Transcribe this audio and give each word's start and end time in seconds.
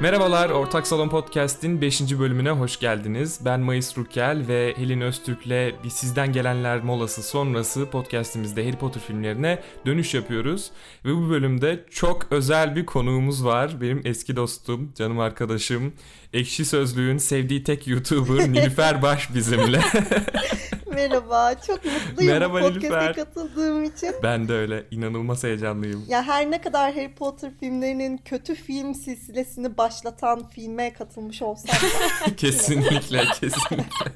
Merhabalar, 0.00 0.50
Ortak 0.50 0.86
Salon 0.86 1.08
Podcast'in 1.08 1.80
5. 1.80 2.00
bölümüne 2.18 2.50
hoş 2.50 2.80
geldiniz. 2.80 3.40
Ben 3.44 3.60
Mayıs 3.60 3.98
Rukel 3.98 4.44
ve 4.48 4.74
Helin 4.76 5.00
Öztürk'le 5.00 5.84
bir 5.84 5.90
sizden 5.90 6.32
gelenler 6.32 6.80
molası 6.80 7.22
sonrası 7.22 7.90
podcast'imizde 7.90 8.64
Harry 8.64 8.76
Potter 8.76 9.00
filmlerine 9.00 9.62
dönüş 9.86 10.14
yapıyoruz. 10.14 10.70
Ve 11.04 11.14
bu 11.14 11.30
bölümde 11.30 11.84
çok 11.90 12.26
özel 12.30 12.76
bir 12.76 12.86
konuğumuz 12.86 13.44
var. 13.44 13.80
Benim 13.80 14.02
eski 14.04 14.36
dostum, 14.36 14.92
canım 14.94 15.20
arkadaşım, 15.20 15.92
Ekşi 16.32 16.64
Sözlüğün 16.64 17.18
sevdiği 17.18 17.64
tek 17.64 17.86
YouTuber 17.86 18.48
Nilüfer 18.52 19.02
Baş 19.02 19.34
bizimle. 19.34 19.80
Merhaba, 21.02 21.54
çok 21.66 21.84
mutluyum 21.84 22.32
Merhaba 22.32 22.54
bu 22.54 22.60
podcast'e 22.60 22.88
Nilüfer. 22.88 23.14
katıldığım 23.14 23.84
için. 23.84 24.14
ben 24.22 24.48
de 24.48 24.52
öyle, 24.52 24.84
inanılmaz 24.90 25.44
heyecanlıyım. 25.44 26.04
Ya 26.08 26.22
her 26.22 26.50
ne 26.50 26.60
kadar 26.60 26.94
Harry 26.94 27.14
Potter 27.14 27.50
filmlerinin 27.60 28.16
kötü 28.18 28.54
film 28.54 28.94
silsilesini 28.94 29.76
başlatan 29.76 30.48
filme 30.48 30.92
katılmış 30.92 31.42
olsam 31.42 31.76
da 31.76 32.36
kesinlikle, 32.36 33.24
kesinlikle. 33.40 34.12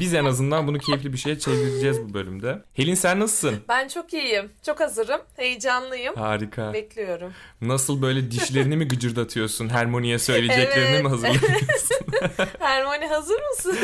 Biz 0.00 0.14
en 0.14 0.24
azından 0.24 0.66
bunu 0.66 0.78
keyifli 0.78 1.12
bir 1.12 1.18
şeye 1.18 1.38
çevireceğiz 1.38 2.00
bu 2.00 2.14
bölümde. 2.14 2.62
Helin 2.74 2.94
sen 2.94 3.20
nasılsın? 3.20 3.56
Ben 3.68 3.88
çok 3.88 4.12
iyiyim. 4.14 4.50
Çok 4.66 4.80
hazırım. 4.80 5.20
Heyecanlıyım. 5.36 6.14
Harika. 6.14 6.72
Bekliyorum. 6.72 7.32
Nasıl 7.60 8.02
böyle 8.02 8.30
dişlerini 8.30 8.76
mi 8.76 8.88
gıcırdatıyorsun? 8.88 9.68
Hermione'ye 9.68 10.18
söyleyeceklerini 10.18 10.90
Evet. 10.94 11.02
mi 11.02 11.08
hazırlıyorsun? 11.08 11.96
Hermione 12.58 13.06
hazır 13.08 13.40
mısın? 13.50 13.76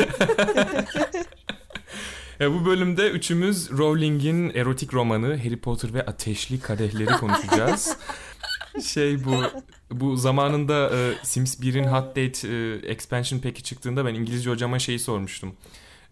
E, 2.41 2.53
bu 2.53 2.65
bölümde 2.65 3.09
üçümüz 3.09 3.71
Rowling'in 3.71 4.49
erotik 4.49 4.93
romanı 4.93 5.37
Harry 5.37 5.57
Potter 5.57 5.93
ve 5.93 6.05
Ateşli 6.05 6.59
Kadehleri 6.59 7.11
konuşacağız. 7.19 7.97
şey 8.83 9.25
bu 9.25 9.43
bu 9.91 10.17
zamanında 10.17 10.89
e, 10.95 11.13
Sims 11.23 11.59
1'in 11.59 11.83
Hot 11.83 12.09
Date 12.09 12.47
e, 12.47 12.91
expansion 12.91 13.39
pack'i 13.39 13.63
çıktığında 13.63 14.05
ben 14.05 14.13
İngilizce 14.13 14.49
hocama 14.49 14.79
şeyi 14.79 14.99
sormuştum. 14.99 15.55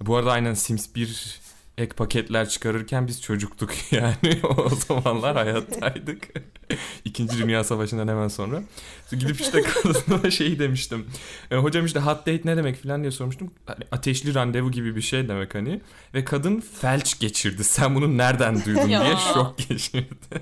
Bu 0.02 0.16
arada 0.16 0.32
aynen 0.32 0.54
Sims 0.54 0.96
1 0.96 1.40
ek 1.78 1.96
paketler 1.96 2.50
çıkarırken 2.50 3.08
biz 3.08 3.22
çocuktuk 3.22 3.74
yani 3.92 4.40
o 4.44 4.70
zamanlar 4.70 5.36
hayattaydık. 5.36 6.28
İkinci 7.06 7.38
Dünya 7.38 7.64
Savaşı'ndan 7.64 8.08
hemen 8.08 8.28
sonra. 8.28 8.64
Gidip 9.12 9.42
işte 9.42 9.62
kadına 9.62 10.32
şeyi 10.32 10.60
demiştim. 10.60 11.06
E, 11.52 11.56
hocam 11.56 11.86
işte 11.86 12.00
hot 12.00 12.20
date 12.20 12.42
ne 12.46 12.58
demek 12.58 12.84
falan 12.84 13.02
diye 13.02 13.12
sormuştum. 13.12 13.54
Hani 13.66 13.84
ateşli 13.92 14.34
randevu 14.34 14.72
gibi 14.72 14.96
bir 14.96 15.02
şey 15.02 15.28
demek 15.30 15.56
hani. 15.56 15.82
Ve 16.14 16.26
kadın 16.26 16.64
felç 16.82 17.20
geçirdi. 17.20 17.64
Sen 17.64 17.96
bunu 17.96 18.18
nereden 18.18 18.66
duydun 18.66 18.88
diye 18.88 19.16
şok 19.34 19.58
geçirdi. 19.58 20.42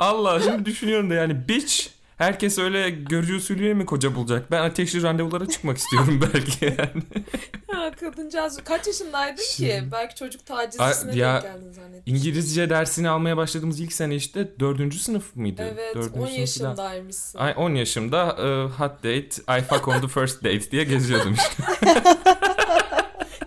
Allah 0.00 0.40
şimdi 0.40 0.64
düşünüyorum 0.64 1.10
da 1.10 1.14
yani 1.14 1.48
bitch 1.48 1.99
Herkes 2.20 2.58
öyle 2.58 2.90
görücü 2.90 3.36
usulüyle 3.36 3.74
mi 3.74 3.86
koca 3.86 4.14
bulacak? 4.14 4.50
Ben 4.50 4.62
ateşli 4.62 5.02
randevulara 5.02 5.46
çıkmak 5.48 5.78
istiyorum 5.78 6.20
belki 6.34 6.64
yani. 6.64 7.02
ha, 7.72 7.90
kadıncağız 8.00 8.60
kaç 8.64 8.86
yaşındaydın 8.86 9.36
ki? 9.42 9.54
Şimdi- 9.54 9.88
Belki 9.92 10.14
çocuk 10.14 10.46
tacizcisine 10.46 11.16
ya, 11.16 11.34
denk 11.34 11.42
geldin 11.42 11.72
zannettim. 11.72 12.14
İngilizce 12.14 12.70
dersini 12.70 13.08
almaya 13.08 13.36
başladığımız 13.36 13.80
ilk 13.80 13.92
sene 13.92 14.14
işte 14.14 14.48
dördüncü 14.60 14.98
sınıf 14.98 15.36
mıydı? 15.36 15.62
Evet 15.74 15.94
Dördüncü 15.94 16.20
10 16.20 16.26
sınıf 16.26 16.26
falan. 16.26 16.40
yaşındaymışsın. 16.40 17.38
Ay 17.38 17.54
10 17.56 17.74
yaşımda 17.74 18.22
e, 18.38 18.68
hot 18.82 18.96
date, 18.98 19.58
I 19.58 19.62
fuck 19.68 19.88
on 19.88 20.00
the 20.00 20.08
first 20.08 20.44
date 20.44 20.70
diye 20.70 20.84
geziyordum 20.84 21.34
işte. 21.34 21.62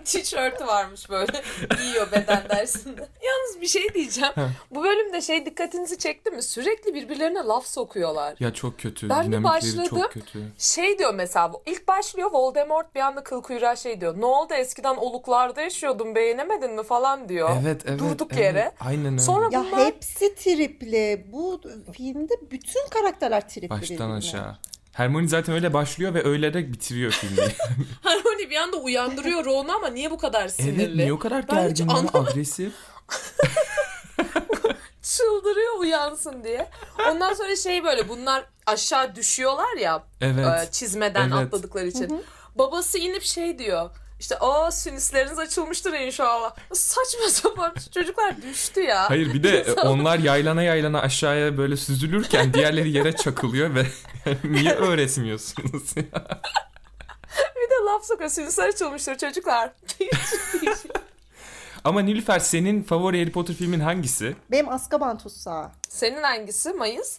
Tişörtü 0.24 0.66
varmış 0.66 1.10
böyle. 1.10 1.32
Giyiyor 1.78 2.12
beden 2.12 2.42
dersinde. 2.48 3.00
Yalnız 3.22 3.60
bir 3.60 3.66
şey 3.66 3.94
diyeceğim. 3.94 4.32
Bu 4.70 4.84
bölümde 4.84 5.20
şey 5.20 5.46
dikkatinizi 5.46 5.98
çekti 5.98 6.30
mi? 6.30 6.42
Sürekli 6.42 6.94
birbirlerine 6.94 7.38
laf 7.38 7.66
sokuyorlar. 7.66 8.34
Ya 8.40 8.54
çok 8.54 8.78
kötü. 8.78 9.08
Ben 9.08 9.32
bir 9.32 9.44
başladım. 9.44 9.86
çok 9.90 10.12
kötü. 10.12 10.38
Şey 10.58 10.98
diyor 10.98 11.14
mesela 11.14 11.52
ilk 11.66 11.88
başlıyor 11.88 12.30
Voldemort 12.32 12.94
bir 12.94 13.00
anda 13.00 13.24
kıl 13.24 13.42
kuyruğa 13.42 13.76
şey 13.76 14.00
diyor. 14.00 14.20
Ne 14.20 14.26
oldu 14.26 14.54
eskiden 14.54 14.96
oluklarda 14.96 15.60
yaşıyordun 15.60 16.14
beğenemedin 16.14 16.70
mi 16.70 16.82
falan 16.82 17.28
diyor. 17.28 17.50
Evet 17.62 17.82
evet. 17.86 18.00
Durduk 18.00 18.32
evet. 18.32 18.42
yere. 18.42 18.72
Aynen 18.80 19.06
öyle. 19.06 19.18
Sonra 19.18 19.48
ya 19.52 19.64
bunlar 19.72 19.86
hepsi 19.86 20.34
tripli. 20.34 21.26
Bu 21.32 21.60
filmde 21.92 22.34
bütün 22.50 22.88
karakterler 22.88 23.48
tripli 23.48 23.70
Baştan 23.70 23.96
birbirine. 23.96 24.14
aşağı. 24.14 24.56
Hermione 24.94 25.28
zaten 25.28 25.54
öyle 25.54 25.72
başlıyor 25.72 26.14
ve 26.14 26.24
öyle 26.24 26.54
de 26.54 26.72
bitiriyor 26.72 27.12
filmi. 27.12 27.42
Harmony 28.02 28.50
bir 28.50 28.56
anda 28.56 28.76
uyandırıyor 28.76 29.44
Ron'u 29.44 29.72
ama 29.72 29.88
niye 29.88 30.10
bu 30.10 30.18
kadar 30.18 30.48
sinirli? 30.48 30.82
evet 30.82 30.94
niye 30.96 31.12
o 31.12 31.18
kadar 31.18 31.42
gergin 31.42 31.88
ya? 31.88 31.96
Agresif. 32.14 32.72
Çıldırıyor 35.02 35.78
uyansın 35.78 36.44
diye. 36.44 36.68
Ondan 37.10 37.34
sonra 37.34 37.56
şey 37.56 37.84
böyle 37.84 38.08
bunlar 38.08 38.44
aşağı 38.66 39.14
düşüyorlar 39.16 39.76
ya 39.76 40.04
Evet. 40.20 40.68
e, 40.68 40.70
çizmeden 40.70 41.30
Evet. 41.30 41.46
atladıkları 41.46 41.86
için. 41.86 42.24
Babası 42.54 42.98
inip 42.98 43.22
şey 43.22 43.58
diyor. 43.58 43.90
İşte 44.24 44.36
o 44.36 44.70
sinüsleriniz 44.70 45.38
açılmıştır 45.38 45.92
inşallah. 45.92 46.54
Saçma 46.72 47.28
sapan 47.28 47.74
çocuklar 47.94 48.42
düştü 48.42 48.80
ya. 48.80 49.10
Hayır 49.10 49.34
bir 49.34 49.42
de 49.42 49.64
İnsan- 49.64 49.86
onlar 49.86 50.18
yaylana 50.18 50.62
yaylana 50.62 51.00
aşağıya 51.00 51.58
böyle 51.58 51.76
süzülürken 51.76 52.54
diğerleri 52.54 52.90
yere 52.90 53.12
çakılıyor 53.16 53.74
ve 53.74 53.86
niye 54.44 54.72
öğretmiyorsunuz 54.74 55.96
ya? 55.96 56.02
Bir 57.56 57.70
de 57.70 57.74
laf 57.86 58.04
sokuyor 58.04 58.30
sinüsler 58.30 58.68
açılmıştır 58.68 59.18
çocuklar. 59.18 59.70
Ama 61.84 62.00
Nilüfer 62.00 62.38
senin 62.38 62.82
favori 62.82 63.20
Harry 63.20 63.32
Potter 63.32 63.54
filmin 63.56 63.80
hangisi? 63.80 64.36
Benim 64.50 64.68
Azkaban 64.68 65.18
Tutsağı. 65.18 65.70
Senin 65.88 66.22
hangisi 66.22 66.72
Mayıs? 66.72 67.18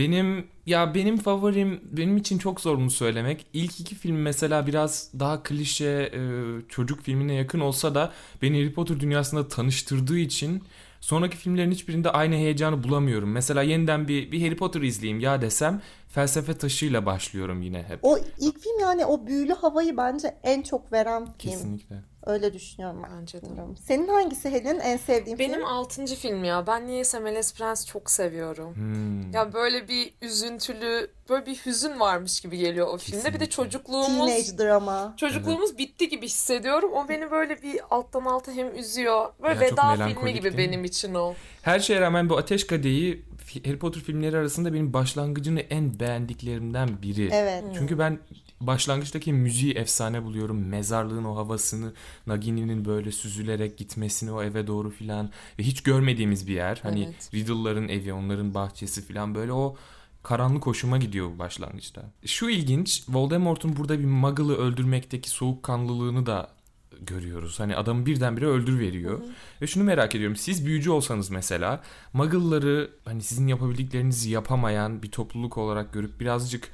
Benim 0.00 0.46
ya 0.66 0.94
benim 0.94 1.16
favorim 1.16 1.80
benim 1.92 2.16
için 2.16 2.38
çok 2.38 2.60
zor 2.60 2.78
bunu 2.78 2.90
söylemek. 2.90 3.46
İlk 3.52 3.80
iki 3.80 3.94
film 3.94 4.16
mesela 4.16 4.66
biraz 4.66 5.10
daha 5.18 5.42
klişe 5.42 6.10
e, 6.14 6.20
çocuk 6.68 7.02
filmine 7.02 7.34
yakın 7.34 7.60
olsa 7.60 7.94
da 7.94 8.12
beni 8.42 8.58
Harry 8.58 8.72
Potter 8.72 9.00
dünyasında 9.00 9.48
tanıştırdığı 9.48 10.18
için 10.18 10.62
sonraki 11.00 11.36
filmlerin 11.36 11.70
hiçbirinde 11.70 12.10
aynı 12.10 12.34
heyecanı 12.34 12.84
bulamıyorum. 12.84 13.32
Mesela 13.32 13.62
yeniden 13.62 14.08
bir, 14.08 14.32
bir 14.32 14.42
Harry 14.42 14.56
Potter 14.56 14.82
izleyeyim 14.82 15.20
ya 15.20 15.42
desem 15.42 15.82
felsefe 16.10 16.58
taşıyla 16.58 17.06
başlıyorum 17.06 17.62
yine 17.62 17.82
hep. 17.82 17.98
O 18.02 18.18
ilk 18.38 18.60
film 18.60 18.78
yani 18.80 19.06
o 19.06 19.26
büyülü 19.26 19.52
havayı 19.52 19.96
bence 19.96 20.36
en 20.42 20.62
çok 20.62 20.92
veren 20.92 21.24
film. 21.24 21.34
Kesinlikle. 21.38 21.96
Öyle 22.26 22.54
düşünüyorum 22.54 23.02
ben. 23.04 23.20
Bence 23.20 23.42
de. 23.42 23.46
Bilmiyorum. 23.46 23.76
Senin 23.86 24.08
hangisi 24.08 24.50
Helen 24.50 24.78
en 24.78 24.96
sevdiğin 24.96 25.38
Benim 25.38 25.54
film? 25.54 25.64
altıncı 25.64 26.14
film 26.16 26.44
ya. 26.44 26.66
Ben 26.66 26.86
niyeyse 26.86 27.18
Melez 27.18 27.54
Prens 27.54 27.86
çok 27.86 28.10
seviyorum. 28.10 28.74
Hmm. 28.76 29.30
Ya 29.32 29.52
böyle 29.52 29.88
bir 29.88 30.12
üzüntülü, 30.22 31.10
böyle 31.28 31.46
bir 31.46 31.54
hüzün 31.66 32.00
varmış 32.00 32.40
gibi 32.40 32.58
geliyor 32.58 32.86
o 32.88 32.98
filmde. 32.98 33.18
Bir 33.18 33.24
de 33.24 33.30
Kesinlikle. 33.30 33.50
çocukluğumuz 33.50 34.26
Teenage 34.26 34.58
drama. 34.58 35.14
çocukluğumuz 35.16 35.78
bitti 35.78 36.08
gibi 36.08 36.26
hissediyorum. 36.26 36.92
O 36.92 37.08
beni 37.08 37.30
böyle 37.30 37.62
bir 37.62 37.80
alttan 37.90 38.24
alta 38.24 38.52
hem 38.52 38.74
üzüyor. 38.78 39.26
Böyle 39.42 39.54
Ya 39.54 39.60
veda 39.70 40.08
filmi 40.08 40.34
gibi 40.34 40.56
benim 40.58 40.84
için 40.84 41.14
o. 41.14 41.34
Her 41.62 41.80
şeye 41.80 42.00
rağmen 42.00 42.28
bu 42.28 42.38
Ateş 42.38 42.66
Kadehi 42.66 43.22
Harry 43.54 43.78
Potter 43.78 44.02
filmleri 44.02 44.36
arasında 44.36 44.72
benim 44.72 44.92
başlangıcını 44.92 45.60
en 45.60 46.00
beğendiklerimden 46.00 47.02
biri. 47.02 47.28
Evet. 47.32 47.64
Çünkü 47.78 47.98
ben 47.98 48.18
başlangıçtaki 48.60 49.32
müziği 49.32 49.72
efsane 49.72 50.24
buluyorum. 50.24 50.66
Mezarlığın 50.66 51.24
o 51.24 51.36
havasını, 51.36 51.92
Nagini'nin 52.26 52.84
böyle 52.84 53.12
süzülerek 53.12 53.78
gitmesini 53.78 54.32
o 54.32 54.42
eve 54.42 54.66
doğru 54.66 54.90
filan 54.90 55.30
ve 55.58 55.62
hiç 55.62 55.82
görmediğimiz 55.82 56.46
bir 56.46 56.54
yer. 56.54 56.80
Hani 56.82 57.04
Evet. 57.04 57.30
Riddle'ların 57.34 57.88
evi, 57.88 58.12
onların 58.12 58.54
bahçesi 58.54 59.06
filan 59.06 59.34
böyle 59.34 59.52
o 59.52 59.76
karanlık 60.22 60.66
hoşuma 60.66 60.98
gidiyor 60.98 61.30
bu 61.34 61.38
başlangıçta. 61.38 62.02
Şu 62.26 62.50
ilginç, 62.50 63.04
Voldemort'un 63.08 63.76
burada 63.76 63.98
bir 63.98 64.04
Muggle'ı 64.04 64.56
öldürmekteki 64.56 65.30
soğukkanlılığını 65.30 66.26
da 66.26 66.50
görüyoruz. 67.06 67.60
Hani 67.60 67.76
adamı 67.76 68.06
birdenbire 68.06 68.46
öldür 68.46 68.78
veriyor. 68.80 69.20
Ve 69.62 69.66
şunu 69.66 69.84
merak 69.84 70.14
ediyorum. 70.14 70.36
Siz 70.36 70.66
büyücü 70.66 70.90
olsanız 70.90 71.30
mesela 71.30 71.80
Muggle'ları 72.12 72.90
hani 73.04 73.22
sizin 73.22 73.46
yapabildiklerinizi 73.46 74.30
yapamayan 74.30 75.02
bir 75.02 75.10
topluluk 75.10 75.58
olarak 75.58 75.92
görüp 75.92 76.20
birazcık 76.20 76.70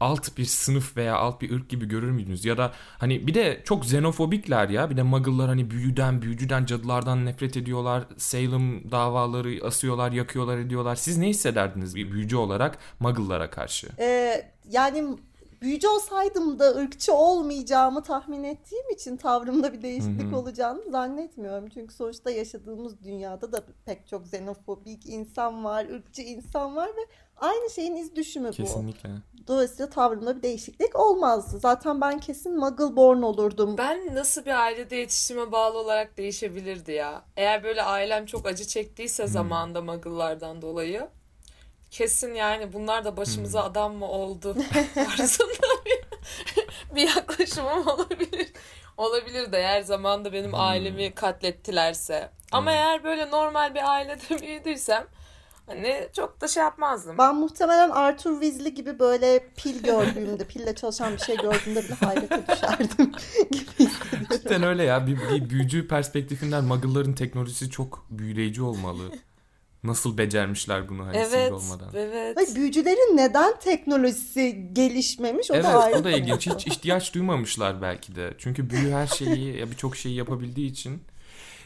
alt 0.00 0.38
bir 0.38 0.44
sınıf 0.44 0.96
veya 0.96 1.16
alt 1.16 1.40
bir 1.40 1.50
ırk 1.50 1.68
gibi 1.68 1.88
görür 1.88 2.10
müydünüz? 2.10 2.44
Ya 2.44 2.58
da 2.58 2.72
hani 2.98 3.26
bir 3.26 3.34
de 3.34 3.62
çok 3.64 3.84
xenofobikler 3.84 4.68
ya. 4.68 4.90
Bir 4.90 4.96
de 4.96 5.02
Muggle'lar 5.02 5.48
hani 5.48 5.70
büyüden, 5.70 6.22
büyücüden, 6.22 6.64
cadılardan 6.64 7.26
nefret 7.26 7.56
ediyorlar. 7.56 8.04
Salem 8.16 8.90
davaları 8.90 9.66
asıyorlar, 9.66 10.12
yakıyorlar, 10.12 10.58
ediyorlar. 10.58 10.96
Siz 10.96 11.16
ne 11.16 11.28
hissederdiniz 11.28 11.96
bir 11.96 12.12
büyücü 12.12 12.36
olarak 12.36 12.78
Muggle'lara 13.00 13.50
karşı? 13.50 13.88
Ee, 13.98 14.50
yani 14.70 15.18
büyücü 15.62 15.88
olsaydım 15.88 16.58
da 16.58 16.70
ırkçı 16.70 17.14
olmayacağımı 17.14 18.02
tahmin 18.02 18.44
ettiğim 18.44 18.90
için 18.90 19.16
tavrımda 19.16 19.72
bir 19.72 19.82
değişiklik 19.82 20.26
Hı 20.26 20.36
hı. 20.36 20.38
olacağını 20.38 20.90
zannetmiyorum. 20.90 21.68
Çünkü 21.68 21.94
sonuçta 21.94 22.30
yaşadığımız 22.30 23.02
dünyada 23.04 23.52
da 23.52 23.62
pek 23.84 24.08
çok 24.08 24.26
xenofobik 24.26 25.06
insan 25.06 25.64
var, 25.64 25.84
ırkçı 25.84 26.22
insan 26.22 26.76
var 26.76 26.88
ve 26.88 27.00
aynı 27.36 27.70
şeyin 27.70 27.96
iz 27.96 28.16
düşümü 28.16 28.48
bu. 28.48 28.52
Kesinlikle. 28.52 29.10
Dolayısıyla 29.48 29.90
tavrımda 29.90 30.36
bir 30.36 30.42
değişiklik 30.42 30.98
olmazdı. 30.98 31.58
Zaten 31.58 32.00
ben 32.00 32.20
kesin 32.20 32.56
Muggle-born 32.58 33.24
olurdum. 33.24 33.78
Ben 33.78 34.14
nasıl 34.14 34.44
bir 34.44 34.60
ailede 34.62 34.96
yetiştiğime 34.96 35.52
bağlı 35.52 35.78
olarak 35.78 36.16
değişebilirdi 36.16 36.92
ya. 36.92 37.22
Eğer 37.36 37.64
böyle 37.64 37.82
ailem 37.82 38.26
çok 38.26 38.46
acı 38.46 38.64
çektiyse 38.64 39.26
zamanında 39.26 39.82
Muggle'lardan 39.82 40.62
dolayı 40.62 41.08
kesin 41.90 42.34
yani 42.34 42.72
bunlar 42.72 43.04
da 43.04 43.16
başımıza 43.16 43.62
adam 43.62 43.94
mı 43.94 44.08
oldu 44.08 44.56
tarzında 44.94 45.66
bir, 45.86 46.06
bir 46.94 47.08
yaklaşımım 47.16 47.86
olabilir. 47.88 48.52
Olabilir 48.96 49.52
de 49.52 49.58
eğer 49.58 49.82
zamanda 49.82 50.32
benim 50.32 50.54
ailemi 50.54 51.14
katlettilerse. 51.14 52.30
Ama 52.52 52.72
eğer 52.72 53.04
böyle 53.04 53.30
normal 53.30 53.74
bir 53.74 53.90
ailede 53.90 54.40
büyüdüysem 54.42 55.06
hani 55.66 56.08
çok 56.16 56.40
da 56.40 56.48
şey 56.48 56.62
yapmazdım. 56.62 57.18
Ben 57.18 57.34
muhtemelen 57.34 57.90
Arthur 57.90 58.40
Weasley 58.40 58.74
gibi 58.74 58.98
böyle 58.98 59.48
pil 59.56 59.82
gördüğümde, 59.82 60.44
pille 60.44 60.74
çalışan 60.74 61.12
bir 61.12 61.18
şey 61.18 61.36
gördüğümde 61.36 61.84
bile 61.84 61.94
hayrete 61.94 62.46
düşerdim 62.48 63.12
gibi. 63.50 63.90
Cidden 64.32 64.62
öyle 64.62 64.82
ya. 64.82 65.06
Bir, 65.06 65.16
bir 65.16 65.50
büyücü 65.50 65.88
perspektifinden 65.88 66.64
Muggle'ların 66.64 67.12
teknolojisi 67.12 67.70
çok 67.70 68.06
büyüleyici 68.10 68.62
olmalı. 68.62 69.02
Nasıl 69.86 70.18
becermişler 70.18 70.88
bunu 70.88 71.06
hani 71.06 71.16
Evet, 71.16 71.52
olmadan. 71.52 71.88
evet. 71.94 72.36
Hayır, 72.36 72.54
büyücülerin 72.54 73.16
neden 73.16 73.58
teknolojisi 73.58 74.68
gelişmemiş 74.72 75.50
o 75.50 75.54
evet 75.54 75.64
da 75.64 75.84
ayrı. 75.84 75.98
o 75.98 76.04
da 76.04 76.10
ilginç. 76.10 76.46
Hiç 76.46 76.66
ihtiyaç 76.66 77.14
duymamışlar 77.14 77.82
belki 77.82 78.16
de. 78.16 78.34
Çünkü 78.38 78.70
büyü 78.70 78.92
her 78.92 79.06
şeyi 79.06 79.56
ya 79.58 79.70
birçok 79.70 79.96
şeyi 79.96 80.14
yapabildiği 80.14 80.70
için. 80.70 81.02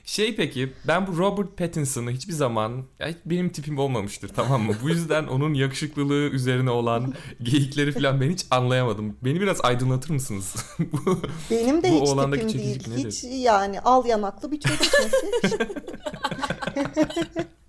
Şey 0.05 0.37
peki 0.37 0.73
ben 0.87 1.07
bu 1.07 1.19
Robert 1.19 1.57
Pattinson'ı 1.59 2.11
hiçbir 2.11 2.33
zaman 2.33 2.85
ya 2.99 3.09
hiç 3.09 3.17
benim 3.25 3.49
tipim 3.49 3.79
olmamıştır 3.79 4.29
tamam 4.29 4.63
mı? 4.63 4.75
Bu 4.83 4.89
yüzden 4.89 5.27
onun 5.27 5.55
yakışıklılığı 5.55 6.29
üzerine 6.31 6.71
olan 6.71 7.15
geyikleri 7.43 7.93
falan 7.93 8.21
ben 8.21 8.31
hiç 8.31 8.47
anlayamadım. 8.51 9.17
Beni 9.25 9.41
biraz 9.41 9.61
aydınlatır 9.65 10.11
mısınız? 10.11 10.55
Bu- 10.79 11.21
Benim 11.51 11.83
de 11.83 11.91
Bu 11.91 11.95
hiç 11.95 12.09
oğlandaki 12.09 12.47
tipim 12.47 12.63
değil. 12.65 12.89
nedir? 12.89 13.11
Hiç 13.13 13.25
yani 13.45 13.81
al 13.81 14.07
yanaklı 14.07 14.53
bir 14.53 14.61
çocuk? 14.61 14.93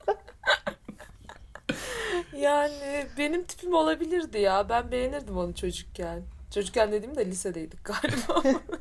Yani 2.41 3.05
benim 3.17 3.43
tipim 3.43 3.73
olabilirdi 3.73 4.39
ya. 4.39 4.69
Ben 4.69 4.91
beğenirdim 4.91 5.37
onu 5.37 5.55
çocukken. 5.55 6.21
Çocukken 6.53 6.91
dediğimde 6.91 7.25
lisedeydik 7.25 7.79
galiba. 7.85 8.59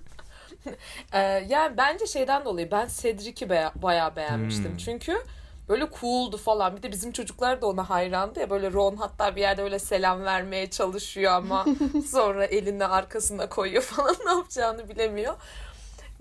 Ee, 1.12 1.18
yani 1.48 1.76
bence 1.76 2.06
şeyden 2.06 2.44
dolayı 2.44 2.70
ben 2.70 2.88
Cedric'i 3.00 3.50
be- 3.50 3.70
bayağı 3.74 4.16
beğenmiştim. 4.16 4.70
Hmm. 4.70 4.76
Çünkü 4.76 5.22
böyle 5.68 5.88
cool'du 6.00 6.36
falan. 6.36 6.76
Bir 6.76 6.82
de 6.82 6.92
bizim 6.92 7.12
çocuklar 7.12 7.62
da 7.62 7.66
ona 7.66 7.90
hayrandı 7.90 8.40
ya. 8.40 8.50
Böyle 8.50 8.72
Ron 8.72 8.96
hatta 8.96 9.36
bir 9.36 9.40
yerde 9.40 9.62
öyle 9.62 9.78
selam 9.78 10.24
vermeye 10.24 10.70
çalışıyor 10.70 11.32
ama 11.32 11.66
sonra 12.10 12.44
elini 12.44 12.86
arkasına 12.86 13.48
koyuyor 13.48 13.82
falan 13.82 14.16
ne 14.26 14.30
yapacağını 14.30 14.88
bilemiyor. 14.88 15.34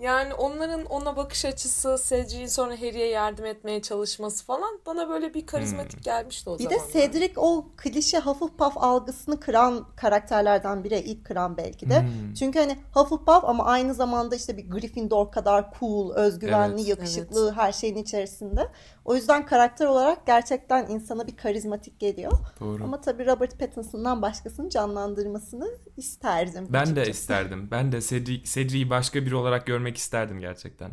Yani 0.01 0.33
onların 0.33 0.85
ona 0.85 1.15
bakış 1.15 1.45
açısı, 1.45 1.97
Cedric'in 2.09 2.47
sonra 2.47 2.73
Harry'e 2.73 3.07
yardım 3.07 3.45
etmeye 3.45 3.81
çalışması 3.81 4.45
falan 4.45 4.79
bana 4.85 5.09
böyle 5.09 5.33
bir 5.33 5.45
karizmatik 5.45 6.03
gelmişti 6.03 6.49
o 6.49 6.59
Bir 6.59 6.69
de. 6.69 6.79
Cedric 6.93 7.33
o 7.37 7.65
klişe 7.77 8.19
Hufflepuff 8.19 8.77
algısını 8.77 9.39
kıran 9.39 9.85
karakterlerden 9.95 10.83
biri. 10.83 10.99
ilk 10.99 11.25
kıran 11.25 11.57
belki 11.57 11.89
de. 11.89 12.01
Hmm. 12.01 12.33
Çünkü 12.33 12.59
hani 12.59 12.77
Hufflepuff 12.93 13.45
ama 13.45 13.65
aynı 13.65 13.93
zamanda 13.93 14.35
işte 14.35 14.57
bir 14.57 14.69
Gryffindor 14.69 15.31
kadar 15.31 15.65
cool, 15.79 16.13
özgüvenli, 16.13 16.81
Evet. 16.81 16.87
yakışıklı 16.87 17.51
her 17.51 17.71
şeyin 17.71 17.95
içerisinde. 17.95 18.67
O 19.09 19.15
yüzden 19.15 19.45
karakter 19.45 19.85
olarak 19.85 20.27
gerçekten 20.27 20.87
insana 20.87 21.27
bir 21.27 21.35
karizmatik 21.37 21.99
geliyor. 21.99 22.31
Doğru. 22.59 22.83
Ama 22.83 23.01
tabii 23.01 23.25
Robert 23.25 23.59
Pattinson'dan 23.59 24.21
başkasını 24.21 24.69
canlandırmasını 24.69 25.67
isterdim. 25.97 26.67
Ben 26.69 26.85
de 26.85 27.01
açıkçası. 27.01 27.09
isterdim. 27.09 27.67
Ben 27.71 27.91
de 27.91 28.01
Cedric, 28.01 28.43
Cedric'i 28.43 28.89
başka 28.89 29.25
biri 29.25 29.35
olarak 29.35 29.67
görmek 29.67 29.97
isterdim 29.97 30.39
gerçekten. 30.39 30.91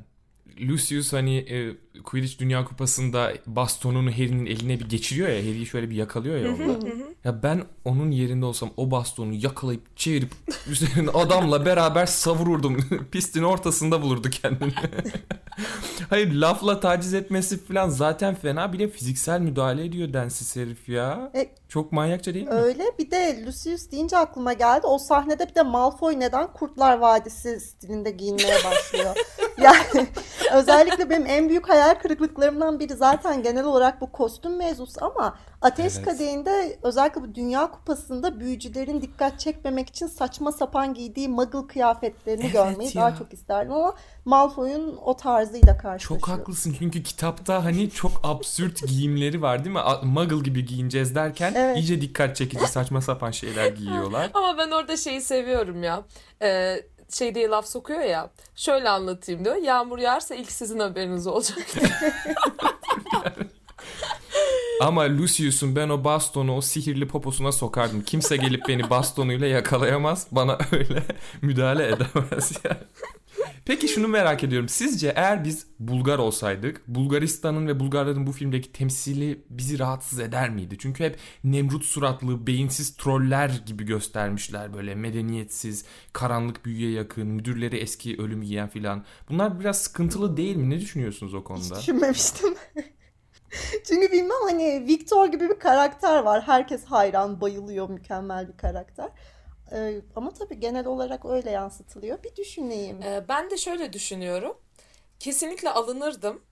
Lucius 0.60 1.12
hani 1.12 1.36
e, 1.36 1.76
Quidditch 2.04 2.38
Dünya 2.40 2.64
Kupası'nda 2.64 3.32
bastonunu 3.46 4.10
Harry'nin 4.12 4.46
eline 4.46 4.80
bir 4.80 4.88
geçiriyor 4.88 5.28
ya. 5.28 5.38
Harry'i 5.38 5.66
şöyle 5.66 5.90
bir 5.90 5.94
yakalıyor 5.96 6.36
ya 6.36 6.50
orada. 6.52 6.86
ya 7.24 7.42
ben 7.42 7.62
onun 7.84 8.10
yerinde 8.10 8.44
olsam 8.44 8.70
o 8.76 8.90
bastonu 8.90 9.32
yakalayıp 9.34 9.96
çevirip 9.96 10.32
üzerine 10.70 11.10
adamla 11.10 11.66
beraber 11.66 12.06
savururdum. 12.06 12.76
Pistin 13.12 13.42
ortasında 13.42 14.02
bulurdu 14.02 14.30
kendini. 14.30 14.72
Hayır 16.10 16.32
lafla 16.32 16.80
taciz 16.80 17.14
etmesi 17.14 17.64
falan 17.64 17.88
zaten 17.88 18.34
fena. 18.34 18.72
Bir 18.72 18.78
de 18.78 18.88
fiziksel 18.88 19.40
müdahale 19.40 19.84
ediyor 19.84 20.12
densiz 20.12 20.56
herif 20.56 20.88
ya. 20.88 21.30
E, 21.34 21.48
Çok 21.68 21.92
manyakça 21.92 22.34
değil 22.34 22.44
mi? 22.46 22.50
Öyle 22.52 22.84
bir 22.98 23.10
de 23.10 23.44
Lucius 23.46 23.90
deyince 23.90 24.18
aklıma 24.18 24.52
geldi. 24.52 24.86
O 24.86 24.98
sahnede 24.98 25.48
bir 25.48 25.54
de 25.54 25.62
Malfoy 25.62 26.20
neden 26.20 26.52
Kurtlar 26.52 26.98
Vadisi 26.98 27.60
stilinde 27.60 28.10
giyinmeye 28.10 28.56
başlıyor? 28.64 29.14
yani 29.62 30.06
özellikle 30.54 31.10
benim 31.10 31.26
en 31.26 31.48
büyük 31.48 31.68
hayal 31.68 31.94
kırıklıklarımdan 31.94 32.80
biri 32.80 32.94
zaten 32.94 33.42
genel 33.42 33.64
olarak 33.64 34.00
bu 34.00 34.12
kostüm 34.12 34.56
mevzusu 34.56 35.04
ama 35.04 35.36
Ateş 35.62 35.96
Evet. 35.96 36.04
Kadehi'nde 36.04 36.78
özellikle 36.82 37.20
bu 37.22 37.34
Dünya 37.34 37.70
Kupası'nda 37.70 38.40
büyücülerin 38.40 39.02
dikkat 39.02 39.40
çekmemek 39.40 39.88
için 39.88 40.06
saçma 40.06 40.52
sapan 40.52 40.94
giydiği 40.94 41.28
muggle 41.28 41.66
kıyafetlerini 41.66 42.42
Evet 42.44 42.52
görmeyi 42.52 42.96
ya. 42.96 43.02
daha 43.02 43.16
çok 43.16 43.32
isterdim 43.32 43.72
ama 43.72 43.94
Malfoy'un 44.24 44.96
o 45.04 45.16
tarzıyla 45.16 45.78
karşılaşıyorum. 45.78 46.26
Çok 46.26 46.28
haklısın 46.38 46.76
çünkü 46.78 47.02
kitapta 47.02 47.64
hani 47.64 47.90
çok 47.90 48.12
absürt 48.22 48.86
giyimleri 48.88 49.42
var 49.42 49.64
değil 49.64 49.76
mi? 49.76 49.82
Muggle 50.02 50.38
gibi 50.38 50.64
giyineceğiz 50.66 51.14
derken 51.14 51.52
Evet. 51.56 51.76
iyice 51.76 52.00
dikkat 52.00 52.36
çekici 52.36 52.66
saçma 52.66 53.00
sapan 53.00 53.30
şeyler 53.30 53.66
giyiyorlar. 53.72 54.30
Ama 54.34 54.58
ben 54.58 54.70
orada 54.70 54.96
şeyi 54.96 55.20
seviyorum 55.20 55.82
ya. 55.82 56.02
Ee, 56.42 56.76
şey 57.10 57.34
diye 57.34 57.48
laf 57.48 57.66
sokuyor 57.66 58.00
ya. 58.00 58.30
Şöyle 58.56 58.88
anlatayım 58.88 59.44
diyor. 59.44 59.56
Yağmur 59.56 59.98
yağarsa 59.98 60.34
ilk 60.34 60.52
sizin 60.52 60.78
haberiniz 60.78 61.26
olacak. 61.26 61.66
Ama 64.80 65.16
Lucius'un 65.16 65.76
ben 65.76 65.88
o 65.88 66.04
bastonu 66.04 66.56
o 66.56 66.60
sihirli 66.60 67.08
poposuna 67.08 67.52
sokardım. 67.52 68.02
Kimse 68.02 68.36
gelip 68.36 68.68
beni 68.68 68.90
bastonuyla 68.90 69.46
yakalayamaz. 69.46 70.26
Bana 70.30 70.58
öyle 70.72 71.02
müdahale 71.42 71.88
edemez 71.88 72.52
ya. 72.64 72.80
Peki 73.64 73.88
şunu 73.88 74.08
merak 74.08 74.44
ediyorum. 74.44 74.68
Sizce 74.68 75.12
eğer 75.16 75.44
biz 75.44 75.66
Bulgar 75.78 76.18
olsaydık 76.18 76.88
Bulgaristan'ın 76.88 77.66
ve 77.66 77.80
Bulgarların 77.80 78.26
bu 78.26 78.32
filmdeki 78.32 78.72
temsili 78.72 79.44
bizi 79.50 79.78
rahatsız 79.78 80.20
eder 80.20 80.50
miydi? 80.50 80.76
Çünkü 80.78 81.04
hep 81.04 81.18
Nemrut 81.44 81.84
suratlı, 81.84 82.46
beyinsiz 82.46 82.96
troller 82.96 83.62
gibi 83.66 83.84
göstermişler 83.84 84.74
böyle 84.74 84.94
medeniyetsiz, 84.94 85.84
karanlık 86.12 86.64
büyüye 86.64 86.90
yakın, 86.90 87.26
müdürleri 87.26 87.76
eski 87.76 88.16
ölüm 88.18 88.42
yiyen 88.42 88.68
filan. 88.68 89.04
Bunlar 89.28 89.60
biraz 89.60 89.82
sıkıntılı 89.82 90.36
değil 90.36 90.56
mi? 90.56 90.70
Ne 90.70 90.80
düşünüyorsunuz 90.80 91.34
o 91.34 91.44
konuda? 91.44 91.74
Hiç 91.74 91.80
düşünmemiştim. 91.80 92.54
Çünkü 93.84 94.12
bilmem 94.12 94.36
hani 94.42 94.86
Victor 94.86 95.26
gibi 95.26 95.50
bir 95.50 95.58
karakter 95.58 96.22
var. 96.22 96.42
Herkes 96.42 96.84
hayran, 96.84 97.40
bayılıyor, 97.40 97.88
mükemmel 97.88 98.48
bir 98.48 98.56
karakter. 98.56 99.10
Ee, 99.72 100.00
ama 100.16 100.30
tabii 100.30 100.60
genel 100.60 100.86
olarak 100.86 101.24
öyle 101.24 101.50
yansıtılıyor. 101.50 102.22
Bir 102.22 102.36
düşüneyim. 102.36 103.02
Ee, 103.02 103.24
ben 103.28 103.50
de 103.50 103.56
şöyle 103.56 103.92
düşünüyorum. 103.92 104.56
Kesinlikle 105.18 105.70
alınırdım. 105.70 106.42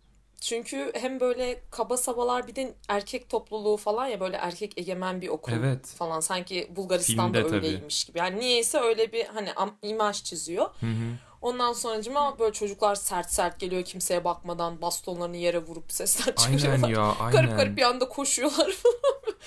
Çünkü 0.40 0.92
hem 0.94 1.20
böyle 1.20 1.62
kaba 1.70 1.96
sabalar 1.96 2.48
bir 2.48 2.54
de 2.54 2.74
erkek 2.88 3.28
topluluğu 3.28 3.76
falan 3.76 4.06
ya 4.06 4.20
böyle 4.20 4.36
erkek 4.36 4.78
egemen 4.78 5.20
bir 5.20 5.28
okul 5.28 5.52
Evet. 5.52 5.86
falan 5.86 6.20
sanki 6.20 6.72
Bulgaristan'da 6.76 7.38
Filmde 7.38 7.50
tabii. 7.50 7.66
öyleymiş 7.66 8.04
gibi. 8.04 8.18
Yani 8.18 8.40
niyeyse 8.40 8.78
öyle 8.78 9.12
bir 9.12 9.24
hani 9.24 9.48
imaj 9.82 10.22
çiziyor. 10.22 10.66
Hı 10.80 10.86
hı. 10.86 11.18
Ondan 11.44 11.72
sonracıma 11.72 12.38
böyle 12.38 12.52
çocuklar 12.52 12.94
sert 12.94 13.30
sert 13.30 13.60
geliyor 13.60 13.84
kimseye 13.84 14.24
bakmadan 14.24 14.82
bastonlarını 14.82 15.36
yere 15.36 15.58
vurup 15.58 15.92
sesler 15.92 16.34
Aynen 16.46 16.58
çıkarıyorlar. 16.58 16.88
ya 16.88 17.14
Garip 17.32 17.34
aynen. 17.34 17.56
garip 17.56 17.76
bir 17.76 17.82
anda 17.82 18.08
koşuyorlar. 18.08 18.74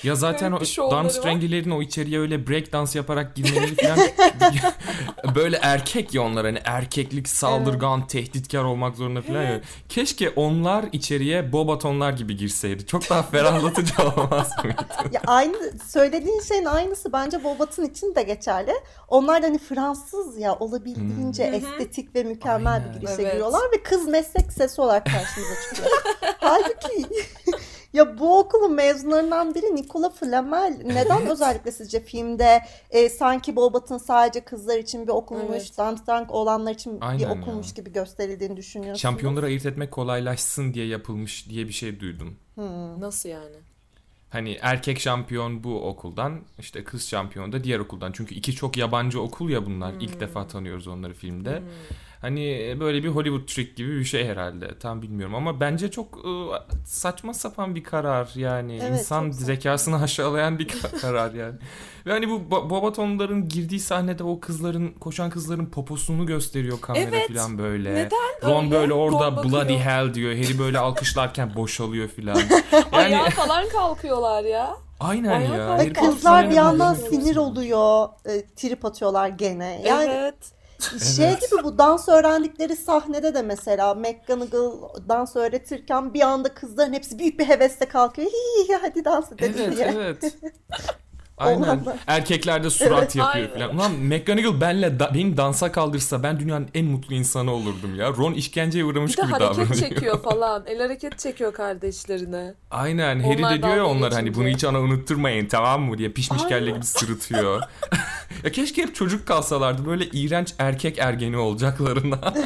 Ya 0.04 0.16
zaten 0.16 0.52
o 0.52 0.66
şovları 0.66 0.92
dans 0.92 1.26
rengilerin 1.26 1.72
o 1.72 1.82
içeriye 1.82 2.20
öyle 2.20 2.48
break 2.48 2.74
dans 2.74 2.96
yaparak 2.96 3.36
girmeleri 3.36 3.76
falan 3.76 4.00
böyle 5.36 5.60
erkek 5.62 6.14
ya 6.14 6.22
onlar 6.22 6.46
hani 6.46 6.60
erkeklik 6.66 7.30
saldırgan 7.30 8.08
tehditkar 8.08 8.64
olmak 8.64 8.96
zorunda 8.96 9.22
falan 9.22 9.44
ya. 9.44 9.62
Keşke 9.90 10.30
onlar 10.30 10.86
içeriye 10.92 11.52
bobatonlar 11.52 12.14
gibi 12.14 12.38
girseydi. 12.38 12.86
Çok 12.86 13.10
daha 13.10 13.24
ferahlatıcı 13.24 13.94
olmaz 14.04 14.52
mıydı? 14.64 14.76
Ya 15.12 15.22
aynı 15.28 15.58
söylediğin 15.88 16.42
şeyin 16.42 16.66
aynısı 16.66 17.14
bence 17.14 17.44
Bobat'ın 17.44 17.86
için 17.86 18.16
de 18.16 18.24
geçerli. 18.24 18.72
Onlar 19.08 19.42
da 19.42 19.48
hani 19.48 19.58
Fransız 19.60 20.38
ya 20.38 20.56
olabildiğince 20.56 21.52
Hı 21.52 21.56
hı. 21.56 21.87
Estetik 21.88 22.16
ve 22.16 22.24
mükemmel 22.24 22.74
Aynen. 22.74 22.94
bir 22.96 23.00
girişe 23.00 23.22
Evet. 23.22 23.32
giriyorlar 23.32 23.62
ve 23.74 23.84
kız 23.84 24.08
meslek 24.08 24.52
sesi 24.54 24.82
olarak 24.82 25.06
karşımıza 25.06 25.54
çıkıyor. 25.70 26.02
Halbuki 26.40 27.06
ya 27.94 28.20
bu 28.20 28.40
okulun 28.40 28.74
mezunlarından 28.74 29.56
biri 29.56 29.76
Nicola 29.76 30.10
Flamel. 30.10 30.82
Neden 30.86 31.28
özellikle 31.28 31.72
sizce 31.72 32.00
filmde 32.00 32.64
e, 32.90 33.10
sanki 33.10 33.56
Bobat'ın 33.56 33.98
sadece 33.98 34.40
kızlar 34.40 34.78
için 34.78 35.04
bir 35.04 35.12
okulmuş, 35.12 35.64
Evet. 35.80 36.08
Dank 36.08 36.32
olanlar 36.32 36.72
için 36.72 36.98
Aynen 37.02 37.20
bir 37.20 37.24
ya. 37.36 37.42
okulmuş 37.42 37.74
gibi 37.74 37.92
gösterildiğini 37.92 38.58
düşünüyorsunuz? 38.58 39.02
Şampiyonları 39.02 39.46
ayırt 39.46 39.66
etmek 39.66 39.92
kolaylaşsın 39.92 40.74
diye 40.74 40.88
yapılmış 40.88 41.50
diye 41.50 41.68
bir 41.68 41.74
şey 41.74 42.00
duydum. 42.00 42.38
Hmm. 42.56 43.02
Nasıl 43.02 43.30
yani? 43.30 43.56
Hani 44.30 44.58
erkek 44.62 45.00
şampiyon 45.00 45.64
bu 45.64 45.90
okuldan, 45.90 46.42
işte 46.60 46.84
kız 46.84 47.10
şampiyon 47.10 47.52
da 47.52 47.64
diğer 47.64 47.80
okuldan. 47.80 48.12
Çünkü 48.12 48.36
iki 48.36 48.56
çok 48.56 48.78
yabancı 48.78 49.22
okul 49.22 49.50
ya 49.50 49.66
bunlar. 49.66 49.94
İlk 50.00 50.20
defa 50.20 50.48
tanıyoruz 50.48 50.88
onları 50.88 51.14
filmde. 51.14 51.62
Hani 52.22 52.76
böyle 52.80 53.04
bir 53.04 53.08
Hollywood 53.10 53.48
trick 53.48 53.76
gibi 53.76 54.00
bir 54.00 54.04
şey 54.06 54.26
herhalde. 54.28 54.80
Tam 54.80 55.02
bilmiyorum 55.02 55.36
ama 55.36 55.60
bence 55.60 55.92
çok 55.92 56.26
ıı, 56.26 56.60
saçma 56.86 57.34
sapan 57.34 57.76
bir 57.76 57.84
karar 57.84 58.30
yani. 58.36 58.80
Evet, 58.82 59.00
İnsan 59.00 59.32
zekasını 59.32 60.02
aşağılayan 60.04 60.60
bir 60.60 60.68
ka- 60.68 61.02
karar 61.02 61.34
yani. 61.34 61.56
Ve 62.06 62.12
hani 62.12 62.30
bu 62.30 62.34
Ba- 62.36 62.70
Babatonların 62.70 63.48
girdiği 63.50 63.80
sahnede 63.80 64.24
o 64.24 64.40
kızların 64.40 64.88
koşan 64.92 65.30
kızların 65.30 65.66
poposunu 65.66 66.26
gösteriyor 66.26 66.82
kamera 66.82 67.10
Evet. 67.16 67.28
falan 67.38 67.58
böyle. 67.58 67.94
Neden 67.94 68.20
Ron 68.44 68.66
öyle? 68.66 68.76
böyle 68.76 68.94
orada 68.94 69.36
bakıyor. 69.36 69.54
bloody 69.54 69.78
hell 69.78 70.14
diyor. 70.14 70.32
Harry 70.36 70.60
böyle 70.60 70.80
alkışlarken 70.80 71.56
boşalıyor 71.56 72.08
falan. 72.10 72.38
Ayağa 72.92 73.08
Yani 73.10 73.30
falan 73.30 73.70
kalkıyorlar 73.70 74.44
ya. 74.44 74.78
aynen 75.00 75.30
Ayağa 75.52 75.84
ya. 75.84 75.94
kızlar 75.94 76.50
bir 76.50 76.56
yandan 76.56 76.94
sinir 76.94 77.36
oluyor. 77.36 78.10
e, 78.26 78.46
trip 78.56 78.86
atıyorlar 78.86 79.28
gene. 79.30 79.82
Yani 79.86 80.12
evet. 80.12 80.36
Şey 81.16 81.26
Evet. 81.28 81.42
gibi 81.52 81.64
bu 81.64 81.78
dans 81.78 82.10
öğrendikleri 82.10 82.76
sahnede 82.76 83.34
de 83.34 83.42
mesela 83.42 83.94
McGonagall 83.94 84.72
dans 85.10 85.36
öğretirken 85.36 86.14
bir 86.14 86.22
anda 86.22 86.54
kızların 86.54 86.94
hepsi 86.94 87.20
büyük 87.20 87.40
bir 87.40 87.48
hevesle 87.48 87.86
kalkıyor. 87.86 88.28
Hi 88.32 88.74
hadi 88.82 89.06
dans 89.06 89.32
edelim 89.32 89.56
Evet 89.60 89.76
diye. 89.78 89.92
evet. 89.96 90.38
Aynen. 91.38 91.58
Olanlar. 91.62 91.96
Erkekler 92.08 92.64
de 92.64 92.70
surat 92.70 93.00
Evet. 93.00 93.16
yapıyor 93.16 93.50
Aynen. 93.50 93.68
falan. 93.68 93.76
Ulan 93.76 93.92
McGonagall 93.92 94.62
benle 94.62 95.00
da, 95.00 95.12
beni 95.14 95.38
dansa 95.38 95.72
kaldırsa 95.72 96.24
ben 96.24 96.40
dünyanın 96.40 96.68
en 96.74 96.86
mutlu 96.86 97.16
insanı 97.16 97.52
olurdum 97.52 97.96
ya. 97.96 98.10
Ron 98.10 98.34
işkenceye 98.34 98.86
uğramış 98.86 99.12
Bir 99.12 99.18
de 99.18 99.22
gibi 99.22 99.32
hareket 99.34 99.52
davranıyor. 99.58 99.76
çekiyor 99.76 100.22
falan. 100.24 100.64
El 100.68 100.80
hareket 100.80 101.20
çekiyor 101.20 101.54
kardeşlerine. 101.54 102.54
Aynen. 102.72 103.20
Harry 103.20 103.38
Onlar 103.40 103.58
de 103.58 103.64
diyor 103.64 103.76
ya 103.76 103.86
onlar 103.86 104.14
hani 104.14 104.34
bunu 104.34 104.48
hiç 104.48 104.64
ana 104.64 104.80
unutturmayın 104.80 105.46
tamam 105.48 105.82
mı 105.82 105.98
diye 105.98 106.10
pişmiş 106.12 106.42
Aynen. 106.44 106.50
kelle 106.60 106.72
gibi 106.72 106.86
sırıtıyor. 106.86 107.62
ya 108.44 108.52
keşke 108.52 108.82
hep 108.82 108.96
çocuk 108.96 109.28
kalsalardı 109.28 109.86
böyle 109.86 110.06
iğrenç 110.06 110.54
erkek 110.60 110.98
ergeni 111.00 111.38
olacaklarına. 111.38 112.34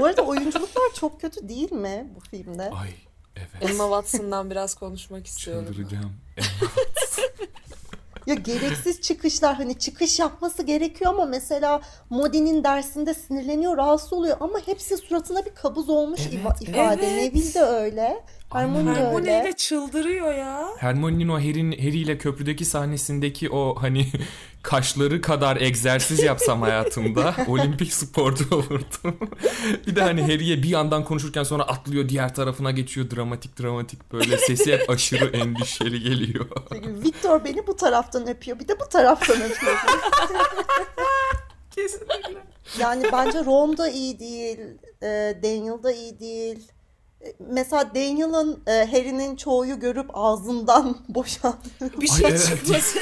Bu 0.00 0.04
arada 0.06 0.22
oyunculuklar 0.22 0.84
çok 1.00 1.20
kötü 1.20 1.48
değil 1.48 1.72
mi 1.72 2.06
bu 2.16 2.20
filmde? 2.20 2.62
Ay 2.70 2.90
evet. 3.36 3.48
Emma 3.70 3.84
Watson'dan 3.84 4.50
biraz 4.50 4.74
konuşmak 4.74 5.26
istiyorum. 5.26 5.66
Çıldıracağım. 5.66 6.12
Ya 8.26 8.34
gereksiz 8.34 9.00
çıkışlar 9.00 9.54
hani 9.54 9.78
çıkış 9.78 10.18
yapması 10.18 10.62
gerekiyor 10.62 11.10
ama 11.10 11.24
mesela 11.24 11.80
Modi'nin 12.10 12.64
dersinde 12.64 13.14
sinirleniyor, 13.14 13.76
rahatsız 13.76 14.12
oluyor 14.12 14.36
ama 14.40 14.58
hepsi 14.66 14.96
suratına 14.96 15.44
bir 15.46 15.50
kabuz 15.54 15.88
olmuş 15.88 16.20
Evet, 16.22 16.34
ifa- 16.34 16.62
ifade. 16.70 17.06
evet. 17.06 17.34
Neville 17.34 17.54
de 17.54 17.60
öyle. 17.62 18.24
Hermione 18.52 18.96
de 18.96 19.04
öyle. 19.06 19.40
ile 19.42 19.52
çıldırıyor 19.52 20.34
ya. 20.34 20.68
Hermione'nin 20.78 21.28
o 21.28 21.34
Harry'nin 21.34 21.72
Harry 21.78 21.98
ile 21.98 22.18
köprüdeki 22.18 22.64
sahnesindeki 22.64 23.50
o 23.50 23.74
hani 23.80 24.06
kaşları 24.68 25.20
kadar 25.20 25.56
egzersiz 25.56 26.22
yapsam 26.22 26.62
hayatımda 26.62 27.34
olimpik 27.48 27.94
sporcu 27.94 28.44
olurdum. 28.52 29.18
bir 29.86 29.96
de 29.96 30.02
hani 30.02 30.22
Harry'e 30.22 30.62
bir 30.62 30.68
yandan 30.68 31.04
konuşurken 31.04 31.42
sonra 31.42 31.62
atlıyor 31.62 32.08
diğer 32.08 32.34
tarafına 32.34 32.70
geçiyor 32.70 33.10
dramatik 33.10 33.60
dramatik 33.60 34.12
böyle 34.12 34.38
sesi 34.38 34.72
hep 34.72 34.90
aşırı 34.90 35.26
endişeli 35.36 36.00
geliyor. 36.00 36.46
Victor 37.04 37.44
beni 37.44 37.66
bu 37.66 37.76
taraftan 37.76 38.28
öpüyor, 38.28 38.58
bir 38.58 38.68
de 38.68 38.80
bu 38.80 38.88
taraftan 38.88 39.36
öpüyor. 39.36 39.76
Kesinlikle. 41.74 42.44
Yani 42.78 43.04
bence 43.12 43.44
Ron 43.44 43.76
da 43.76 43.88
iyi 43.88 44.18
değil, 44.18 44.58
e, 45.02 45.38
Daniel 45.42 45.82
da 45.82 45.92
iyi 45.92 46.20
değil. 46.20 46.72
E, 47.20 47.32
Mesela 47.38 47.94
Daniel'ın 47.94 48.62
e, 48.66 48.72
Harry'nin 48.72 49.36
çoğuyu 49.36 49.80
görüp 49.80 50.10
ağzından 50.14 50.98
boşan. 51.08 51.56
Bir 51.80 52.10
Ay, 52.10 52.16
şey 52.16 52.30
evet. 52.30 52.46
çıkması. 52.46 52.98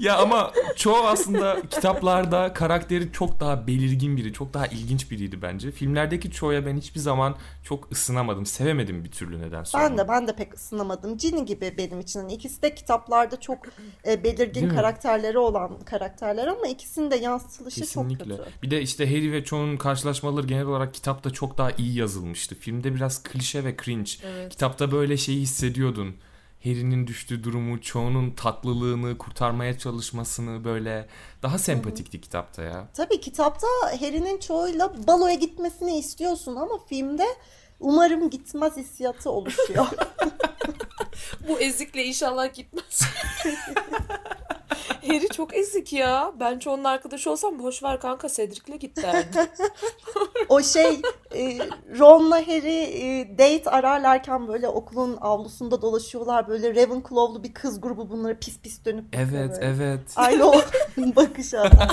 Ya 0.00 0.18
ama 0.18 0.52
çoğu 0.76 1.06
aslında 1.06 1.60
kitaplarda 1.70 2.52
karakteri 2.52 3.12
çok 3.12 3.40
daha 3.40 3.66
belirgin 3.66 4.16
biri, 4.16 4.32
çok 4.32 4.54
daha 4.54 4.66
ilginç 4.66 5.10
biriydi 5.10 5.42
bence. 5.42 5.70
Filmlerdeki 5.70 6.30
çoğuya 6.30 6.66
ben 6.66 6.76
hiçbir 6.76 7.00
zaman 7.00 7.36
çok 7.64 7.92
ısınamadım, 7.92 8.46
sevemedim 8.46 9.04
bir 9.04 9.10
türlü 9.10 9.40
neden 9.40 9.64
sonra. 9.64 9.84
Ben 9.84 9.98
de 9.98 10.08
ben 10.08 10.28
de 10.28 10.36
pek 10.36 10.54
ısınamadım. 10.54 11.16
Ginny 11.16 11.46
gibi 11.46 11.74
benim 11.78 12.00
için. 12.00 12.20
Hani 12.20 12.32
ikisi 12.32 12.62
de 12.62 12.74
kitaplarda 12.74 13.40
çok 13.40 13.58
e, 14.06 14.24
belirgin 14.24 14.54
Değil 14.54 14.66
mi? 14.66 14.74
karakterleri 14.74 15.38
olan 15.38 15.78
karakterler 15.80 16.46
ama 16.46 16.66
ikisinin 16.66 17.10
de 17.10 17.16
yansıtılışı 17.16 17.80
Kesinlikle. 17.80 18.36
çok 18.36 18.38
kötü. 18.38 18.62
Bir 18.62 18.70
de 18.70 18.82
işte 18.82 19.06
Harry 19.06 19.32
ve 19.32 19.44
John'un 19.44 19.76
karşılaşmaları 19.76 20.46
genel 20.46 20.64
olarak 20.66 20.94
kitapta 20.94 21.30
çok 21.30 21.58
daha 21.58 21.70
iyi 21.70 21.98
yazılmıştı. 21.98 22.54
Filmde 22.54 22.94
biraz 22.94 23.22
klişe 23.22 23.64
ve 23.64 23.76
cringe. 23.84 24.10
Evet. 24.24 24.52
Kitapta 24.52 24.92
böyle 24.92 25.16
şeyi 25.16 25.40
hissediyordun. 25.40 26.16
Harry'nin 26.64 27.06
düştüğü 27.06 27.44
durumu, 27.44 27.82
John'un 27.82 28.30
tatlılığını, 28.30 29.18
kurtarmaya 29.18 29.78
çalışmasını 29.78 30.64
böyle 30.64 31.08
daha 31.42 31.58
sempatikti 31.58 32.20
kitapta 32.20 32.62
ya. 32.62 32.88
Tabii 32.94 33.20
kitapta 33.20 33.66
Harry'nin 34.00 34.38
çoğuyla 34.38 35.06
baloya 35.06 35.34
gitmesini 35.34 35.98
istiyorsun 35.98 36.56
ama 36.56 36.78
filmde 36.86 37.26
umarım 37.80 38.30
gitmez 38.30 38.76
hissiyatı 38.76 39.30
oluşuyor. 39.30 39.86
Bu 41.48 41.60
ezikle 41.60 42.04
inşallah 42.04 42.54
gitmez. 42.54 43.02
Harry 45.06 45.28
çok 45.28 45.56
ezik 45.56 45.92
ya. 45.92 46.32
Ben 46.40 46.58
çoğunun 46.58 46.84
arkadaşı 46.84 47.30
olsam 47.30 47.58
boş 47.58 47.82
ver 47.82 48.00
kanka 48.00 48.28
Cedric'le 48.28 48.78
git 48.80 48.96
derdim. 49.02 49.40
o 50.48 50.62
şey 50.62 51.00
e, 51.34 51.58
Ron'la 51.98 52.36
Harry 52.36 52.82
e, 52.82 53.28
date 53.38 53.70
ararlarken 53.70 54.48
böyle 54.48 54.68
okulun 54.68 55.18
avlusunda 55.20 55.82
dolaşıyorlar. 55.82 56.48
Böyle 56.48 56.70
Ravenclaw'lu 56.74 57.42
bir 57.42 57.54
kız 57.54 57.80
grubu 57.80 58.10
bunlara 58.10 58.38
pis 58.38 58.60
pis 58.60 58.84
dönüp 58.84 59.12
bakıyor 59.12 59.28
Evet, 59.32 59.50
böyle. 59.50 59.66
evet. 59.66 60.00
Aynı 60.16 60.50
o 60.50 60.54
bakış 61.16 61.54
adam. 61.54 61.88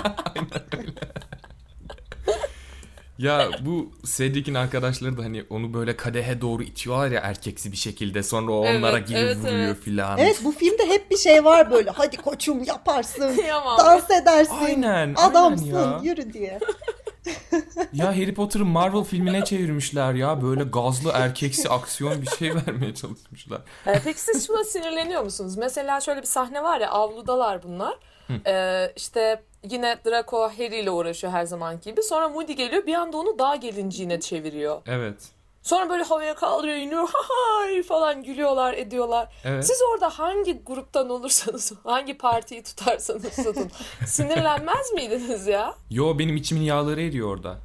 Ya 3.17 3.49
bu 3.61 3.91
Cedric'in 4.05 4.53
arkadaşları 4.55 5.17
da 5.17 5.23
hani 5.23 5.43
onu 5.49 5.73
böyle 5.73 5.95
kadehe 5.97 6.41
doğru 6.41 6.63
itiyorlar 6.63 7.11
ya 7.11 7.19
erkeksi 7.21 7.71
bir 7.71 7.77
şekilde. 7.77 8.23
Sonra 8.23 8.51
o 8.51 8.65
Evet, 8.65 8.79
onlara 8.79 8.99
geri 8.99 9.19
evet, 9.19 9.37
vuruyor 9.37 9.57
evet. 9.57 9.79
filan. 9.79 10.17
Evet 10.17 10.39
bu 10.43 10.51
filmde 10.51 10.85
hep 10.87 11.11
bir 11.11 11.17
şey 11.17 11.45
var 11.45 11.71
böyle. 11.71 11.89
Hadi 11.89 12.17
koçum 12.17 12.63
yaparsın. 12.63 13.35
Kıyamam. 13.41 13.77
Dans 13.77 14.11
edersin. 14.11 14.55
Aynen, 14.65 15.13
Adamsın. 15.17 15.73
aynen 15.73 15.91
ya. 15.91 15.99
Yürü 16.03 16.33
diye. 16.33 16.59
Ya 17.93 18.07
Harry 18.07 18.33
Potter'ı 18.33 18.65
Marvel 18.65 19.03
filmine 19.03 19.45
çevirmişler 19.45 20.13
ya. 20.13 20.41
Böyle 20.41 20.63
gazlı 20.63 21.11
erkeksi 21.13 21.69
aksiyon 21.69 22.21
bir 22.21 22.27
şey 22.27 22.55
vermeye 22.55 22.93
çalışmışlar. 22.95 23.61
Ee, 23.87 24.01
peki 24.03 24.21
siz 24.21 24.47
şuna 24.47 24.63
sinirleniyor 24.63 25.23
musunuz? 25.23 25.57
Mesela 25.57 26.01
şöyle 26.01 26.21
bir 26.21 26.27
sahne 26.27 26.63
var 26.63 26.79
ya 26.81 26.89
avludalar 26.89 27.63
bunlar. 27.63 27.95
Ee, 28.47 28.93
işte 28.95 29.43
yine 29.69 29.97
Draco 30.05 30.49
Harry 30.49 30.79
ile 30.79 30.91
uğraşıyor 30.91 31.33
her 31.33 31.45
zaman 31.45 31.81
gibi. 31.81 32.03
Sonra 32.03 32.29
Moody 32.29 32.53
geliyor 32.53 32.85
bir 32.85 32.93
anda 32.93 33.17
onu 33.17 33.39
dağ 33.39 33.55
gelinciğine 33.55 34.19
çeviriyor. 34.19 34.81
Evet. 34.87 35.17
Sonra 35.61 35.89
böyle 35.89 36.03
havaya 36.03 36.35
kaldırıyor 36.35 36.77
iniyor 36.77 37.09
hay 37.13 37.83
falan 37.83 38.23
gülüyorlar 38.23 38.73
ediyorlar. 38.73 39.33
Evet. 39.45 39.67
Siz 39.67 39.81
orada 39.93 40.09
hangi 40.09 40.63
gruptan 40.63 41.09
olursanız 41.09 41.73
hangi 41.83 42.17
partiyi 42.17 42.63
tutarsanız 42.63 43.35
tutun 43.35 43.71
sinirlenmez 44.05 44.93
miydiniz 44.93 45.47
ya? 45.47 45.73
Yo 45.89 46.19
benim 46.19 46.35
içimin 46.35 46.61
yağları 46.61 47.01
eriyor 47.01 47.27
orada. 47.37 47.55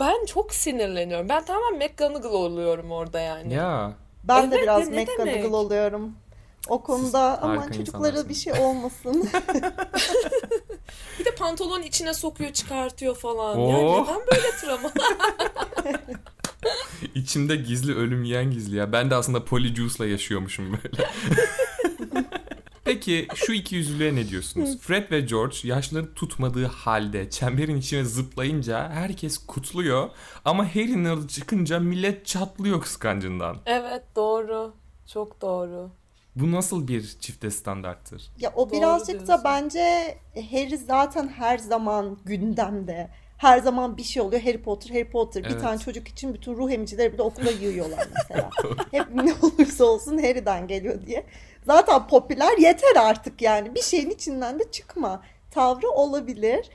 Ben 0.00 0.26
çok 0.26 0.54
sinirleniyorum. 0.54 1.28
Ben 1.28 1.44
tamamen 1.44 1.78
McGonagall 1.78 2.32
oluyorum 2.32 2.92
orada 2.92 3.20
yani. 3.20 3.54
Ya. 3.54 3.92
Ben 4.24 4.50
de 4.50 4.54
Evet, 4.56 4.62
biraz 4.62 4.88
ne 4.88 5.04
McGonagall 5.04 5.52
oluyorum. 5.52 6.12
O 6.68 6.82
konuda 6.82 7.42
ama 7.42 7.62
harika 7.62 7.74
çocuklara 7.74 8.28
bir 8.28 8.34
şey 8.34 8.52
olmasın. 8.52 9.30
Bir 11.18 11.24
de 11.24 11.34
pantolon 11.34 11.82
içine 11.82 12.14
sokuyor 12.14 12.52
çıkartıyor 12.52 13.16
falan. 13.16 13.58
Oo. 13.58 13.70
Ya 13.70 14.02
neden 14.02 14.20
böyle 14.32 14.50
travma? 14.60 14.92
İçimde 17.14 17.56
gizli 17.56 17.94
ölüm 17.94 18.24
yiyen 18.24 18.50
gizli 18.50 18.76
ya. 18.76 18.92
Ben 18.92 19.10
de 19.10 19.14
aslında 19.14 19.44
Polyjuice'la 19.44 20.06
yaşıyormuşum 20.06 20.72
böyle. 20.72 21.10
Peki 22.84 23.28
şu 23.34 23.52
iki 23.52 23.74
yüzlülüğe 23.76 24.14
ne 24.14 24.28
diyorsunuz? 24.28 24.78
Fred 24.80 25.10
ve 25.10 25.20
George 25.20 25.56
yaşları 25.64 26.14
tutmadığı 26.14 26.66
halde 26.66 27.30
çemberin 27.30 27.76
içine 27.76 28.04
zıplayınca 28.04 28.88
herkes 28.90 29.38
kutluyor. 29.46 30.10
Ama 30.44 30.64
Harry'nin 30.74 31.04
adı 31.04 31.28
çıkınca 31.28 31.80
millet 31.80 32.26
çatlıyor 32.26 32.80
kıskancından. 32.80 33.56
evet 33.66 34.02
doğru. 34.16 34.74
Çok 35.12 35.40
doğru. 35.40 35.90
Bu 36.36 36.52
nasıl 36.52 36.88
bir 36.88 37.16
çifte 37.20 37.50
standarttır? 37.50 38.30
Ya 38.40 38.52
o 38.56 38.70
Doğru 38.70 38.76
birazcık 38.78 39.20
da 39.20 39.26
diyorsun. 39.26 39.44
bence 39.44 40.14
Harry 40.50 40.76
zaten 40.76 41.28
her 41.28 41.58
zaman 41.58 42.18
gündemde. 42.24 43.08
Her 43.38 43.58
zaman 43.58 43.96
bir 43.96 44.02
şey 44.02 44.22
oluyor. 44.22 44.42
Harry 44.42 44.62
Potter, 44.62 44.90
Harry 44.90 45.10
Potter. 45.10 45.44
Bir 45.44 45.50
Evet. 45.50 45.60
tane 45.60 45.78
çocuk 45.78 46.08
için 46.08 46.34
bütün 46.34 46.54
ruh 46.56 46.70
emicileri 46.70 47.12
bile 47.12 47.22
okula 47.22 47.50
yığıyorlar 47.50 48.08
mesela. 48.14 48.50
Hep 48.90 49.14
ne 49.14 49.34
olursa 49.42 49.84
olsun 49.84 50.18
Harry'den 50.18 50.66
geliyor 50.66 51.06
diye. 51.06 51.26
Zaten 51.66 52.06
popüler 52.08 52.58
yeter 52.58 52.96
artık 53.00 53.42
yani. 53.42 53.74
Bir 53.74 53.82
şeyin 53.82 54.10
içinden 54.10 54.58
de 54.58 54.70
çıkma. 54.70 55.22
Tavrı 55.50 55.90
olabilir. 55.90 56.70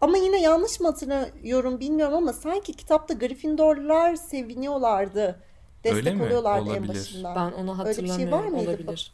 Ama 0.00 0.16
yine 0.16 0.40
yanlış 0.40 0.80
mı 0.80 0.86
hatırlıyorum 0.86 1.80
bilmiyorum 1.80 2.14
ama 2.14 2.32
sanki 2.32 2.72
kitapta 2.72 3.14
Gryffindorlar 3.14 4.14
seviniyorlardı. 4.16 5.42
Destek 5.84 5.96
Öyle 5.96 6.14
mi? 6.14 6.22
oluyorlardı 6.22 6.70
en 6.70 6.72
Olabilir. 6.72 6.88
başından. 6.88 7.36
Ben 7.36 7.52
onu 7.62 7.70
Öyle 7.72 7.90
bir 7.90 7.94
şey 8.08 8.08
hatırlamıyorum. 8.08 8.32
var 8.32 8.48
mıydı? 8.58 8.70
Olabilir. 8.70 9.12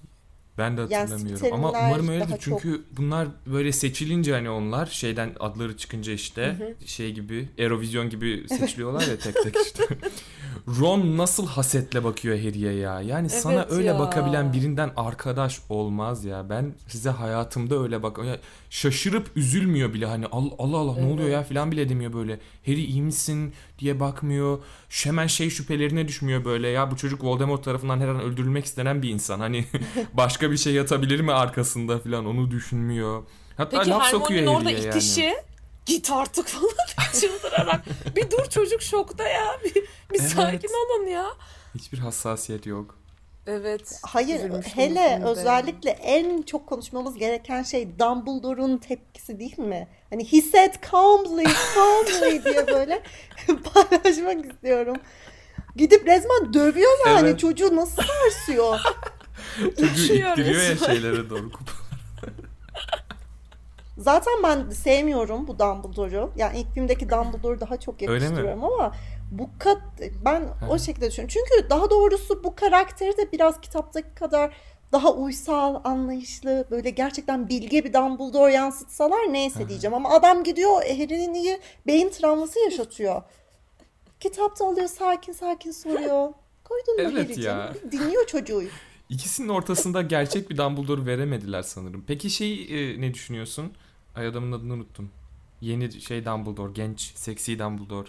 Ben 0.59 0.77
de 0.77 0.81
hatırlamıyorum 0.81 1.49
ama 1.53 1.73
terimler 1.73 1.89
umarım 1.89 2.09
öyledir 2.09 2.37
çünkü 2.41 2.85
bunlar 2.97 3.29
böyle 3.47 3.73
seçilince 3.73 4.33
hani 4.33 4.51
onlar 4.51 4.87
şeyden 4.87 5.33
adları 5.41 5.77
çıkınca 5.77 6.13
işte 6.13 6.75
şey 6.87 7.13
gibi 7.13 7.49
Eurovision 7.59 8.11
gibi 8.11 8.45
seçiliyorlar 8.49 9.01
ya 9.01 9.19
tek 9.19 9.35
tek 9.43 9.57
işte. 9.67 9.85
Ron 10.81 11.17
nasıl 11.19 11.47
hasetle 11.47 12.05
bakıyor 12.05 12.39
Harry'e 12.39 12.73
ya. 12.73 13.01
Yani 13.01 13.31
sana 13.31 13.55
Evet 13.55 13.73
öyle 13.73 13.89
ya. 13.89 13.99
bakabilen 13.99 14.53
birinden 14.53 14.91
arkadaş 14.97 15.61
olmaz 15.69 16.25
ya. 16.25 16.51
Ben 16.51 16.75
size 16.89 17.11
hayatımda 17.11 17.83
öyle 17.83 18.03
bak 18.03 18.19
şaşırıp 18.71 19.31
üzülmüyor 19.37 19.95
bile 19.95 20.07
hani 20.07 20.27
Allah 20.27 20.55
Allah, 20.59 20.77
Allah 20.77 20.97
ne 21.01 21.13
oluyor 21.13 21.29
ya 21.29 21.43
falan 21.43 21.73
bile 21.73 21.89
demiyor 21.89 22.13
böyle. 22.13 22.41
Harry 22.67 22.85
iyi 22.85 23.03
misin 23.03 23.53
diye 23.79 24.01
bakmıyor. 24.01 24.59
Şu- 24.89 25.09
Hemen 25.09 25.27
şey 25.27 25.51
şüphelerine 25.51 26.09
düşmüyor 26.09 26.45
böyle 26.45 26.69
ya 26.69 26.91
bu 26.91 26.97
çocuk 26.97 27.25
Voldemort 27.25 27.65
tarafından 27.65 28.01
her 28.01 28.09
an 28.09 28.21
öldürülmek 28.21 28.65
istenen 28.65 29.03
bir 29.03 29.09
insan. 29.09 29.41
Hani 29.41 29.65
başka 30.13 30.51
bir 30.51 30.57
şey 30.57 30.73
yatabilir 30.75 31.21
mi 31.21 31.33
arkasında 31.33 31.99
falan 31.99 32.27
onu 32.27 32.51
düşünmüyor. 32.51 33.23
Hatta 33.57 33.79
Peki 33.79 33.91
laf 33.91 34.07
sokuyor 34.07 34.47
orada 34.57 34.71
yani. 34.71 34.87
itişi 34.87 35.35
git 35.87 36.11
artık 36.13 36.47
falan 36.49 37.13
çıldırarak. 37.21 37.85
bir 38.17 38.31
dur 38.31 38.45
çocuk 38.51 38.83
şokta 38.83 39.29
ya. 39.29 39.61
Bir, 39.65 39.75
bir 39.75 40.21
Evet. 40.21 40.31
sakin 40.31 40.69
olun 40.69 41.07
ya. 41.07 41.27
Hiçbir 41.75 41.99
hassasiyet 41.99 42.67
yok. 42.67 42.99
Evet. 43.47 44.01
Hayır 44.03 44.51
hele 44.75 45.23
özellikle 45.25 45.91
en 45.91 46.43
çok 46.43 46.67
konuşmamız 46.67 47.15
gereken 47.19 47.63
şey 47.63 47.99
Dumbledore'un 47.99 48.79
tepkisi 48.79 49.39
değil 49.39 49.59
mi? 49.59 49.89
Hani 50.11 50.33
he 50.33 50.43
said 50.43 50.75
calmly, 50.91 51.45
calmly 51.75 52.45
diye 52.45 52.67
böyle 52.67 53.03
paylaşmak 53.75 54.53
istiyorum. 54.53 54.97
Gidip 55.77 56.07
resmen 56.07 56.55
dövüyor 56.55 56.93
yani 57.07 57.29
Evet. 57.29 57.39
çocuğu 57.39 57.77
nasıl 57.77 58.03
sarsıyor? 58.03 58.81
Çocuğu 59.81 60.15
ittiriyor 60.15 60.63
ya 60.63 60.77
şeylere 60.77 61.31
doğru. 61.31 61.51
Zaten 63.99 64.35
ben 64.43 64.71
sevmiyorum 64.71 65.47
bu 65.47 65.59
Dumbledore'u. 65.59 66.31
Yani 66.37 66.59
ilk 66.59 66.75
filmdeki 66.75 67.11
Dumbledore'u 67.11 67.61
daha 67.61 67.77
çok 67.81 68.03
yakıştırıyorum 68.03 68.65
ama 68.65 68.93
bu 69.39 69.51
kat 69.59 69.83
ben 70.25 70.41
Hı. 70.41 70.67
o 70.71 70.79
şekilde 70.79 71.11
düşünüyorum. 71.11 71.35
Çünkü 71.49 71.71
daha 71.71 71.91
doğrusu 71.91 72.45
bu 72.45 72.55
karakteri 72.55 73.17
de 73.17 73.33
biraz 73.33 73.61
kitaptaki 73.61 74.15
kadar 74.15 74.55
daha 74.93 75.13
uysal, 75.13 75.81
anlayışlı, 75.85 76.67
böyle 76.71 76.91
gerçekten 76.91 77.49
bilge 77.49 77.85
bir 77.85 77.93
Dumbledore 77.93 78.53
yansıtsalar 78.53 79.33
neyse 79.33 79.69
diyeceğim. 79.69 79.95
Ama 79.95 80.11
adam 80.11 80.45
gidiyor 80.45 80.71
Harry'nin 80.71 81.35
iyi 81.35 81.61
beyin 81.87 82.11
travması 82.11 82.59
yaşatıyor. 82.61 83.23
Kitapta 84.21 84.67
alıyor 84.67 84.89
sakin 84.89 85.33
sakin 85.33 85.71
soruyor. 85.71 86.33
Koydun 86.65 87.13
mu 87.13 87.19
Evet 87.19 87.39
ya. 87.39 87.75
Dinliyor 87.93 88.27
çocuğu. 88.27 88.63
İkisinin 89.09 89.49
ortasında 89.49 90.03
gerçek 90.03 90.51
bir 90.51 90.57
Dumbledore 90.57 91.07
veremediler 91.07 91.63
sanırım. 91.63 92.05
Peki 92.07 92.31
şey 92.31 92.63
e, 92.63 93.01
ne 93.01 93.15
düşünüyorsun? 93.15 93.73
Ay 94.15 94.27
adamın 94.27 94.53
adını 94.53 94.73
unuttum. 94.73 95.11
Yeni 95.61 96.01
şey 96.01 96.25
Dumbledore, 96.25 96.73
genç, 96.73 97.01
seksi 97.01 97.59
Dumbledore. 97.59 98.09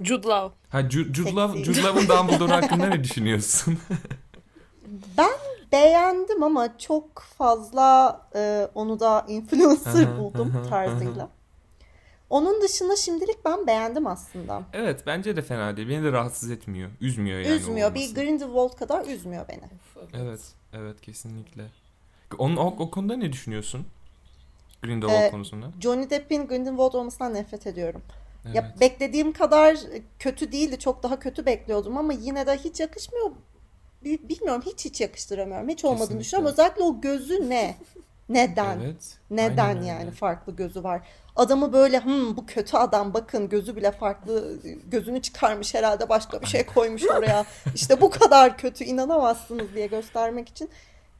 Jude 0.00 0.28
Law. 0.28 0.54
Ha 0.68 0.80
Ju- 0.80 1.14
Jude. 1.14 1.34
Law, 1.34 1.64
Jude 1.64 1.82
Law'ın 1.82 2.08
Dumbledore 2.08 2.52
hakkında 2.52 2.86
ne 2.86 3.04
düşünüyorsun? 3.04 3.78
Ben 5.18 5.30
beğendim 5.72 6.42
ama 6.42 6.78
çok 6.78 7.18
fazla 7.38 8.20
e, 8.34 8.68
onu 8.74 9.00
da 9.00 9.24
influencer 9.28 10.18
buldum 10.18 10.66
tarzıyla. 10.70 11.28
Onun 12.30 12.62
dışında 12.62 12.96
şimdilik 12.96 13.44
ben 13.44 13.66
beğendim 13.66 14.06
aslında. 14.06 14.62
evet 14.72 15.02
bence 15.06 15.36
de 15.36 15.42
fena 15.42 15.76
değil. 15.76 15.88
Beni 15.88 16.04
de 16.04 16.12
rahatsız 16.12 16.50
etmiyor. 16.50 16.90
Üzmüyor 17.00 17.38
yani 17.38 17.54
üzmüyor. 17.54 17.94
Bir. 17.94 18.14
Grindelwald 18.14 18.78
kadar 18.78 19.06
üzmüyor 19.06 19.48
beni. 19.48 19.64
Evet, 20.14 20.40
evet 20.72 21.00
kesinlikle. 21.00 21.64
Onun 22.38 22.56
o, 22.56 22.66
o 22.66 22.90
konuda 22.90 23.16
ne 23.16 23.32
düşünüyorsun? 23.32 23.86
Grindelwald 24.82 25.22
Ee, 25.22 25.30
konusunda. 25.30 25.66
Johnny 25.80 26.10
Depp'in 26.10 26.46
Grindelwald 26.46 26.92
olmasından 26.92 27.34
nefret 27.34 27.66
ediyorum. 27.66 28.02
Evet. 28.46 28.54
Ya 28.56 28.74
beklediğim 28.80 29.32
kadar 29.32 29.76
kötü 30.18 30.52
değildi. 30.52 30.78
Çok 30.78 31.02
daha 31.02 31.18
kötü 31.18 31.46
bekliyordum 31.46 31.96
ama 31.96 32.12
yine 32.12 32.46
de 32.46 32.56
hiç 32.56 32.80
yakışmıyor. 32.80 33.30
Bi- 34.04 34.28
Bilmiyorum 34.28 34.62
hiç 34.66 34.84
hiç 34.84 35.00
yakıştıramıyorum. 35.00 35.68
Hiç 35.68 35.84
olmadığını 35.84 35.98
Kesinlikle. 36.00 36.24
düşünüyorum. 36.24 36.52
Özellikle 36.52 36.82
o 36.82 37.00
gözü 37.00 37.50
ne? 37.50 37.76
Neden? 38.28 38.80
Evet. 38.80 39.18
Neden 39.30 39.64
aynen 39.64 39.76
öyle. 39.78 39.86
yani 39.86 40.10
farklı 40.10 40.56
gözü 40.56 40.82
var? 40.84 41.02
Adamı 41.36 41.72
böyle 41.72 42.00
hmm, 42.04 42.36
bu 42.36 42.46
kötü 42.46 42.76
adam 42.76 43.14
bakın 43.14 43.48
gözü 43.48 43.76
bile 43.76 43.90
farklı 43.92 44.56
gözünü 44.90 45.22
çıkarmış 45.22 45.74
herhalde 45.74 46.08
başka 46.08 46.40
bir 46.42 46.46
şey 46.46 46.66
koymuş 46.66 47.02
oraya. 47.18 47.44
İşte 47.74 48.00
bu 48.00 48.10
kadar 48.10 48.58
kötü 48.58 48.84
inanamazsınız 48.84 49.74
diye 49.74 49.86
göstermek 49.86 50.48
için 50.48 50.70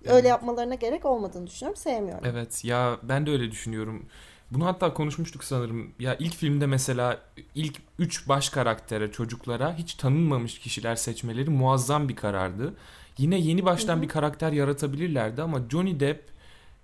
öyle 0.04 0.12
Evet. 0.14 0.24
yapmalarına 0.24 0.74
gerek 0.74 1.04
olmadığını 1.04 1.46
düşünüyorum. 1.46 1.76
Sevmiyorum. 1.82 2.24
Evet 2.26 2.64
ya 2.64 2.98
ben 3.02 3.26
de 3.26 3.30
öyle 3.30 3.50
düşünüyorum. 3.50 4.06
Bunu 4.50 4.66
hatta 4.66 4.94
konuşmuştuk 4.94 5.44
sanırım. 5.44 5.90
Ya 5.98 6.16
ilk 6.18 6.34
filmde 6.34 6.66
mesela 6.66 7.20
ilk 7.54 7.76
3 7.98 8.28
baş 8.28 8.48
karaktere, 8.48 9.12
çocuklara 9.12 9.74
hiç 9.78 9.94
tanınmamış 9.94 10.58
kişiler 10.58 10.96
seçmeleri 10.96 11.50
muazzam 11.50 12.08
bir 12.08 12.16
karardı. 12.16 12.74
Yine 13.18 13.38
yeni 13.38 13.64
baştan 13.64 14.02
bir 14.02 14.08
karakter 14.08 14.52
yaratabilirlerdi 14.52 15.42
ama 15.42 15.60
Johnny 15.70 16.00
Depp 16.00 16.30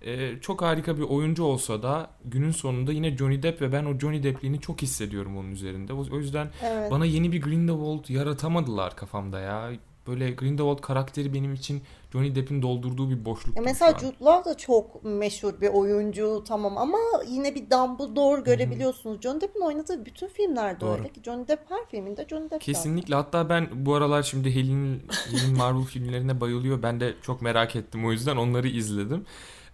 e, 0.01 0.39
çok 0.41 0.61
harika 0.61 0.97
bir 0.97 1.03
oyuncu 1.03 1.43
olsa 1.43 1.83
da 1.83 2.09
günün 2.25 2.51
sonunda 2.51 2.91
yine 2.91 3.17
Johnny 3.17 3.43
Depp 3.43 3.61
ve 3.61 3.71
ben 3.71 3.85
o 3.85 3.99
Johnny 3.99 4.23
Depp'liğini 4.23 4.61
çok 4.61 4.81
hissediyorum 4.81 5.37
onun 5.37 5.51
üzerinde. 5.51 5.93
O, 5.93 6.05
o 6.11 6.17
yüzden 6.19 6.49
Evet. 6.63 6.91
bana 6.91 7.05
yeni 7.05 7.31
bir 7.31 7.41
Grindelwald 7.41 8.09
yaratamadılar 8.09 8.95
kafamda 8.95 9.39
ya. 9.39 9.71
Böyle 10.07 10.31
Grindelwald 10.31 10.81
karakteri 10.81 11.33
benim 11.33 11.53
için 11.53 11.83
Johnny 12.13 12.35
Depp'in 12.35 12.61
doldurduğu 12.61 13.09
bir 13.09 13.25
boşluk. 13.25 13.57
Mesela 13.63 13.99
Jude 13.99 14.15
Law 14.25 14.51
da 14.51 14.57
çok 14.57 15.03
meşhur 15.03 15.61
bir 15.61 15.67
oyuncu 15.67 16.43
tamam 16.47 16.77
ama 16.77 16.97
yine 17.27 17.55
bir 17.55 17.69
Dumbledore 17.69 18.41
görebiliyorsunuz. 18.41 19.21
Johnny 19.21 19.41
Depp'in 19.41 19.61
oynadığı 19.61 20.05
bütün 20.05 20.27
filmlerde 20.27 20.79
Doğru. 20.81 20.91
öyle 20.91 21.09
ki 21.09 21.21
Johnny 21.23 21.47
Depp 21.47 21.71
her 21.71 21.85
filminde 21.85 22.25
Johnny 22.29 22.43
Depp 22.43 22.51
zaten. 22.53 22.73
Kesinlikle. 22.73 23.15
Hatta 23.15 23.49
ben 23.49 23.67
bu 23.73 23.95
aralar 23.95 24.23
şimdi 24.23 24.55
Helen'in 24.55 25.03
yeni 25.31 25.57
Marvel 25.57 25.83
filmlerine 25.85 26.41
bayılıyor. 26.41 26.83
Ben 26.83 26.99
de 26.99 27.13
çok 27.21 27.41
merak 27.41 27.75
ettim 27.75 28.05
o 28.05 28.11
yüzden 28.11 28.37
onları 28.37 28.67
izledim. 28.67 29.25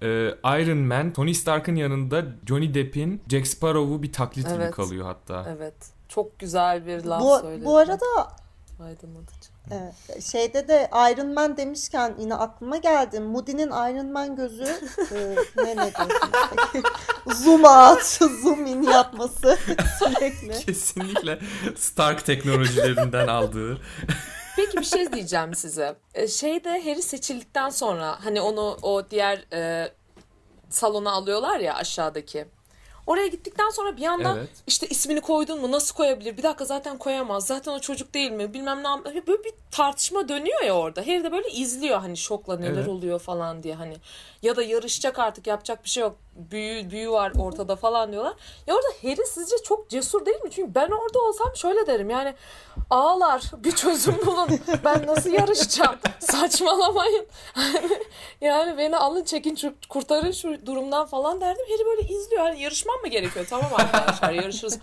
Ee, 0.02 0.08
Iron 0.44 0.78
Man, 0.78 1.14
Tony 1.14 1.34
Stark'ın 1.34 1.76
yanında 1.76 2.24
Johnny 2.48 2.74
Depp'in 2.74 3.22
Jack 3.30 3.48
Sparrow'u 3.48 4.04
bir 4.04 4.14
taklit 4.14 4.46
gibi 4.48 4.56
Evet. 4.56 4.72
kalıyor 4.76 5.06
hatta. 5.06 5.46
Evet. 5.58 5.76
Çok 6.10 6.40
güzel 6.40 6.86
bir 6.86 7.04
laf 7.06 7.22
Bu, 7.22 7.40
söyledi. 7.40 7.66
bu 7.66 7.78
arada 7.78 8.06
Aydınlatıcı. 8.84 9.50
Evet. 9.72 10.24
Şeyde 10.24 10.68
de 10.68 10.90
Iron 11.12 11.34
Man 11.34 11.58
demişken 11.58 12.16
yine 12.20 12.36
aklıma 12.36 12.78
geldi. 12.78 13.20
Moody'nin 13.20 13.68
Iron 13.68 14.12
Man 14.12 14.36
gözü 14.36 14.64
e, 15.12 15.36
ne 15.64 15.76
ne? 15.76 15.92
Zoom 17.34 17.64
out, 17.64 18.04
zoom 18.42 18.66
in 18.66 18.84
yapması 18.84 19.58
sürekli. 20.00 20.66
Kesinlikle 20.66 21.40
Stark 21.76 22.26
teknolojilerinden 22.26 23.28
aldığı. 23.28 23.78
Peki 24.56 24.78
bir 24.78 24.84
şey 24.84 25.14
diyeceğim 25.14 25.56
size. 25.56 25.96
Ee, 26.14 26.28
Şeyde 26.28 26.70
Harry 26.70 27.02
seçildikten 27.02 27.70
sonra 27.70 28.26
hani 28.26 28.42
onu 28.42 28.78
o 28.82 29.10
diğer 29.10 29.46
e, 29.54 29.92
salona 30.70 31.12
alıyorlar 31.12 31.60
ya 31.60 31.76
aşağıdaki. 31.76 32.46
Oraya 33.10 33.28
gittikten 33.28 33.70
sonra 33.70 33.98
bir 33.98 34.02
yandan 34.02 34.38
Evet. 34.38 34.50
işte 34.68 34.88
ismini 34.88 35.22
koydun 35.22 35.62
mu 35.62 35.72
nasıl 35.72 35.96
koyabilir? 35.96 36.38
Bir 36.38 36.44
dakika 36.44 36.66
zaten 36.66 36.98
koyamaz. 36.98 37.48
Zaten 37.48 37.72
o 37.72 37.80
çocuk 37.80 38.14
değil 38.14 38.32
mi? 38.32 38.54
Bilmem 38.54 38.84
ne. 38.84 38.88
yap- 38.88 39.06
Böyle 39.06 39.44
bir 39.44 39.54
tartışma 39.72 40.30
dönüyor 40.30 40.62
ya 40.64 40.74
orada. 40.78 41.02
Harry 41.02 41.24
de 41.24 41.32
böyle 41.32 41.50
izliyor 41.50 42.00
hani 42.00 42.18
şokla 42.18 42.58
neler 42.58 42.72
Evet. 42.78 42.88
oluyor 42.88 43.20
falan 43.20 43.64
diye 43.64 43.76
hani. 43.76 43.98
Ya 44.42 44.56
da 44.56 44.64
yarışacak 44.64 45.20
artık 45.20 45.48
yapacak 45.48 45.84
bir 45.84 45.90
şey 45.90 46.02
yok. 46.02 46.16
Büyü, 46.52 46.92
büyü 46.92 47.12
var 47.12 47.32
ortada 47.40 47.76
falan 47.76 48.12
diyorlar. 48.12 48.34
Ya 48.68 48.76
orada 48.76 48.88
Harry 49.02 49.26
sizce 49.28 49.56
çok 49.64 49.90
cesur 49.90 50.26
değil 50.26 50.42
mi? 50.42 50.52
Çünkü 50.52 50.76
ben 50.76 50.90
orada 50.90 51.20
olsam 51.20 51.56
şöyle 51.56 51.88
derim 51.88 52.10
yani 52.10 52.34
ağlar 52.90 53.44
bir 53.58 53.72
çözüm 53.72 54.26
bulun. 54.26 54.48
Ben 54.86 55.08
nasıl 55.08 55.30
yarışacağım? 55.30 55.96
Saçmalamayın. 56.20 57.28
yani 58.42 58.78
beni 58.78 58.98
alın 58.98 59.24
çekin 59.24 59.76
kurtarın 59.90 60.32
şu 60.32 60.66
durumdan 60.66 61.06
falan 61.08 61.42
derdim. 61.42 61.66
Harry 61.70 61.86
böyle 61.86 62.02
izliyor. 62.14 62.42
Hani 62.42 62.62
yarışmam 62.62 63.00
mı 63.02 63.08
gerekiyor? 63.08 63.46
Tamam 63.50 63.72
arkadaşlar 63.74 64.32
yarışırız. 64.32 64.80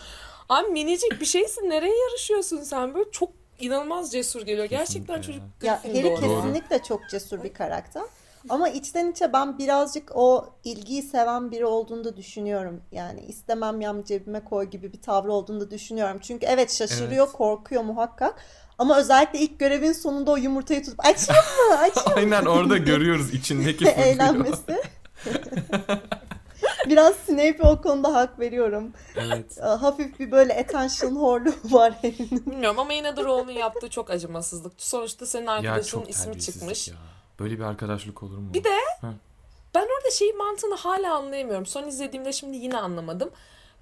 Abi 0.49 0.69
minicik 0.69 1.21
bir 1.21 1.27
şeysin. 1.27 1.71
Nereye 1.71 1.97
yarışıyorsun 1.97 2.63
sen? 2.63 2.95
Böyle 2.95 3.11
çok 3.11 3.31
inanılmaz 3.61 4.13
cesur 4.13 4.43
geliyor. 4.43 4.67
Gerçekten 4.67 5.17
Kesinlikle 5.17 5.41
çocuk 5.41 5.63
Ya 5.63 5.81
Gryffindor. 5.85 6.11
Harry 6.11 6.35
kesinlikle 6.35 6.83
çok 6.83 7.01
cesur 7.11 7.43
bir 7.43 7.55
karakter. 7.55 8.03
Ama 8.49 8.69
içten 8.69 9.11
içe 9.11 9.33
ben 9.33 9.59
birazcık 9.59 10.11
o 10.15 10.49
ilgiyi 10.65 11.03
seven 11.03 11.51
biri 11.51 11.67
olduğunu 11.67 12.05
da 12.05 12.17
düşünüyorum. 12.17 12.81
Yani 12.93 13.21
istemem 13.21 13.81
yan 13.81 14.03
cebime 14.07 14.45
koy 14.45 14.65
gibi 14.71 14.93
bir 14.93 15.01
tavrı 15.03 15.33
olduğunu 15.33 15.61
da 15.61 15.71
düşünüyorum. 15.71 16.19
Çünkü 16.23 16.47
evet 16.47 16.73
şaşırıyor, 16.73 17.27
Evet. 17.27 17.33
korkuyor 17.37 17.83
muhakkak. 17.83 18.35
Ama 18.79 18.99
özellikle 18.99 19.39
ilk 19.39 19.59
görevin 19.59 19.93
sonunda 19.93 20.31
o 20.31 20.37
yumurtayı 20.37 20.85
tutup 20.85 21.07
açayım 21.07 21.43
mı? 21.71 21.77
Açayım 21.79 22.09
mı? 22.09 22.15
Aynen 22.37 22.45
orada 22.47 22.77
görüyoruz 22.77 23.35
içindeki 23.35 23.85
fırtıyor. 23.85 24.07
eğlenmesi. 24.07 24.83
Biraz 26.89 27.15
Snape'e 27.17 27.63
o 27.63 27.81
konuda 27.83 28.15
hak 28.15 28.41
veriyorum. 28.41 28.93
Evet. 29.17 29.61
Hafif 29.63 30.21
bir 30.21 30.31
böyle 30.31 30.61
attention 30.61 31.11
whore'luğu 31.11 31.55
var 31.75 31.93
Harry'nin. 32.03 32.47
Bilmiyorum 32.47 32.79
ama 32.79 32.93
yine 32.93 33.17
de 33.17 33.25
Ron'un 33.25 33.53
yaptığı 33.53 33.91
çok 33.91 34.11
acımasızlık. 34.11 34.73
Sonuçta 34.77 35.27
senin 35.27 35.47
arkadaşının 35.47 36.07
ismi 36.07 36.41
çıkmış. 36.41 36.89
ya. 36.89 36.95
Böyle 37.41 37.59
bir 37.59 37.65
arkadaşlık 37.65 38.23
olur 38.23 38.39
mu? 38.39 38.55
Bir 38.55 38.65
de 38.65 38.79
Ha. 39.01 39.15
ben 39.75 39.83
orada 39.83 40.11
şeyi 40.11 40.33
mantığını 40.33 40.75
hala 40.75 41.15
anlayamıyorum. 41.15 41.67
Son 41.67 41.89
izlediğimde 41.89 42.33
şimdi 42.33 42.57
yine 42.57 42.79
anlamadım. 42.79 43.31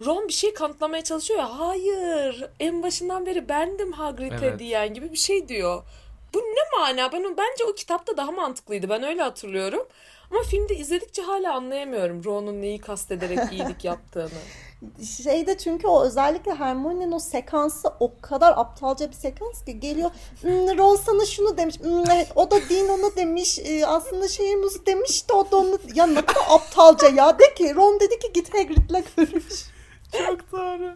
Ron 0.07 0.29
bir 0.29 0.33
şey 0.33 0.55
kanıtlamaya 0.55 1.05
çalışıyor 1.05 1.38
ya. 1.40 1.59
Hayır, 1.59 2.45
en 2.61 2.83
başından 2.83 3.27
beri 3.27 3.49
bendim 3.49 3.93
Hagrid'e 3.93 4.35
Evet. 4.47 4.59
diyen 4.59 4.95
gibi 4.95 5.12
bir 5.12 5.17
şey 5.17 5.49
diyor. 5.49 5.83
Bu 6.35 6.38
ne 6.38 6.79
mana? 6.79 7.12
Ben 7.12 7.37
bence 7.37 7.64
o 7.64 7.75
kitapta 7.75 8.17
daha 8.17 8.33
mantıklıydı. 8.33 8.88
Ben 8.88 9.03
öyle 9.03 9.23
hatırlıyorum. 9.23 9.87
Ama 10.31 10.43
filmde 10.43 10.77
izledikçe 10.77 11.23
hala 11.23 11.55
anlayamıyorum 11.55 12.25
Ron'un 12.25 12.63
neyi 12.63 12.79
kastederek 12.81 13.39
iyilik 13.53 13.85
yaptığını. 13.85 14.29
Şeyde 15.23 15.59
çünkü 15.59 15.87
o 15.87 16.05
özellikle 16.05 16.55
Hermione'nin 16.55 17.13
o 17.13 17.19
sekansı 17.19 17.89
o 18.01 18.13
kadar 18.23 18.53
aptalca 18.57 19.09
bir 19.09 19.15
sekans 19.15 19.65
ki 19.65 19.81
geliyor 19.81 20.11
"Hmm, 20.41 20.51
Ron 20.79 20.97
sana 20.97 21.27
şunu 21.27 21.57
demiş 21.57 21.81
"Hmm, 21.81 22.11
evet, 22.11 22.33
o 22.35 22.51
da 22.51 22.57
Dean 22.71 22.89
onu 22.89 23.17
demiş 23.17 23.59
"Ee, 23.59 23.87
aslında 23.87 24.29
şeyimiz 24.29 24.87
demiş 24.87 25.29
de 25.29 25.33
o 25.33 25.51
da 25.51 25.57
onu 25.57 25.79
ya 25.95 26.07
ne 26.07 26.27
kadar 26.27 26.43
aptalca 26.51 27.09
ya 27.09 27.39
de 27.39 27.55
ki 27.55 27.75
Ron 27.75 28.01
dedi 28.01 28.19
ki 28.19 28.33
git 28.35 28.55
Hagrid'le 28.55 29.05
görüş 29.17 29.45
Çok 30.27 30.53
doğru. 30.53 30.95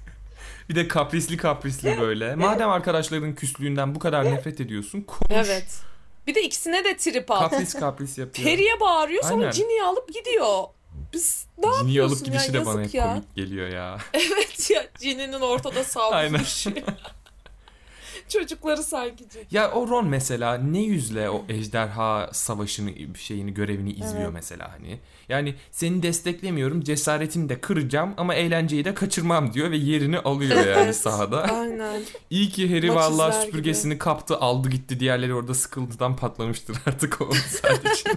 bir 0.68 0.74
de 0.74 0.88
kaprisli 0.88 1.36
kaprisli 1.36 2.00
böyle. 2.00 2.34
Madem 2.34 2.70
arkadaşların 2.70 3.34
küslüğünden 3.34 3.94
bu 3.94 3.98
kadar 3.98 4.24
nefret 4.24 4.60
ediyorsun 4.60 5.00
konuş. 5.00 5.30
Evet. 5.48 5.89
Bir 6.30 6.34
de 6.34 6.42
ikisine 6.42 6.84
de 6.84 6.96
trip 6.96 7.30
at. 7.30 7.50
Kapris 7.50 7.74
kapris 7.74 8.18
yapıyor. 8.18 8.48
Harry'e 8.50 8.80
bağırıyor 8.80 9.22
sonra 9.22 9.34
Aynen. 9.34 9.52
Ginny'yi 9.52 9.82
alıp 9.82 10.14
gidiyor. 10.14 10.64
Biz 11.12 11.46
ne 11.58 11.66
Ginny'yi 11.80 11.96
yapıyorsun 11.96 12.24
alıp 12.24 12.34
ya? 12.34 12.40
gidişi 12.40 12.52
de 12.52 12.66
bana 12.66 12.80
Yazık 12.80 12.94
hep 12.94 12.94
ya. 12.94 13.08
komik 13.08 13.34
geliyor 13.36 13.68
ya. 13.68 13.98
Evet 14.14 14.70
ya 14.70 14.86
Ginny'nin 15.00 15.40
ortada 15.40 15.84
savrulmuş. 15.84 16.66
Çocukları 18.32 18.82
sanki. 18.82 19.24
Ya 19.50 19.70
o 19.72 19.88
Ron 19.88 20.06
mesela 20.08 20.54
ne 20.58 20.80
yüzle 20.82 21.30
o 21.30 21.44
ejderha 21.48 22.30
savaşını 22.32 22.90
şeyini 23.18 23.54
görevini 23.54 23.90
izliyor 23.90 24.24
Evet. 24.24 24.32
mesela 24.34 24.72
hani. 24.72 24.98
Yani 25.28 25.54
seni 25.70 26.02
desteklemiyorum 26.02 26.80
cesaretini 26.80 27.48
de 27.48 27.60
kıracağım 27.60 28.14
ama 28.16 28.34
eğlenceyi 28.34 28.84
de 28.84 28.94
kaçırmam 28.94 29.52
diyor 29.52 29.70
ve 29.70 29.76
yerini 29.76 30.18
alıyor 30.18 30.66
yani 30.66 30.94
sahada. 30.94 31.42
Aynen. 31.42 32.02
İyi 32.30 32.48
ki 32.48 32.68
Harry 32.74 32.86
izler 33.12 33.32
süpürgesini 33.32 33.98
kaptı 33.98 34.36
aldı 34.36 34.68
gitti 34.68 35.00
diğerleri 35.00 35.34
orada 35.34 35.54
sıkıldıdan 35.54 36.16
patlamıştır 36.16 36.76
artık 36.86 37.20
o 37.20 37.30
sadece. 37.48 38.10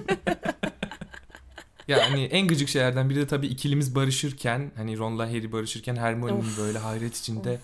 Yani 1.87 2.23
en 2.23 2.47
gıcık 2.47 2.69
şeylerden 2.69 3.09
biri 3.09 3.19
de 3.19 3.27
tabii 3.27 3.47
ikilimiz 3.47 3.95
barışırken 3.95 4.71
hani 4.75 4.97
Ron'la 4.97 5.27
Harry 5.29 5.51
barışırken 5.51 5.95
Hermione'nin 5.95 6.39
Of. 6.39 6.59
böyle 6.59 6.77
hayret 6.77 7.17
içinde 7.17 7.59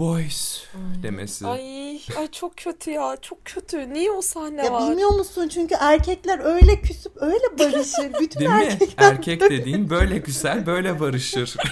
boys 0.00 0.64
demesi. 1.02 1.46
Ay, 1.46 2.00
ay 2.18 2.30
çok 2.32 2.56
kötü 2.56 2.90
ya. 2.90 3.16
Çok 3.22 3.44
kötü. 3.44 3.92
Niye 3.94 4.10
o 4.10 4.22
sahne 4.22 4.64
ya 4.64 4.72
var? 4.72 4.90
bilmiyor 4.90 5.10
musun 5.10 5.48
çünkü 5.48 5.74
erkekler 5.80 6.38
öyle 6.38 6.80
küsüp 6.80 7.12
öyle 7.22 7.58
barışır 7.58 8.12
bütün 8.20 8.40
Değil 8.40 8.50
mi? 8.50 8.62
erkekler 8.62 9.12
Erkek 9.12 9.40
dediğin 9.40 9.90
böyle 9.90 10.22
küser, 10.22 10.66
böyle 10.66 11.00
barışır. 11.00 11.56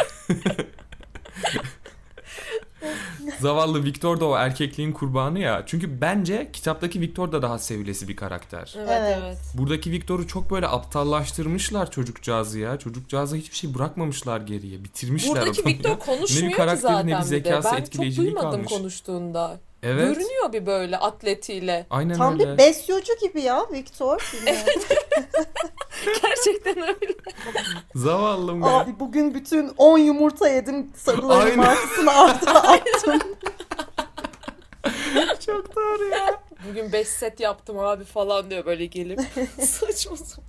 Zavallı 3.40 3.84
Victor 3.84 4.20
da 4.20 4.24
o 4.24 4.36
erkekliğin 4.36 4.92
kurbanı 4.92 5.38
ya. 5.38 5.62
Çünkü 5.66 6.00
bence 6.00 6.50
kitaptaki 6.52 7.00
Victor 7.00 7.32
da 7.32 7.42
daha 7.42 7.58
sevilesi 7.58 8.08
bir 8.08 8.16
karakter. 8.16 8.74
Evet, 8.78 9.18
Evet. 9.22 9.38
Buradaki 9.54 9.92
Victor'u 9.92 10.26
çok 10.26 10.50
böyle 10.50 10.66
aptallaştırmışlar 10.66 11.90
çocukcağızı 11.90 12.58
ya. 12.58 12.78
Çocukcağıza 12.78 13.36
hiçbir 13.36 13.56
şey 13.56 13.74
bırakmamışlar 13.74 14.40
geriye. 14.40 14.84
Bitirmişler 14.84 15.30
Buradaki 15.36 15.60
adamı 15.60 15.74
Victor 15.74 15.90
ya. 15.90 15.98
konuşmuyor 15.98 16.42
Ne 16.44 16.46
bir 16.48 16.52
ki 16.52 16.56
karakteri, 16.56 16.92
ne 16.92 16.96
zaten 16.96 17.06
bir 17.06 17.12
bir 17.12 17.20
de. 17.20 17.24
zekası, 17.24 17.64
Ben 17.68 17.70
çok 17.70 17.80
etkileyiciliği 17.80 18.26
duymadım 18.34 18.50
kalmış. 18.50 18.72
konuştuğunda. 18.72 19.60
Evet. 19.82 20.16
Görünüyor 20.16 20.52
bir 20.52 20.66
böyle 20.66 20.98
atletiyle. 20.98 21.86
Aynen 21.90 22.16
tam 22.18 22.32
öyle. 22.40 22.52
bir 22.52 22.58
besyocu 22.58 23.12
gibi 23.20 23.40
ya 23.42 23.66
Victor. 23.72 24.32
Gerçekten 26.22 26.82
öyle. 26.82 27.14
Zavallım 27.94 28.62
be. 28.62 28.66
Abi 28.66 29.00
bugün 29.00 29.34
bütün 29.34 29.72
10 29.76 29.98
yumurta 29.98 30.48
yedim 30.48 30.92
sarıların 30.96 31.40
Aynen. 31.40 31.56
martısını 31.58 32.12
arta 32.12 32.50
attım. 32.62 33.18
Çok 35.46 35.76
doğru 35.76 36.04
ya. 36.08 36.40
Bugün 36.68 36.92
5 36.92 37.08
set 37.08 37.40
yaptım 37.40 37.78
abi 37.78 38.04
falan 38.04 38.50
diyor 38.50 38.66
böyle 38.66 38.86
gelip. 38.86 39.20
Saçma 39.60 40.16
sapan. 40.16 40.44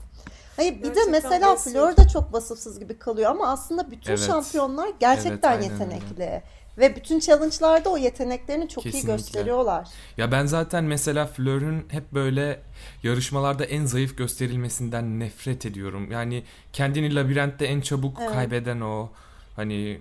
Hayır 0.55 0.71
bir 0.75 0.83
de 0.83 0.87
Gerçekten 0.87 1.11
mesela 1.11 1.53
besliyor. 1.55 1.85
Fleur 1.93 1.97
da 1.97 2.07
çok 2.07 2.33
vasıfsız 2.33 2.79
gibi 2.79 2.99
kalıyor 2.99 3.31
ama 3.31 3.47
aslında 3.47 3.91
bütün 3.91 4.11
Evet. 4.11 4.23
şampiyonlar 4.27 4.89
gerçekten 4.99 5.53
Evet, 5.53 5.63
yetenekli. 5.71 6.43
Ve 6.79 6.95
bütün 6.95 7.19
challenge'larda 7.19 7.89
o 7.89 7.97
yeteneklerini 7.97 8.67
çok 8.69 8.85
iyi 8.85 8.91
Kesinlikle. 8.91 9.13
gösteriyorlar. 9.15 9.87
Ya 10.17 10.31
ben 10.31 10.45
zaten 10.45 10.83
mesela 10.83 11.25
Fleur'ün 11.27 11.85
hep 11.89 12.11
böyle 12.13 12.59
yarışmalarda 13.03 13.65
en 13.65 13.85
zayıf 13.85 14.17
gösterilmesinden 14.17 15.19
nefret 15.19 15.65
ediyorum. 15.65 16.11
Yani 16.11 16.43
kendini 16.73 17.15
labirentte 17.15 17.65
en 17.65 17.81
çabuk 17.81 18.17
Evet. 18.21 18.31
kaybeden 18.31 18.81
o. 18.81 19.09
Hani 19.55 19.99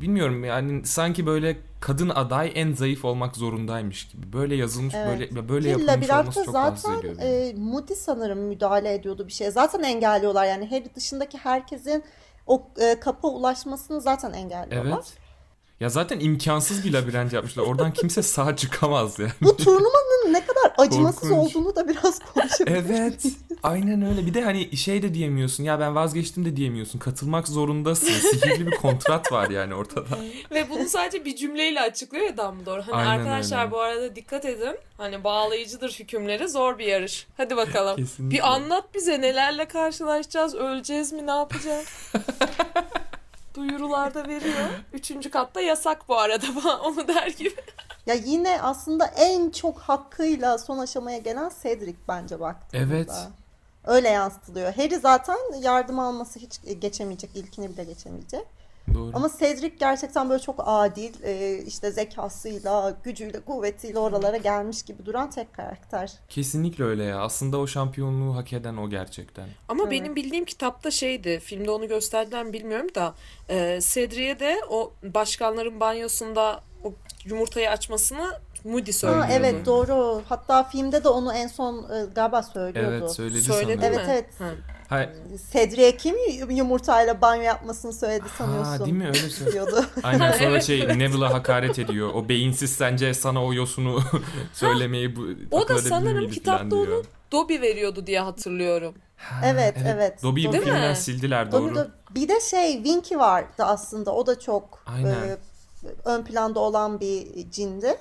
bilmiyorum 0.00 0.44
yani 0.44 0.86
sanki 0.86 1.26
böyle 1.26 1.56
kadın 1.80 2.08
aday 2.08 2.52
en 2.54 2.72
zayıf 2.72 3.04
olmak 3.04 3.36
zorundaymış 3.36 4.08
gibi. 4.08 4.32
Böyle 4.32 4.54
yazılmış 4.56 4.94
Evet. 4.94 5.32
böyle 5.32 5.48
böyle 5.48 5.74
Ki 5.74 5.80
yapılmış 5.80 6.10
olması 6.10 6.44
çok 6.44 6.54
rahatsız 6.54 6.82
zaten 6.84 6.98
ediyor 6.98 7.14
beni. 7.18 7.24
e, 7.26 7.54
Moody 7.54 7.94
sanırım 7.94 8.38
müdahale 8.38 8.94
ediyordu 8.94 9.26
bir 9.26 9.32
şeye. 9.32 9.50
Zaten 9.50 9.82
engelliyorlar 9.82 10.44
yani 10.46 10.70
Harry 10.70 10.94
dışındaki 10.94 11.38
herkesin 11.38 12.04
o 12.46 12.62
e, 12.80 13.00
kapa 13.00 13.28
ulaşmasını 13.28 14.00
zaten 14.00 14.32
engelliyorlar. 14.32 14.92
Evet. 14.96 15.12
Ya 15.80 15.88
zaten 15.88 16.20
imkansız 16.20 16.84
bir 16.84 16.92
labirent 16.92 17.32
yapmışlar. 17.32 17.62
Oradan 17.62 17.92
kimse 17.92 18.22
sağ 18.22 18.56
çıkamaz 18.56 19.18
yani. 19.18 19.30
Bu 19.42 19.56
turnuvanın 19.56 20.32
ne 20.32 20.46
kadar 20.46 20.72
acımasız 20.78 21.28
Korkunç. 21.28 21.56
olduğunu 21.56 21.76
da 21.76 21.88
biraz 21.88 22.18
konuşabiliriz. 22.18 22.90
Evet. 22.90 23.26
Aynen 23.62 24.02
öyle. 24.02 24.26
Bir 24.26 24.34
de 24.34 24.42
hani 24.42 24.76
şey 24.76 25.02
de 25.02 25.14
diyemiyorsun. 25.14 25.64
Ya 25.64 25.80
ben 25.80 25.94
vazgeçtim 25.94 26.44
de 26.44 26.56
diyemiyorsun. 26.56 26.98
Katılmak 26.98 27.48
zorundasın. 27.48 28.06
Sihirli 28.06 28.66
bir 28.66 28.76
kontrat 28.76 29.32
var 29.32 29.50
yani 29.50 29.74
ortada. 29.74 30.18
Ve 30.50 30.70
bunu 30.70 30.88
sadece 30.88 31.24
bir 31.24 31.36
cümleyle 31.36 31.80
açıklıyor 31.80 32.26
ya 32.26 32.36
Dumbledore. 32.36 32.82
Hani 32.82 32.94
Aynen 32.94 33.10
arkadaşlar 33.10 33.60
öyle. 33.62 33.70
bu 33.70 33.80
arada 33.80 34.16
dikkat 34.16 34.44
edin. 34.44 34.76
Hani 34.96 35.24
bağlayıcıdır 35.24 35.90
hükümleri 36.00 36.48
zor 36.48 36.78
bir 36.78 36.86
yarış. 36.86 37.26
Hadi 37.36 37.56
bakalım. 37.56 37.96
Kesinlikle. 37.96 38.36
Bir 38.36 38.52
anlat 38.52 38.84
bize 38.94 39.20
nelerle 39.20 39.64
karşılaşacağız, 39.68 40.54
öleceğiz 40.54 41.12
mi, 41.12 41.26
ne 41.26 41.30
yapacağız? 41.30 41.86
Duyurularda 43.58 44.28
veriyor. 44.28 44.68
Üçüncü 44.92 45.30
katta 45.30 45.60
yasak 45.60 46.08
bu 46.08 46.18
arada 46.18 46.46
falan 46.60 46.80
onu 46.80 47.08
der 47.08 47.26
gibi. 47.26 47.54
Ya 48.06 48.14
yine 48.14 48.62
aslında 48.62 49.06
en 49.06 49.50
çok 49.50 49.78
hakkıyla 49.78 50.58
son 50.58 50.78
aşamaya 50.78 51.18
gelen 51.18 51.50
Cedric 51.62 51.96
bence 52.08 52.40
baktığımızda. 52.40 52.94
Evet. 52.96 53.10
Öyle 53.86 54.08
yansıtılıyor. 54.08 54.74
Harry 54.74 54.96
zaten 54.96 55.36
yardım 55.60 55.98
alması 55.98 56.38
hiç 56.38 56.60
geçemeyecek. 56.80 57.30
ilkini 57.36 57.72
bile 57.72 57.84
geçemeyecek. 57.84 58.46
Doğru. 58.94 59.10
Ama 59.14 59.30
Cedric 59.40 59.76
gerçekten 59.80 60.30
böyle 60.30 60.42
çok 60.42 60.62
adil, 60.66 61.14
e, 61.22 61.58
işte 61.66 61.90
zekasıyla, 61.90 62.94
gücüyle, 63.04 63.40
kuvvetiyle 63.40 63.98
oralara 63.98 64.36
gelmiş 64.36 64.82
gibi 64.82 65.06
duran 65.06 65.30
tek 65.30 65.54
karakter. 65.54 66.12
Kesinlikle 66.28 66.84
öyle 66.84 67.04
ya. 67.04 67.20
Aslında 67.20 67.58
o 67.58 67.66
şampiyonluğu 67.66 68.36
hak 68.36 68.52
eden 68.52 68.76
o 68.76 68.90
gerçekten. 68.90 69.46
Ama 69.68 69.82
Evet. 69.82 69.92
benim 69.92 70.16
bildiğim 70.16 70.44
kitapta 70.44 70.90
şeydi, 70.90 71.40
filmde 71.40 71.70
onu 71.70 71.88
gösterdiler 71.88 72.44
mi 72.44 72.52
bilmiyorum 72.52 72.88
da 72.94 73.14
e, 73.48 73.78
Cedric'e 73.82 74.40
de 74.40 74.56
o 74.70 74.92
başkanların 75.02 75.80
banyosunda 75.80 76.60
o 76.84 76.92
yumurtayı 77.24 77.70
açmasını 77.70 78.40
Moody 78.64 78.90
Ha, 78.90 78.92
söylüyordu. 78.92 79.26
evet 79.30 79.66
doğru. 79.66 80.22
Hatta 80.28 80.64
filmde 80.64 81.04
de 81.04 81.08
onu 81.08 81.32
en 81.32 81.46
son 81.46 81.76
e, 81.90 82.04
galiba 82.14 82.42
söylüyordu. 82.42 82.96
Evet 83.00 83.10
söyledi, 83.12 83.42
Söyledi 83.42 83.80
sanırım. 83.82 83.98
Evet, 84.08 84.08
evet. 84.08 84.40
Ha. 84.40 84.50
Ha, 84.88 85.06
Cedric'e 85.52 85.96
kim 85.96 86.16
yumurtayla 86.50 87.20
banyo 87.20 87.42
yapmasını 87.42 87.92
söyledi 87.92 88.28
sanıyorsun? 88.38 88.72
ha, 88.72 88.84
değil 88.84 88.96
mi 88.96 89.06
öyle 89.06 89.30
söyledi. 89.30 89.54
diyordu. 89.54 89.84
Aynen 90.02 90.32
sonra 90.32 90.50
Evet, 90.50 90.64
şey 90.64 90.82
evet. 90.82 90.96
Neville'a 90.96 91.32
hakaret 91.34 91.78
ediyor. 91.78 92.10
O 92.14 92.28
beyinsiz 92.28 92.72
sence 92.72 93.14
sana 93.14 93.44
o 93.44 93.52
yosunu 93.52 94.00
söylemeyi 94.52 95.16
bu 95.16 95.26
O 95.50 95.68
da 95.68 95.78
sanırım 95.78 96.30
kitapta 96.30 96.76
onu 96.76 97.02
Dobby 97.32 97.60
veriyordu 97.60 98.06
diye 98.06 98.20
hatırlıyorum. 98.20 98.94
Ha, 99.16 99.40
Evet, 99.44 99.76
evet. 99.86 100.22
Dobby'yi 100.22 100.48
bu 100.48 100.52
Değil 100.52 100.64
mi? 100.64 100.70
filmden 100.70 100.94
sildiler 100.94 101.44
Onu 101.46 101.52
doğru. 101.52 101.74
da- 101.74 101.88
bir 102.10 102.28
de 102.28 102.40
şey 102.40 102.72
Winky 102.72 103.16
vardı 103.16 103.48
aslında. 103.58 104.14
O 104.14 104.26
da 104.26 104.40
çok 104.40 104.82
Aynen. 104.86 105.10
e, 105.28 105.36
ön 106.04 106.24
planda 106.24 106.60
olan 106.60 107.00
bir 107.00 107.50
cindi. 107.50 107.96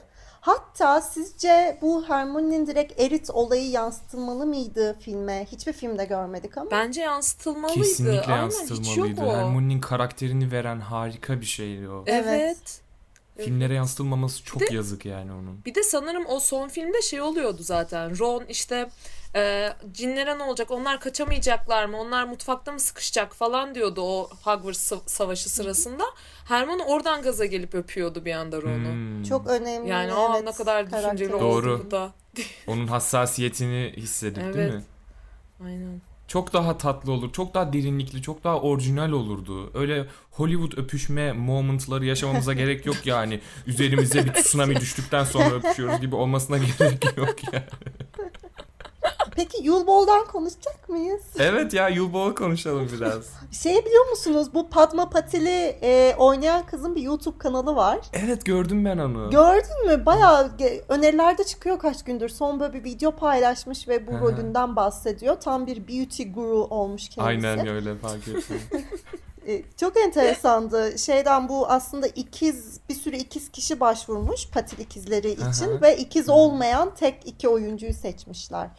Hatta 0.47 1.01
sizce 1.01 1.77
bu 1.81 2.09
Hermione'nin 2.09 2.67
direkt 2.67 2.99
Erit 3.01 3.29
olayı 3.29 3.69
yansıtılmalı 3.69 4.45
mıydı 4.45 4.97
filme? 4.99 5.45
Hiçbir 5.51 5.73
filmde 5.73 6.05
görmedik 6.05 6.57
ama. 6.57 6.71
Bence 6.71 7.01
yansıtılmalıydı. 7.01 7.81
Kesinlikle 7.81 8.21
Aynen, 8.21 8.37
yansıtılmalıydı. 8.37 9.21
Hermione'nin 9.21 9.79
karakterini 9.79 10.51
veren 10.51 10.79
harika 10.79 11.41
bir 11.41 11.45
şeydi 11.45 11.89
o. 11.89 12.03
Evet. 12.07 12.81
Filmlere 13.45 13.73
yansıtılmaması 13.73 14.43
çok 14.43 14.61
Bir 14.61 14.67
de- 14.67 14.75
yazık 14.75 15.05
yani 15.05 15.31
onun. 15.31 15.65
Bir 15.65 15.75
de 15.75 15.83
sanırım 15.83 16.25
o 16.27 16.39
son 16.39 16.67
filmde 16.69 17.01
şey 17.01 17.21
oluyordu 17.21 17.63
zaten. 17.63 18.19
Ron 18.19 18.43
işte 18.49 18.89
e, 19.35 19.69
cinlere 19.91 20.37
ne 20.37 20.43
olacak? 20.43 20.71
Onlar 20.71 20.99
kaçamayacaklar 20.99 21.85
mı? 21.85 21.97
Onlar 21.99 22.23
mutfakta 22.27 22.71
mı 22.71 22.79
sıkışacak 22.79 23.35
falan 23.35 23.75
diyordu 23.75 24.01
o 24.01 24.29
Hogwarts 24.43 24.91
sa- 24.91 25.01
savaşı 25.09 25.49
sırasında. 25.49 26.03
Hermione 26.47 26.83
oradan 26.83 27.21
gaza 27.21 27.45
gelip 27.45 27.75
öpüyordu 27.75 28.25
bir 28.25 28.33
anda 28.33 28.61
Ron'u. 28.61 28.91
Hmm. 28.91 29.23
Çok 29.23 29.47
önemli. 29.47 29.89
Yani 29.89 30.13
o 30.13 30.33
evet, 30.35 30.43
ne 30.45 30.51
kadar 30.51 30.91
düşünceli. 30.91 31.31
Doğru. 31.31 31.73
oldu 31.73 31.83
bu 31.87 31.91
da. 31.91 32.11
Onun 32.67 32.87
hassasiyetini 32.87 33.93
hissedip 33.97 34.43
değil 34.43 34.55
Evet. 34.57 34.73
mi? 34.73 34.83
Aynen. 35.65 36.01
Çok 36.27 36.53
daha 36.53 36.77
tatlı 36.77 37.11
olur, 37.11 37.33
çok 37.33 37.53
daha 37.53 37.73
derinlikli, 37.73 38.21
çok 38.21 38.43
daha 38.43 38.61
orijinal 38.61 39.11
olurdu. 39.11 39.71
Öyle 39.73 40.05
Hollywood 40.31 40.77
öpüşme 40.77 41.33
momentları 41.33 42.05
yaşamamıza 42.05 42.53
gerek 42.61 42.85
yok 42.85 43.05
yani. 43.05 43.41
Üzerimize 43.67 44.25
bir 44.25 44.33
tsunami 44.33 44.75
düştükten 44.75 45.23
sonra 45.23 45.49
öpüşüyoruz 45.55 46.01
gibi 46.01 46.15
olmasına 46.15 46.57
gerek 46.79 47.17
yok 47.17 47.53
yani. 47.53 47.63
Peki 49.35 49.63
Yule 49.63 49.87
Ball'dan 49.87 50.25
konuşacak 50.25 50.89
mıyız? 50.89 51.21
Evet 51.39 51.73
ya 51.73 51.89
Yulbol 51.89 52.35
konuşalım 52.35 52.89
biraz. 52.97 53.23
Şey 53.51 53.85
biliyor 53.85 54.09
musunuz 54.09 54.53
bu 54.53 54.69
Padma 54.69 55.09
Patili 55.09 55.77
e, 55.81 56.15
oynayan 56.17 56.65
kızın 56.65 56.95
bir 56.95 57.01
YouTube 57.01 57.37
kanalı 57.37 57.75
var. 57.75 57.99
Evet 58.13 58.45
gördüm 58.45 58.85
ben 58.85 58.97
onu. 58.97 59.29
Gördün 59.29 59.85
mü? 59.87 60.05
Bayağı 60.05 60.47
ge- 60.47 60.81
önerilerde 60.89 61.43
çıkıyor 61.43 61.79
kaç 61.79 62.03
gündür. 62.03 62.29
Son 62.29 62.59
böyle 62.59 62.73
bir 62.73 62.83
video 62.83 63.11
paylaşmış 63.11 63.87
ve 63.87 64.07
bu 64.07 64.19
rolünden 64.19 64.75
bahsediyor. 64.75 65.35
Tam 65.35 65.67
bir 65.67 65.87
beauty 65.87 66.23
guru 66.23 66.63
olmuş 66.63 67.09
kendisi. 67.09 67.47
Aynen 67.47 67.67
öyle 67.67 67.95
fark 67.95 68.27
ettim. 68.27 68.61
E, 69.47 69.63
Çok 69.77 69.97
enteresandı. 69.97 70.97
Şeyden 70.99 71.49
bu 71.49 71.67
aslında 71.67 72.07
ikiz 72.07 72.79
bir 72.89 72.93
sürü 72.95 73.15
ikiz 73.15 73.51
kişi 73.51 73.79
başvurmuş 73.79 74.49
Patil 74.49 74.79
ikizleri 74.79 75.31
için 75.31 75.71
Aha. 75.71 75.81
ve 75.81 75.97
ikiz 75.97 76.29
olmayan 76.29 76.95
tek 76.95 77.27
iki 77.27 77.49
oyuncuyu 77.49 77.93
seçmişler 77.93 78.69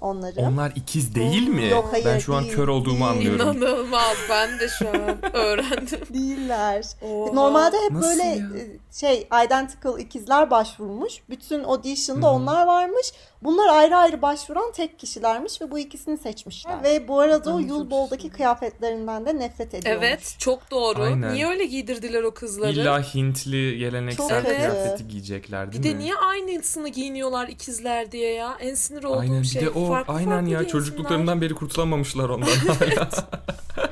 onları. 0.00 0.40
Onlar 0.40 0.72
ikiz 0.76 1.14
değil 1.14 1.48
mi? 1.48 1.68
Yok, 1.68 1.88
hayır, 1.90 2.04
ben 2.04 2.18
şu 2.18 2.34
an 2.34 2.44
değil, 2.44 2.54
kör 2.54 2.68
olduğumu 2.68 2.98
değil. 2.98 3.10
anlıyorum. 3.10 3.56
İnanılmaz. 3.56 4.16
Ben 4.30 4.58
de 4.58 4.68
şu 4.68 4.88
an 4.88 5.18
öğrendim. 5.32 6.00
Değiller. 6.14 6.84
Oha. 7.02 7.32
Normalde 7.34 7.76
hep 7.84 7.90
Nasıl 7.92 8.08
böyle 8.08 8.22
ya? 8.22 8.36
e, 8.36 8.78
şey 8.92 9.28
identical 9.46 9.98
ikizler 9.98 10.50
başvurmuş. 10.50 11.12
Bütün 11.30 11.64
audition'da 11.64 12.26
Hı 12.26 12.30
hı. 12.30 12.34
onlar 12.34 12.66
varmış. 12.66 13.12
Bunlar 13.42 13.68
ayrı 13.68 13.96
ayrı 13.96 14.22
başvuran 14.22 14.72
tek 14.72 14.98
kişilermiş 14.98 15.60
ve 15.62 15.70
bu 15.70 15.78
ikisini 15.78 16.18
seçmişler. 16.18 16.82
Ve 16.82 17.08
bu 17.08 17.20
arada 17.20 17.54
o 17.54 17.58
de 17.58 17.62
üzüldüm. 17.64 17.90
kıyafetlerinden 18.30 19.26
de 19.26 19.38
nefret 19.38 19.74
ediyormuş. 19.74 20.06
Evet 20.06 20.36
çok 20.38 20.70
doğru. 20.70 21.02
Aynen. 21.02 21.32
Niye 21.34 21.46
öyle 21.46 21.64
giydirdiler 21.64 22.22
o 22.22 22.34
kızları? 22.34 22.72
İlla 22.72 23.00
Hintli 23.02 23.78
geleneksel 23.78 24.28
Çok 24.28 24.56
kıyafeti 24.56 25.08
giyecekler 25.08 25.72
değil 25.72 25.82
bir 25.82 25.88
de 25.88 25.94
mi? 25.94 26.00
niye 26.00 26.14
aynısını 26.16 26.88
giyiniyorlar 26.88 27.48
ikizler 27.48 28.12
diye 28.12 28.32
ya? 28.32 28.56
En 28.60 28.74
sinir 28.74 29.04
olduğum 29.04 29.20
Aynen 29.20 29.42
şey. 29.42 29.60
bir 29.62 29.66
de 29.66 29.70
o 29.70 29.88
Farklı 29.88 30.14
aynen 30.14 30.30
farklı 30.30 30.50
ya 30.50 30.66
çocukluklarından 30.66 31.40
beri 31.40 31.54
kurtulamamışlar 31.54 32.28
ondan 32.28 32.46
hala. 32.46 33.08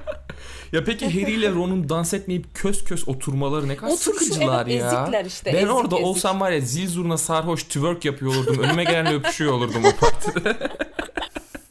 ya 0.73 0.85
peki 0.85 1.07
Harry 1.23 1.33
ile 1.33 1.51
Ron'un 1.51 1.89
dans 1.89 2.15
etmeyip 2.15 2.55
kös 2.55 2.85
kös 2.85 3.09
oturmaları 3.09 3.69
ne 3.69 3.77
kadar 3.77 3.93
Oturuşu, 3.93 4.25
sıkıcılar 4.25 4.67
evet, 4.67 4.81
ya. 4.81 5.03
ezikler 5.03 5.25
işte, 5.25 5.53
ben 5.53 5.59
ezik, 5.59 5.75
orada 5.75 5.95
ezik. 5.95 6.07
olsam 6.07 6.41
var 6.41 6.51
ya 6.51 6.61
zil 6.61 6.89
zurna 6.89 7.19
sarhoş 7.19 7.63
twerk 7.63 8.05
yapıyor 8.05 8.35
olurdum. 8.35 8.59
Önüme 8.59 8.85
gelenle 8.85 9.15
öpüşüyor 9.15 9.53
olurdum 9.53 9.83
o 9.85 9.93
partide. 10.01 10.57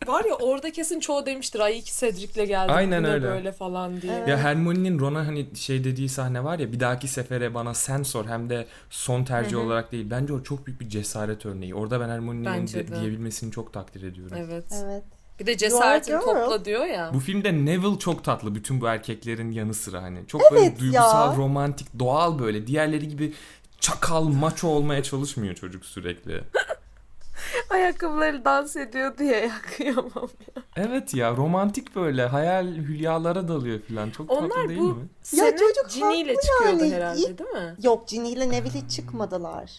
Var 0.08 0.26
ya 0.26 0.36
orada 0.36 0.72
kesin 0.72 1.00
çoğu 1.00 1.26
demiştir 1.26 1.60
ay 1.60 1.78
iki 1.78 2.00
Cedric'le 2.00 2.48
geldim. 2.48 2.76
Aynen 2.76 3.06
öyle. 3.06 3.28
böyle 3.28 3.52
falan 3.52 4.02
diye. 4.02 4.14
Evet. 4.14 4.28
ya 4.28 4.38
Hermione'nin 4.38 5.00
Ron'a 5.00 5.28
hani 5.28 5.56
şey 5.56 5.84
dediği 5.84 6.10
sahne 6.10 6.44
var 6.44 6.60
ya 6.60 6.72
bir 6.72 6.80
dahaki 6.80 7.08
sefere 7.08 7.54
bana 7.54 7.74
sen 7.74 8.04
sor 8.04 8.26
hem 8.26 8.50
de 8.50 8.66
son 8.90 9.24
tercih 9.24 9.56
Hı 9.56 9.62
hı. 9.62 9.66
olarak 9.66 9.92
değil. 9.92 10.06
Bence 10.10 10.34
o 10.34 10.44
çok 10.44 10.68
büyük 10.68 10.82
bir 10.82 10.90
cesaret 10.90 11.46
örneği. 11.46 11.76
Orada 11.76 12.00
ben 12.00 12.10
Hermione'nin 12.10 12.68
de. 12.68 12.88
diyebilmesini 12.96 13.52
çok 13.52 13.74
takdir 13.74 14.04
ediyorum. 14.04 14.38
Evet. 14.40 14.66
Evet. 14.86 15.04
Bir 15.40 15.46
de 15.46 15.58
cesaretini 15.58 16.20
topla 16.20 16.66
diyor 16.66 16.86
ya. 16.86 17.12
Bu 17.14 17.20
filmde 17.20 17.54
Neville 17.66 18.00
çok 18.00 18.24
tatlı 18.24 18.56
bütün 18.56 18.82
bu 18.82 18.88
erkeklerin 18.88 19.52
yanı 19.52 19.74
sıra 19.74 20.02
hani. 20.02 20.28
Çok 20.28 20.42
Evet 20.42 20.52
böyle 20.52 20.80
duygusal, 20.80 21.32
ya. 21.32 21.38
romantik, 21.38 22.00
doğal 22.00 22.40
böyle. 22.40 22.68
Diğerleri 22.68 23.08
gibi 23.08 23.34
çakal, 23.80 24.24
maço 24.24 24.68
olmaya 24.68 25.04
çalışmıyor 25.04 25.56
çocuk 25.56 25.86
sürekli. 25.86 26.44
Ayakkabıları 27.70 28.46
dans 28.46 28.76
ediyor 28.76 29.18
diye 29.18 29.40
yakıyamam. 29.40 30.30
Evet 30.76 31.14
ya 31.14 31.32
romantik 31.36 31.96
böyle 31.96 32.26
hayal 32.26 32.68
hülyalara 32.68 33.48
dalıyor 33.48 33.80
falan. 33.82 34.10
Çok 34.12 34.32
Onlar 34.32 34.50
tatlı 34.50 34.70
değil 34.70 34.80
bu- 34.82 34.96
mi? 34.96 35.06
Sene 35.22 35.52
çocuk 35.58 36.04
haklı 36.04 36.18
çıkıyordu 36.42 36.84
yani. 36.84 36.94
herhalde 36.96 37.38
değil 37.38 37.50
mi? 37.50 37.76
Yok 37.84 38.08
Ginny 38.08 38.32
ile 38.34 38.50
Neville 38.50 38.80
hiç 38.82 38.92
çıkmadılar. 38.92 39.72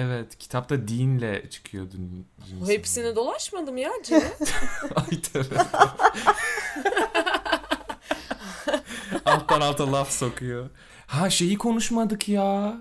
Evet 0.00 0.38
kitapta 0.38 0.88
Dean'le 0.88 1.50
çıkıyordu. 1.50 1.96
O 2.64 2.68
hepsini 2.68 3.16
dolaşmadım 3.16 3.76
ya 3.76 3.90
Ginny. 4.08 4.20
Ay. 4.96 5.44
Alttan 9.24 9.60
alta 9.60 9.92
laf 9.92 10.12
sokuyor. 10.12 10.70
Ha 11.06 11.30
şeyi 11.30 11.58
konuşmadık 11.58 12.28
ya. 12.28 12.76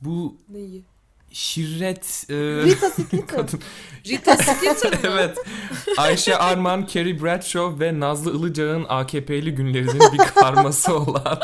Bu 0.00 0.36
Neyi? 0.48 0.84
şirret 1.32 2.26
e, 2.30 2.34
Rita 2.34 2.90
Skeeter. 2.90 3.26
kadın. 3.26 3.60
Rita 4.06 4.36
Skeeter 4.36 4.92
mı? 4.92 4.98
evet. 5.02 5.38
Ayşe 5.96 6.36
Arman, 6.36 6.88
Carrie 6.94 7.22
Bradshaw 7.22 7.84
ve 7.84 8.00
Nazlı 8.00 8.36
Ilıcak'ın 8.38 8.86
AKP'li 8.88 9.54
günlerinin 9.54 10.12
bir 10.12 10.18
karması 10.18 10.96
olan 10.96 11.40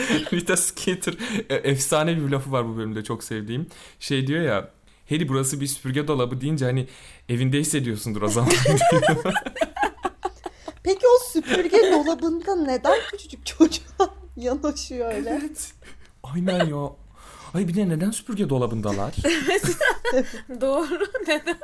Rita 0.32 0.56
Skeeter 0.56 1.14
e, 1.50 1.54
efsane 1.54 2.16
bir 2.16 2.30
lafı 2.30 2.52
var 2.52 2.68
bu 2.68 2.76
bölümde 2.76 3.04
çok 3.04 3.24
sevdiğim. 3.24 3.66
Şey 4.00 4.26
diyor 4.26 4.42
ya 4.42 4.70
Harry 5.10 5.28
burası 5.28 5.60
bir 5.60 5.66
süpürge 5.66 6.08
dolabı 6.08 6.40
deyince 6.40 6.64
hani 6.64 6.86
evinde 7.28 7.58
hissediyorsundur 7.58 8.22
o 8.22 8.28
zaman. 8.28 8.50
Peki 10.82 11.06
o 11.06 11.32
süpürge 11.32 11.92
dolabında 11.92 12.56
neden 12.56 12.98
küçücük 13.10 13.46
çocuğa 13.46 14.14
yanaşıyor 14.36 15.14
öyle? 15.14 15.38
evet. 15.40 15.72
Aynen 16.22 16.66
ya. 16.66 16.92
Ay 17.54 17.68
bir 17.68 17.74
de 17.74 17.88
neden 17.88 18.10
süpürge 18.10 18.48
dolabındalar? 18.48 19.14
Doğru. 20.60 21.06
Neden? 21.28 21.58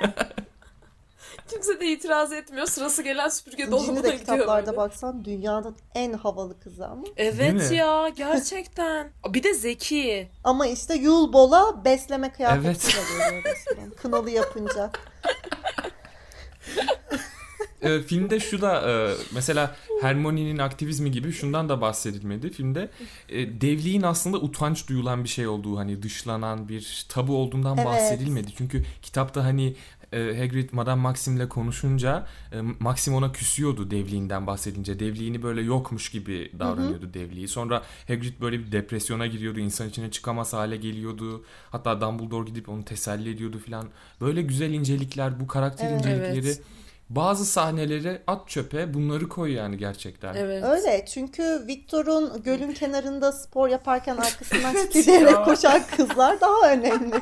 Kimse 1.50 1.80
de 1.80 1.86
itiraz 1.86 2.32
etmiyor. 2.32 2.66
Sırası 2.66 3.02
gelen 3.02 3.28
süpürge 3.28 3.70
dolabına 3.70 3.96
de 3.96 4.00
gidiyor. 4.00 4.18
kitaplarda 4.18 4.66
böyle. 4.66 4.76
baksan 4.76 5.24
dünyanın 5.24 5.76
en 5.94 6.12
havalı 6.12 6.60
kızı 6.60 6.86
ama. 6.86 7.02
Evet 7.16 7.72
ya 7.72 8.08
gerçekten. 8.08 9.10
Bir 9.34 9.42
de 9.42 9.54
zeki. 9.54 10.28
Ama 10.44 10.66
işte 10.66 10.94
Yule 10.94 11.32
Ball'a 11.32 11.84
besleme 11.84 12.26
Evet. 12.26 12.36
kıyafetiyle 12.36 13.00
geliyor 13.24 13.44
resmen. 13.44 13.90
Kınalı 13.90 14.30
yapınca. 14.30 14.90
e, 17.82 18.02
filmde 18.02 18.40
şu 18.40 18.60
da 18.62 18.90
e, 18.90 19.14
mesela 19.34 19.76
Hermione'nin 20.00 20.58
aktivizmi 20.58 21.10
gibi 21.10 21.32
şundan 21.32 21.68
da 21.68 21.80
bahsedilmedi. 21.80 22.50
Filmde 22.50 22.90
e, 23.28 23.60
devliğin 23.60 24.02
aslında 24.02 24.36
utanç 24.36 24.88
duyulan 24.88 25.24
bir 25.24 25.28
şey 25.28 25.46
olduğu 25.48 25.78
hani 25.78 26.02
dışlanan 26.02 26.68
bir 26.68 27.06
tabu 27.08 27.36
olduğundan 27.36 27.76
Evet. 27.76 27.86
bahsedilmedi. 27.86 28.48
Çünkü 28.58 28.84
kitapta 29.02 29.44
hani 29.44 29.76
e, 30.16 30.38
Hagrid 30.38 30.68
Madame 30.72 31.02
Maxim'le 31.02 31.48
konuşunca 31.48 32.26
e, 32.52 32.60
Maxim 32.80 33.14
ona 33.14 33.32
küsüyordu 33.32 33.90
devliğinden 33.90 34.46
bahsedince. 34.46 34.98
Devliğini 35.00 35.42
böyle 35.42 35.62
yokmuş 35.62 36.10
gibi 36.10 36.52
davranıyordu 36.58 37.14
devliği. 37.14 37.48
Sonra 37.48 37.82
Hagrid 38.08 38.40
böyle 38.40 38.58
bir 38.58 38.72
depresyona 38.72 39.26
giriyordu. 39.26 39.60
insan 39.60 39.88
içine 39.88 40.10
çıkamaz 40.10 40.52
hale 40.52 40.76
geliyordu. 40.76 41.44
Hatta 41.70 42.00
Dumbledore 42.00 42.44
gidip 42.46 42.68
onu 42.68 42.84
teselli 42.84 43.30
ediyordu 43.30 43.58
falan. 43.66 43.88
Böyle 44.20 44.42
güzel 44.42 44.70
incelikler, 44.72 45.40
bu 45.40 45.46
karakter 45.46 45.90
Evet. 45.90 46.00
incelikleri 46.00 46.46
Evet. 46.46 46.62
bazı 47.10 47.44
sahneleri 47.46 48.22
at 48.26 48.48
çöpe 48.48 48.94
bunları 48.94 49.28
koy 49.28 49.52
yani 49.52 49.78
gerçekten. 49.78 50.34
Evet. 50.34 50.64
Öyle 50.64 51.04
çünkü 51.08 51.64
Victor'un 51.66 52.42
gölün 52.42 52.72
kenarında 52.72 53.32
spor 53.32 53.68
yaparken 53.68 54.16
arkasından 54.16 54.74
Evet 54.76 54.92
titreyerek 54.92 55.30
ya. 55.32 55.44
koşan 55.44 55.82
kızlar 55.96 56.40
daha 56.40 56.72
önemli. 56.72 57.14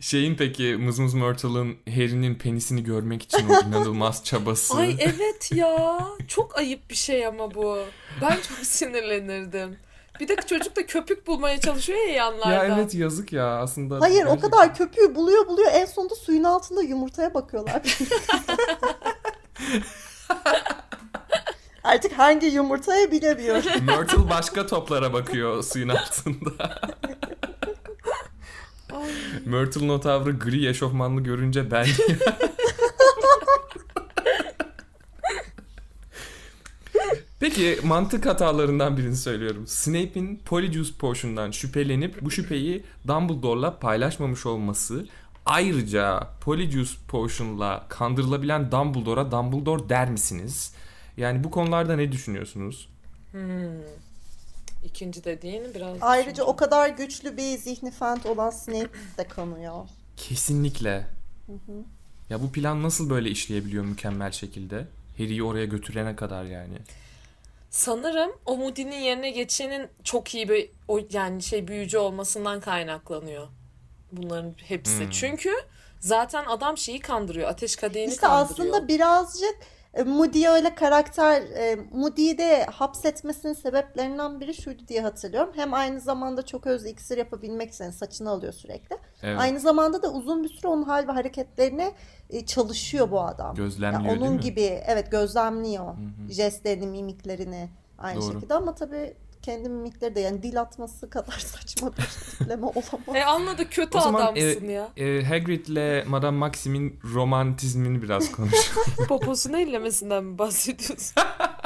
Şeyin 0.00 0.34
peki 0.36 0.76
Mızmız 0.76 1.14
Myrtle'ın 1.14 1.76
Harry'nin 1.94 2.34
penisini 2.34 2.84
görmek 2.84 3.22
için 3.22 3.48
o 3.48 3.68
inanılmaz 3.68 4.24
çabası. 4.24 4.76
Ay 4.76 4.96
evet 5.00 5.50
ya. 5.54 5.98
Çok 6.28 6.58
ayıp 6.58 6.90
bir 6.90 6.94
şey 6.94 7.26
ama 7.26 7.54
bu. 7.54 7.78
Ben 8.22 8.30
çok 8.36 8.58
sinirlenirdim. 8.62 9.76
Bir 10.20 10.28
de 10.28 10.36
çocuk 10.36 10.76
da 10.76 10.86
köpük 10.86 11.26
bulmaya 11.26 11.60
çalışıyor 11.60 11.98
ya 11.98 12.14
yanlarda. 12.14 12.52
ya 12.54 12.64
evet 12.76 12.94
yazık 12.94 13.32
ya 13.32 13.46
aslında. 13.58 14.00
Hayır 14.00 14.24
o 14.24 14.26
gerçekten- 14.26 14.50
kadar 14.50 14.74
köpüğü 14.74 15.14
buluyor 15.14 15.46
buluyor 15.46 15.70
en 15.74 15.84
sonunda 15.86 16.14
suyun 16.14 16.44
altında 16.44 16.82
yumurtaya 16.82 17.34
bakıyorlar. 17.34 17.82
Artık 21.84 22.12
hangi 22.12 22.46
yumurtaya 22.46 23.10
bilemiyorum. 23.10 23.70
Myrtle 23.86 24.30
başka 24.30 24.66
toplara 24.66 25.12
bakıyor 25.12 25.62
suyun 25.62 25.88
altında. 25.88 26.80
Ay. 28.98 29.10
Myrtle'ın 29.44 29.88
o 29.88 30.00
tavrı 30.00 30.38
gri 30.38 30.68
eşofmanlı 30.68 31.20
görünce 31.20 31.70
ben... 31.70 31.86
Peki 31.86 32.18
Peki 37.40 37.78
mantık 37.84 38.26
hatalarından 38.26 38.96
birini 38.96 39.16
söylüyorum. 39.16 39.66
Snape'in 39.66 40.36
Polyjuice 40.44 40.92
Potion'dan 40.98 41.50
şüphelenip 41.50 42.22
bu 42.22 42.30
şüpheyi 42.30 42.84
Dumbledore'la 43.06 43.78
paylaşmamış 43.78 44.46
olması 44.46 45.06
ayrıca 45.46 46.28
Polyjuice 46.40 46.92
Potion'la 47.08 47.86
kandırılabilen 47.88 48.72
Dumbledore'a 48.72 49.30
Dumbledore 49.30 49.88
der 49.88 50.10
misiniz? 50.10 50.74
Yani 51.16 51.44
bu 51.44 51.50
konularda 51.50 51.96
ne 51.96 52.12
düşünüyorsunuz? 52.12 52.88
Hmm. 53.32 53.40
İkinci 54.88 55.24
dediğin 55.24 55.74
biraz... 55.74 55.96
Ayrıca 56.00 56.30
düşünce. 56.30 56.42
o 56.42 56.56
kadar 56.56 56.88
güçlü 56.88 57.36
bir 57.36 57.58
zihni 57.58 57.90
fent 57.90 58.26
olan 58.26 58.50
Snape 58.50 58.90
de 59.18 59.28
kanıyor. 59.28 59.88
Kesinlikle. 60.16 61.06
Ya 62.30 62.42
bu 62.42 62.52
plan 62.52 62.82
nasıl 62.82 63.10
böyle 63.10 63.30
işleyebiliyor 63.30 63.84
mükemmel 63.84 64.32
şekilde? 64.32 64.86
Harry'i 65.18 65.42
oraya 65.42 65.64
götürene 65.64 66.16
kadar 66.16 66.44
yani. 66.44 66.78
Sanırım 67.70 68.30
o 68.46 68.56
Moody'nin 68.56 69.00
yerine 69.00 69.30
geçenin 69.30 69.88
çok 70.04 70.34
iyi 70.34 70.48
bir 70.48 70.70
o 70.88 71.00
yani 71.10 71.42
şey 71.42 71.68
büyücü 71.68 71.98
olmasından 71.98 72.60
kaynaklanıyor. 72.60 73.48
Bunların 74.12 74.54
hepsi. 74.58 75.00
Hmm. 75.00 75.10
Çünkü 75.10 75.50
zaten 76.00 76.44
adam 76.44 76.78
şeyi 76.78 77.00
kandırıyor. 77.00 77.48
Ateş 77.48 77.76
kadehini 77.76 78.10
İşte 78.10 78.20
kandırıyor. 78.20 78.74
aslında 78.74 78.88
birazcık 78.88 79.56
e, 79.94 80.02
Moody'ye 80.02 80.50
öyle 80.50 80.74
karakter, 80.74 81.42
e, 81.42 81.76
Moody'yi 81.92 82.38
de 82.38 82.64
hapsetmesinin 82.64 83.52
sebeplerinden 83.52 84.40
biri 84.40 84.54
şuydu 84.54 84.88
diye 84.88 85.00
hatırlıyorum. 85.02 85.52
Hem 85.56 85.74
aynı 85.74 86.00
zamanda 86.00 86.46
çok 86.46 86.66
özlü 86.66 86.88
iksir 86.88 87.18
yapabilmek 87.18 87.70
için 87.70 87.90
saçını 87.90 88.30
alıyor 88.30 88.52
sürekli. 88.52 88.96
Evet. 89.22 89.40
Aynı 89.40 89.60
zamanda 89.60 90.02
da 90.02 90.12
uzun 90.12 90.44
bir 90.44 90.48
süre 90.48 90.68
onun 90.68 90.82
hal 90.82 91.08
ve 91.08 91.12
hareketlerini 91.12 91.92
e, 92.30 92.46
çalışıyor 92.46 93.10
bu 93.10 93.20
adam. 93.20 93.54
Gözlemliyor 93.54 94.02
Yani 94.02 94.10
değil 94.10 94.20
onun 94.22 94.34
mi? 94.34 94.40
gibi 94.40 94.82
evet 94.86 95.10
gözlemliyor 95.10 95.94
hı. 95.94 96.32
jestlerini, 96.32 96.86
mimiklerini 96.86 97.68
aynı 97.98 98.20
Doğru. 98.20 98.32
şekilde 98.32 98.54
ama 98.54 98.74
tabii 98.74 99.14
kendi 99.48 99.68
mimikleri 99.68 100.14
de 100.14 100.20
yani 100.20 100.42
dil 100.42 100.60
atması 100.60 101.10
kadar 101.10 101.32
saçma 101.38 101.92
bir 101.96 102.02
tipleme 102.02 102.66
olamaz. 102.66 103.14
E 103.14 103.24
anladık 103.24 103.72
kötü 103.72 103.98
O 103.98 104.00
zaman 104.00 104.22
adamsın 104.22 104.68
e, 104.68 104.72
ya. 104.72 104.88
e, 104.96 105.24
Hagrid'le 105.24 106.08
Madame 106.08 106.38
Maxim'in 106.38 107.00
romantizmini 107.14 108.02
biraz 108.02 108.32
konuşalım. 108.32 108.86
Poposunu 109.08 109.58
ellemesinden 109.58 110.24
mi 110.24 110.38
bahsediyorsun? 110.38 111.14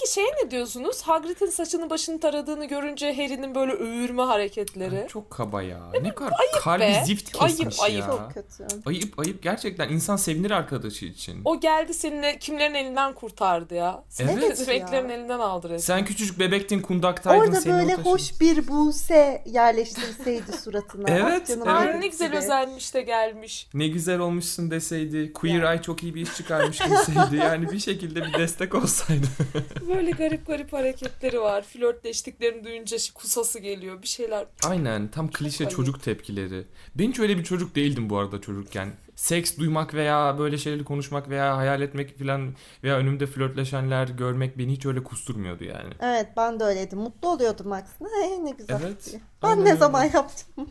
Peki 0.00 0.12
şey 0.12 0.24
ne 0.24 0.50
diyorsunuz? 0.50 1.02
Hagrid'in 1.02 1.46
saçını 1.46 1.90
başını 1.90 2.20
taradığını 2.20 2.64
görünce 2.64 3.14
Harry'nin 3.14 3.54
böyle 3.54 3.72
övürme 3.72 4.22
hareketleri. 4.22 5.06
Çok 5.08 5.30
kaba 5.30 5.62
ya. 5.62 5.78
Ne 6.02 6.14
kadar 6.14 6.32
kalbi 6.60 6.80
be. 6.80 7.02
zift 7.06 7.36
Ayıp, 7.38 7.58
kesmiş 7.58 7.80
ayıp. 7.80 8.00
ya. 8.00 8.06
Çok 8.06 8.34
kötü. 8.34 8.66
Ayıp 8.86 9.18
ayıp 9.18 9.42
gerçekten 9.42 9.88
insan 9.88 10.16
sevinir 10.16 10.50
arkadaşı 10.50 11.06
için. 11.06 11.40
O 11.44 11.60
geldi 11.60 11.94
seninle 11.94 12.38
kimlerin 12.38 12.74
elinden 12.74 13.12
kurtardı 13.14 13.74
ya. 13.74 14.04
Seni 14.08 14.30
Evet 14.30 14.68
ya. 14.68 14.98
elinden 14.98 15.38
aldı 15.38 15.68
resmen. 15.68 15.96
Sen 15.96 16.04
küçücük 16.04 16.38
bebektin 16.38 16.80
kundaktaydın 16.80 17.44
Orada 17.44 17.60
seni 17.60 17.72
böyle 17.72 17.94
hoş 17.94 18.40
bir 18.40 18.68
buse 18.68 19.42
yerleştirseydi 19.46 20.52
suratına. 20.52 21.10
Evet, 21.20 21.48
canım 21.48 21.68
evet. 21.68 21.94
Ay 21.94 22.00
ne 22.00 22.06
güzel 22.06 22.36
özenmiş 22.36 22.94
de 22.94 23.02
gelmiş. 23.02 23.68
Ne 23.74 23.88
güzel 23.88 24.18
olmuşsun 24.18 24.70
deseydi. 24.70 25.32
Queer 25.32 25.62
Eye 25.62 25.82
çok 25.82 26.02
iyi 26.02 26.14
bir 26.14 26.20
iş 26.20 26.34
çıkarmış 26.36 26.80
deseydi. 26.80 27.36
Yani 27.50 27.70
bir 27.70 27.78
şekilde 27.78 28.24
bir 28.26 28.32
destek 28.32 28.74
olsaydı. 28.74 29.26
Böyle 29.94 30.10
garip 30.10 30.46
garip 30.46 30.72
hareketleri 30.72 31.40
var. 31.40 31.62
Flörtleştiklerini 31.62 32.64
duyunca 32.64 32.96
şi- 32.96 33.12
kusası 33.12 33.58
geliyor. 33.58 34.02
Bir 34.02 34.06
şeyler. 34.06 34.46
Aynen 34.64 35.08
tam 35.08 35.30
klişe 35.30 35.68
çocuk 35.68 36.02
tepkileri. 36.02 36.64
Ben 36.94 37.08
hiç 37.10 37.18
öyle 37.20 37.38
bir 37.38 37.44
çocuk 37.44 37.74
değildim 37.74 38.10
bu 38.10 38.18
arada 38.18 38.40
çocukken. 38.40 38.92
Seks 39.16 39.56
duymak 39.58 39.94
veya 39.94 40.38
böyle 40.38 40.58
şeyleri 40.58 40.84
konuşmak 40.84 41.28
veya 41.28 41.56
hayal 41.56 41.82
etmek 41.82 42.18
falan 42.18 42.54
veya 42.84 42.96
önümde 42.96 43.26
flörtleşenler 43.26 44.08
görmek 44.08 44.58
beni 44.58 44.72
hiç 44.72 44.86
öyle 44.86 45.02
kusturmuyordu 45.04 45.64
yani. 45.64 45.94
Evet 46.00 46.26
ben 46.36 46.60
de 46.60 46.64
öyleydim. 46.64 46.98
Mutlu 46.98 47.28
oluyordum 47.28 47.72
aksine. 47.72 48.08
Hey, 48.22 48.44
ne 48.44 48.50
güzel. 48.50 48.80
Evet, 48.84 49.06
diye. 49.06 49.20
Ben 49.42 49.48
aynen 49.48 49.64
ne 49.64 49.76
zaman 49.76 50.04
yaptım? 50.04 50.66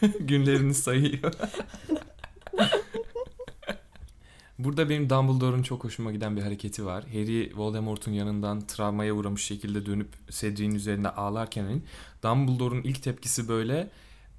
Günlerini 0.20 0.74
sayıyor. 0.74 1.32
Burada 4.64 4.88
benim 4.88 5.10
Dumbledore'un 5.10 5.62
çok 5.62 5.84
hoşuma 5.84 6.12
giden 6.12 6.36
bir 6.36 6.42
hareketi 6.42 6.86
var. 6.86 7.04
Harry 7.04 7.52
Voldemort'un 7.56 8.12
yanından 8.12 8.60
travmaya 8.66 9.14
uğramış 9.14 9.44
şekilde 9.44 9.86
dönüp 9.86 10.08
Cedric'in 10.30 10.74
üzerinde 10.74 11.10
ağlarken 11.10 11.64
hani 11.64 11.82
Dumbledore'un 12.22 12.82
ilk 12.82 13.02
tepkisi 13.02 13.48
böyle 13.48 13.90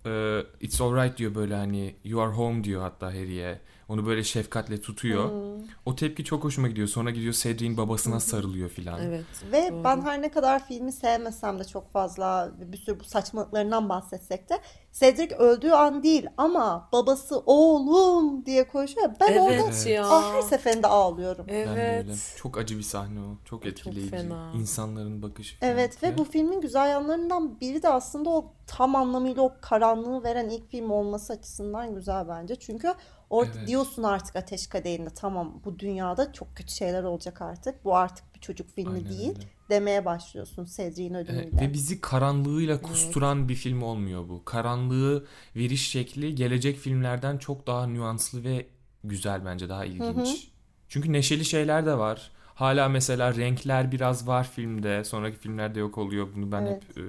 e, 0.05 0.43
It's 0.61 0.81
alright 0.81 1.17
diyor 1.17 1.35
böyle 1.35 1.55
hani 1.55 1.95
You 2.03 2.21
are 2.21 2.31
home 2.31 2.63
diyor 2.63 2.81
hatta 2.81 3.07
Harry'e. 3.07 3.59
Onu 3.91 4.05
böyle 4.05 4.23
şefkatle 4.23 4.81
tutuyor. 4.81 5.31
Hmm. 5.31 5.65
O 5.85 5.95
tepki 5.95 6.23
çok 6.23 6.43
hoşuma 6.43 6.67
gidiyor. 6.67 6.87
Sonra 6.87 7.11
gidiyor 7.11 7.33
Cedric'in 7.33 7.77
babasına 7.77 8.19
sarılıyor 8.19 8.69
filan. 8.69 9.01
Evet. 9.01 9.25
Ve 9.51 9.71
Doğru. 9.71 9.83
ben 9.83 10.01
her 10.01 10.21
ne 10.21 10.31
kadar 10.31 10.67
filmi 10.67 10.91
sevmesem 10.91 11.59
de 11.59 11.63
çok 11.63 11.91
fazla 11.91 12.51
bir 12.59 12.77
sürü 12.77 12.99
bu 12.99 13.03
saçmalıklarından 13.03 13.89
bahsetsek 13.89 14.49
de 14.49 14.59
Cedric 14.93 15.35
öldüğü 15.35 15.71
an 15.71 16.03
değil 16.03 16.27
ama 16.37 16.89
babası 16.91 17.43
oğlum 17.45 18.45
diye 18.45 18.67
koşuyor. 18.67 19.09
Ben 19.19 19.37
orada 19.37 19.53
Evet 19.53 19.87
ya. 19.87 20.07
ah, 20.09 20.33
her 20.33 20.41
seferinde 20.41 20.87
ağlıyorum. 20.87 21.45
Ben 21.47 21.55
de 21.67 21.69
öyle. 21.69 22.03
Evet. 22.05 22.35
Çok 22.37 22.57
acı 22.57 22.77
bir 22.77 22.83
sahne 22.83 23.19
o. 23.19 23.35
Çok 23.45 23.45
Çok 23.45 23.65
etkileyici. 23.65 24.09
fena. 24.09 24.51
İnsanların 24.55 25.21
bakışı 25.21 25.59
falan. 25.59 25.71
Evet 25.71 26.03
ve 26.03 26.17
bu 26.17 26.23
filmin 26.23 26.61
güzel 26.61 26.89
yanlarından 26.89 27.59
biri 27.59 27.83
de 27.83 27.89
aslında 27.89 28.29
o 28.29 28.53
tam 28.67 28.95
anlamıyla 28.95 29.41
o 29.41 29.53
karanlığı 29.61 30.23
veren 30.23 30.49
ilk 30.49 30.69
film 30.71 30.91
olması 30.91 31.33
açısından 31.33 31.95
güzel 31.95 32.27
bence. 32.27 32.55
Çünkü 32.55 32.93
orada 33.31 33.51
Evet. 33.57 33.67
diyorsun 33.67 34.03
artık 34.03 34.35
Ateş 34.35 34.67
Kadehi'nde 34.67 35.09
tamam 35.09 35.61
bu 35.65 35.79
dünyada 35.79 36.33
çok 36.33 36.55
kötü 36.55 36.73
şeyler 36.73 37.03
olacak 37.03 37.41
artık. 37.41 37.85
Bu 37.85 37.95
artık 37.95 38.35
bir 38.35 38.39
çocuk 38.39 38.69
filmi 38.75 38.93
Aynen 38.93 39.09
değil 39.09 39.29
öyle. 39.29 39.47
demeye 39.69 40.05
başlıyorsun 40.05 40.65
Cedric'in 40.65 41.13
Evet, 41.13 41.29
ölümüyle. 41.29 41.61
ve 41.61 41.73
bizi 41.73 42.01
karanlığıyla 42.01 42.81
kusturan 42.81 43.49
bir 43.49 43.55
film 43.55 43.81
olmuyor 43.81 44.29
bu. 44.29 44.45
Karanlığı 44.45 45.25
veriş 45.55 45.89
şekli 45.89 46.35
gelecek 46.35 46.77
filmlerden 46.77 47.37
çok 47.37 47.67
daha 47.67 47.87
nüanslı 47.87 48.43
ve 48.43 48.65
güzel 49.03 49.45
bence 49.45 49.69
daha 49.69 49.85
ilginç. 49.85 50.47
Çünkü 50.89 51.13
neşeli 51.13 51.45
şeyler 51.45 51.85
de 51.85 51.97
var. 51.97 52.31
Hala 52.61 52.89
mesela 52.89 53.35
renkler 53.35 53.91
biraz 53.91 54.27
var 54.27 54.43
filmde. 54.55 55.03
Sonraki 55.03 55.37
filmlerde 55.37 55.79
yok 55.79 55.97
oluyor. 55.97 56.27
Bunu 56.35 56.51
ben 56.51 56.61
Evet. 56.61 56.83
hep 56.83 56.97
e, 56.97 57.01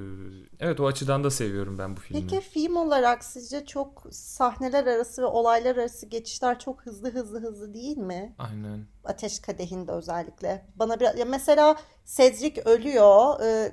evet 0.60 0.80
o 0.80 0.86
açıdan 0.86 1.24
da 1.24 1.30
seviyorum 1.30 1.78
ben 1.78 1.96
bu 1.96 2.00
filmi. 2.00 2.26
Peki 2.26 2.40
film 2.40 2.76
olarak 2.76 3.24
sizce 3.24 3.66
çok 3.66 4.06
sahneler 4.10 4.86
arası 4.86 5.22
ve 5.22 5.26
olaylar 5.26 5.76
arası 5.76 6.06
geçişler 6.06 6.58
çok 6.58 6.86
hızlı 6.86 7.12
hızlı 7.12 7.40
hızlı 7.40 7.74
değil 7.74 7.98
mi? 7.98 8.34
Aynen. 8.38 8.86
Ateş 9.04 9.40
Kadehi'nde 9.40 9.92
özellikle. 9.92 10.66
Bana 10.76 11.00
bir 11.00 11.18
ya 11.18 11.24
mesela 11.24 11.76
Cedric 12.16 12.62
ölüyor, 12.64 13.40
e, 13.40 13.72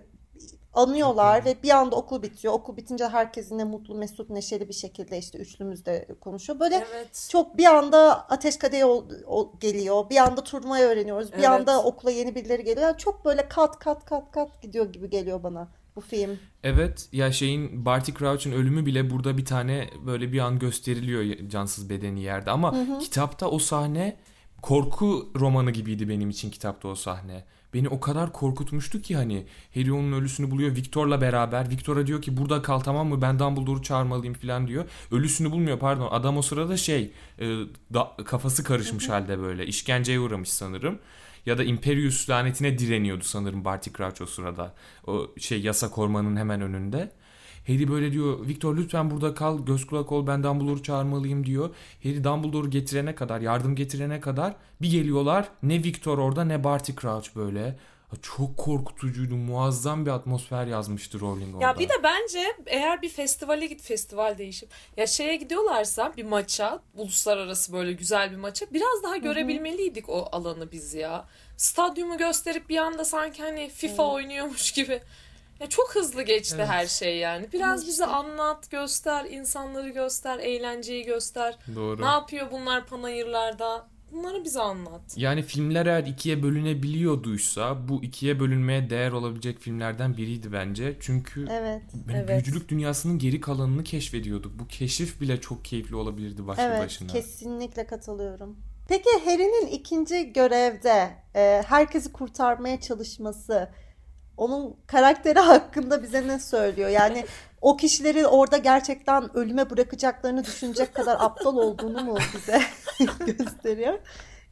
anıyorlar 0.74 1.46
ve 1.46 1.56
bir 1.64 1.70
anda 1.70 1.96
okul 1.96 2.22
bitiyor. 2.24 2.54
Okul 2.54 2.78
bitince 2.78 3.08
herkes 3.08 3.52
yine 3.52 3.64
mutlu, 3.64 3.96
mesut, 3.96 4.30
neşeli 4.30 4.68
bir 4.70 4.74
şekilde 4.74 5.18
işte 5.18 5.38
üçlümüz 5.38 5.86
de 5.86 6.08
konuşuyor. 6.22 6.60
Böyle 6.60 6.76
Evet. 6.76 7.28
çok 7.32 7.58
bir 7.58 7.66
anda 7.66 8.30
Ateş 8.30 8.58
Kadehi 8.58 8.86
ol- 8.86 9.10
ol- 9.26 9.50
geliyor. 9.60 10.10
Bir 10.10 10.18
anda 10.18 10.44
turnuvayı 10.44 10.86
öğreniyoruz. 10.86 11.32
Bir 11.32 11.38
Evet. 11.38 11.48
anda 11.50 11.84
okula 11.84 12.12
yeni 12.12 12.36
birileri 12.36 12.64
geliyor. 12.64 12.88
Yani 12.88 12.98
çok 12.98 13.26
böyle 13.26 13.48
kat 13.48 13.80
kat 13.80 14.06
kat 14.06 14.32
kat 14.32 14.62
gidiyor 14.62 14.94
gibi 14.94 15.10
geliyor 15.10 15.44
bana 15.44 15.68
bu 15.96 16.02
film. 16.02 16.40
Evet 16.64 17.10
ya 17.12 17.32
şeyin 17.32 17.86
Barty 17.86 18.12
Crouch'un 18.12 18.52
ölümü 18.52 18.86
bile 18.86 19.10
burada 19.10 19.38
bir 19.38 19.46
tane 19.46 19.90
böyle 20.06 20.32
bir 20.34 20.40
an 20.40 20.60
gösteriliyor 20.60 21.50
cansız 21.50 21.90
bedeni 21.90 22.22
yerde 22.22 22.52
ama 22.52 22.76
kitapta 23.00 23.48
o 23.50 23.60
sahne 23.60 24.18
korku 24.62 25.32
romanı 25.40 25.72
gibiydi 25.72 26.10
benim 26.10 26.30
için 26.30 26.50
kitapta 26.52 26.88
o 26.88 26.96
sahne. 26.96 27.44
Beni 27.74 27.90
o 27.90 28.00
kadar 28.00 28.34
korkutmuştu 28.34 29.02
ki 29.02 29.16
hani 29.16 29.46
Harry 29.76 29.92
onun 29.94 30.12
ölüsünü 30.12 30.52
buluyor 30.52 30.76
Victor'la 30.76 31.22
beraber. 31.22 31.70
Victor'a 31.70 32.08
diyor 32.08 32.22
ki 32.22 32.38
burada 32.38 32.62
kal 32.62 32.80
tamam 32.80 33.08
mı 33.08 33.22
ben 33.22 33.40
Dumbledore'u 33.40 33.82
çağırmalıyım 33.82 34.34
falan 34.34 34.68
diyor. 34.68 34.86
Ölüsünü 35.12 35.52
bulmuyor 35.52 35.80
pardon 35.80 36.08
adam 36.12 36.38
o 36.38 36.42
sırada 36.42 36.78
şey 36.78 37.12
e, 37.40 37.46
da- 37.94 38.12
kafası 38.26 38.64
karışmış 38.64 39.10
halde 39.10 39.40
böyle 39.40 39.66
işkenceye 39.66 40.20
uğramış 40.20 40.50
sanırım. 40.50 41.00
Ya 41.46 41.58
da 41.58 41.64
Imperius 41.64 42.30
lanetine 42.30 42.80
direniyordu 42.80 43.24
sanırım 43.24 43.66
Barty 43.66 43.90
Crouch 43.98 44.22
o 44.22 44.26
sırada. 44.26 44.74
O 45.08 45.28
şey 45.38 45.62
yasak 45.62 45.98
ormanın 45.98 46.36
hemen 46.36 46.62
önünde. 46.62 47.12
Harry 47.70 47.88
böyle 47.88 48.12
diyor 48.12 48.48
Victor 48.48 48.78
lütfen 48.78 49.12
burada 49.12 49.34
kal 49.34 49.66
göz 49.66 49.88
kulak 49.88 50.12
ol 50.12 50.28
ben 50.28 50.44
Dumbledore'u 50.44 50.84
çağırmalıyım 50.84 51.46
diyor. 51.46 51.70
Harry 52.04 52.24
Dumbledore'u 52.24 52.70
getirene 52.70 53.16
kadar 53.16 53.42
yardım 53.42 53.76
getirene 53.76 54.20
kadar 54.20 54.56
bir 54.82 54.92
geliyorlar 54.92 55.50
ne 55.64 55.84
Victor 55.84 56.18
orada 56.18 56.44
ne 56.44 56.64
Barty 56.64 56.92
Crouch 57.02 57.36
böyle. 57.36 57.80
Çok 58.22 58.58
korkutucuydu 58.58 59.36
muazzam 59.36 60.06
bir 60.06 60.12
atmosfer 60.12 60.68
yazmıştı 60.68 61.20
Rowling 61.20 61.56
orada. 61.56 61.66
Ya 61.66 61.80
bir 61.80 61.90
de 61.90 61.94
bence 62.04 62.44
eğer 62.66 63.02
bir 63.02 63.10
festivale 63.10 63.66
git 63.66 63.82
festival 63.82 64.38
değişip 64.38 64.70
ya 64.98 65.08
şeye 65.08 65.36
gidiyorlarsa 65.36 66.14
bir 66.18 66.24
maça 66.24 66.82
uluslararası 66.96 67.74
böyle 67.74 67.94
güzel 67.94 68.32
bir 68.32 68.38
maça 68.38 68.66
biraz 68.74 69.04
daha 69.04 69.18
görebilmeliydik 69.18 70.10
o 70.10 70.30
alanı 70.32 70.72
biz 70.72 70.94
ya. 70.94 71.26
Stadyumu 71.58 72.18
gösterip 72.18 72.70
bir 72.70 72.78
anda 72.78 73.06
sanki 73.06 73.44
hani 73.44 73.70
FIFA 73.70 74.04
oynuyormuş 74.04 74.72
gibi. 74.72 75.02
Ya 75.60 75.70
çok 75.70 75.96
hızlı 75.96 76.22
geçti 76.24 76.56
Evet. 76.60 76.68
her 76.70 76.88
şey 76.88 77.18
yani. 77.18 77.48
Biraz 77.54 77.88
bize 77.88 78.06
anlat, 78.06 78.72
göster, 78.72 79.26
insanları 79.26 79.90
göster, 79.90 80.40
eğlenceyi 80.40 81.06
göster. 81.06 81.58
Doğru. 81.76 82.02
Ne 82.02 82.06
yapıyor 82.06 82.52
bunlar 82.52 82.86
panayırlarda? 82.88 83.88
Bunları 84.12 84.44
bize 84.44 84.60
anlat. 84.62 85.02
Yani 85.16 85.44
filmler 85.44 85.86
eğer 85.86 86.04
ikiye 86.04 86.44
bölünebiliyorduysa 86.44 87.88
bu 87.88 88.04
ikiye 88.04 88.40
bölünmeye 88.40 88.90
değer 88.90 89.12
olabilecek 89.12 89.60
filmlerden 89.60 90.18
biriydi 90.18 90.54
bence. 90.54 90.98
Çünkü 91.00 91.48
Evet. 91.52 91.82
böyle 92.08 92.18
Evet. 92.18 92.30
büyücülük 92.30 92.70
dünyasının 92.70 93.20
geri 93.20 93.42
kalanını 93.42 93.84
keşfediyorduk. 93.84 94.60
Bu 94.60 94.68
keşif 94.68 95.22
bile 95.22 95.42
çok 95.42 95.66
keyifli 95.66 95.96
olabilirdi 95.96 96.48
başlı 96.48 96.64
Evet, 96.64 96.80
başına. 96.82 97.08
kesinlikle 97.12 97.86
katılıyorum. 97.86 98.58
Peki 98.88 99.10
Harry'nin 99.26 99.68
ikinci 99.68 100.34
görevde 100.34 101.10
e, 101.36 101.64
herkesi 101.68 102.12
kurtarmaya 102.12 102.82
çalışması, 102.82 103.70
onun 104.40 104.76
karakteri 104.88 105.40
hakkında 105.40 106.04
bize 106.04 106.28
ne 106.28 106.40
söylüyor? 106.40 106.90
Yani 106.90 107.26
o 107.62 107.78
kişileri 107.78 108.28
orada 108.28 108.58
gerçekten 108.58 109.38
ölüme 109.38 109.70
bırakacaklarını 109.70 110.46
düşünecek 110.46 110.94
kadar 110.96 111.18
aptal 111.20 111.56
olduğunu 111.56 112.04
mu 112.04 112.18
bize 112.36 112.62
gösteriyor? 113.38 114.00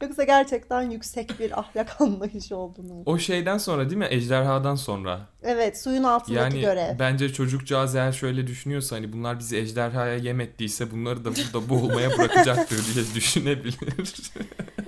Yoksa 0.02 0.24
gerçekten 0.24 0.90
yüksek 0.90 1.40
bir 1.40 1.58
ahlak 1.58 2.00
anlayışı 2.00 2.56
olduğunu 2.56 2.94
mu? 2.94 3.02
O 3.06 3.18
şeyden 3.18 3.58
sonra 3.58 3.84
değil 3.90 3.96
mi? 3.98 4.06
Ejderhadan 4.10 4.74
sonra. 4.74 5.20
Evet, 5.42 5.82
suyun 5.82 6.02
altındaki 6.04 6.56
Yani 6.56 6.60
görev. 6.60 6.98
bence 6.98 7.32
çocukcağız 7.32 7.94
eğer 7.94 8.12
şöyle 8.12 8.46
düşünüyorsa 8.46 8.96
hani 8.96 9.12
bunlar 9.12 9.38
bizi 9.38 9.56
ejderhaya 9.56 10.16
yem 10.16 10.40
ettiyse 10.40 10.90
bunları 10.90 11.24
da 11.24 11.30
burada 11.36 11.68
boğulmaya 11.68 12.10
bırakacaktır 12.18 12.94
diye 12.94 13.04
düşünebilir. 13.14 13.78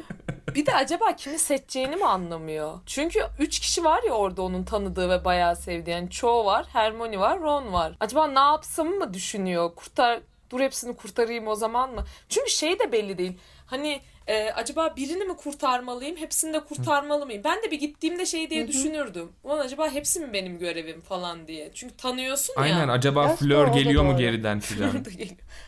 Bir 0.54 0.66
de 0.66 0.74
acaba 0.74 1.16
kimi 1.16 1.38
seçeceğini 1.38 1.96
mi 1.96 2.04
anlamıyor? 2.06 2.78
Çünkü 2.86 3.26
üç 3.38 3.58
kişi 3.58 3.84
var 3.84 4.02
ya 4.02 4.12
orada 4.12 4.42
onun 4.42 4.64
tanıdığı 4.64 5.10
ve 5.10 5.24
bayağı 5.24 5.56
sevdiği. 5.56 5.96
Yani 5.96 6.10
Cho 6.10 6.44
var, 6.44 6.66
Hermione 6.72 7.18
var, 7.20 7.40
Ron 7.40 7.72
var. 7.72 7.92
Acaba 8.00 8.26
ne 8.26 8.38
yapsam 8.38 8.88
mı 8.88 9.14
düşünüyor? 9.14 9.74
Kurtar, 9.74 10.20
dur 10.50 10.60
hepsini 10.60 10.96
kurtarayım 10.96 11.48
o 11.48 11.54
zaman 11.54 11.94
mı? 11.94 12.04
Çünkü 12.28 12.50
şey 12.50 12.78
de 12.78 12.92
belli 12.92 13.18
değil. 13.18 13.38
Hani 13.66 14.00
e, 14.26 14.50
acaba 14.50 14.96
birini 14.96 15.24
mi 15.24 15.36
kurtarmalıyım, 15.36 16.16
hepsini 16.16 16.52
de 16.52 16.60
kurtarmalı 16.60 17.26
mıyım? 17.26 17.44
Ben 17.44 17.62
de 17.62 17.70
bir 17.70 17.80
gittiğimde 17.80 18.26
şey 18.26 18.50
diye 18.50 18.68
düşünürdüm. 18.68 19.32
Ulan 19.44 19.58
acaba 19.58 19.90
hepsi 19.90 20.20
mi 20.20 20.32
benim 20.32 20.58
görevim 20.58 21.00
falan 21.00 21.48
diye. 21.48 21.70
Çünkü 21.74 21.96
tanıyorsun 21.96 22.54
ya. 22.56 22.62
Aynen 22.62 22.88
acaba 22.88 23.36
o 23.36 23.46
da 23.46 23.66
geliyor 23.66 24.02
mu 24.02 24.10
doğru. 24.10 24.18
geriden 24.18 24.60
filan. 24.60 25.04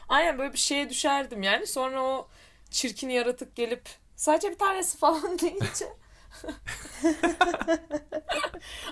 Aynen 0.09 0.39
böyle 0.39 0.53
bir 0.53 0.59
şeye 0.59 0.91
düşerdim 0.91 1.43
yani. 1.43 1.67
Sonra 1.67 2.03
o 2.03 2.29
çirkin 2.71 3.09
yaratık 3.09 3.57
gelip 3.57 3.83
sadece 4.23 4.51
bir 4.51 4.59
tanesi 4.59 4.99
falan 4.99 5.39
deyince. 5.39 5.87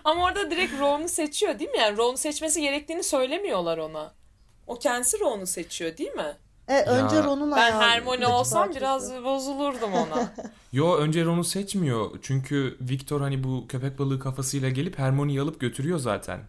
Ama 0.04 0.24
orada 0.24 0.50
direkt 0.50 0.80
Ron'u 0.80 1.08
seçiyor 1.08 1.58
değil 1.58 1.70
mi? 1.70 1.78
Yani 1.78 1.96
Ron'u 1.96 2.16
seçmesi 2.16 2.60
gerektiğini 2.60 3.02
söylemiyorlar 3.02 3.78
ona. 3.78 4.14
O 4.66 4.78
kendisi 4.78 5.20
Ron'u 5.20 5.46
seçiyor 5.46 5.96
değil 5.96 6.12
mi? 6.12 6.36
E, 6.68 6.82
önce 6.82 7.16
Ya, 7.16 7.24
Ron'un 7.24 7.52
Ben 7.56 7.72
Hermione 7.72 8.26
olsam 8.26 8.72
parçası. 8.72 8.80
biraz 8.80 9.24
bozulurdum 9.24 9.92
ona. 9.92 10.32
Yo 10.72 10.96
önce 10.96 11.24
Ron'u 11.24 11.44
seçmiyor. 11.44 12.10
Çünkü 12.22 12.76
Victor 12.80 13.20
hani 13.20 13.44
bu 13.44 13.66
köpek 13.68 13.98
balığı 13.98 14.20
kafasıyla 14.20 14.68
gelip 14.68 14.98
Hermione'yi 14.98 15.40
alıp 15.40 15.60
götürüyor 15.60 15.98
zaten. 15.98 16.40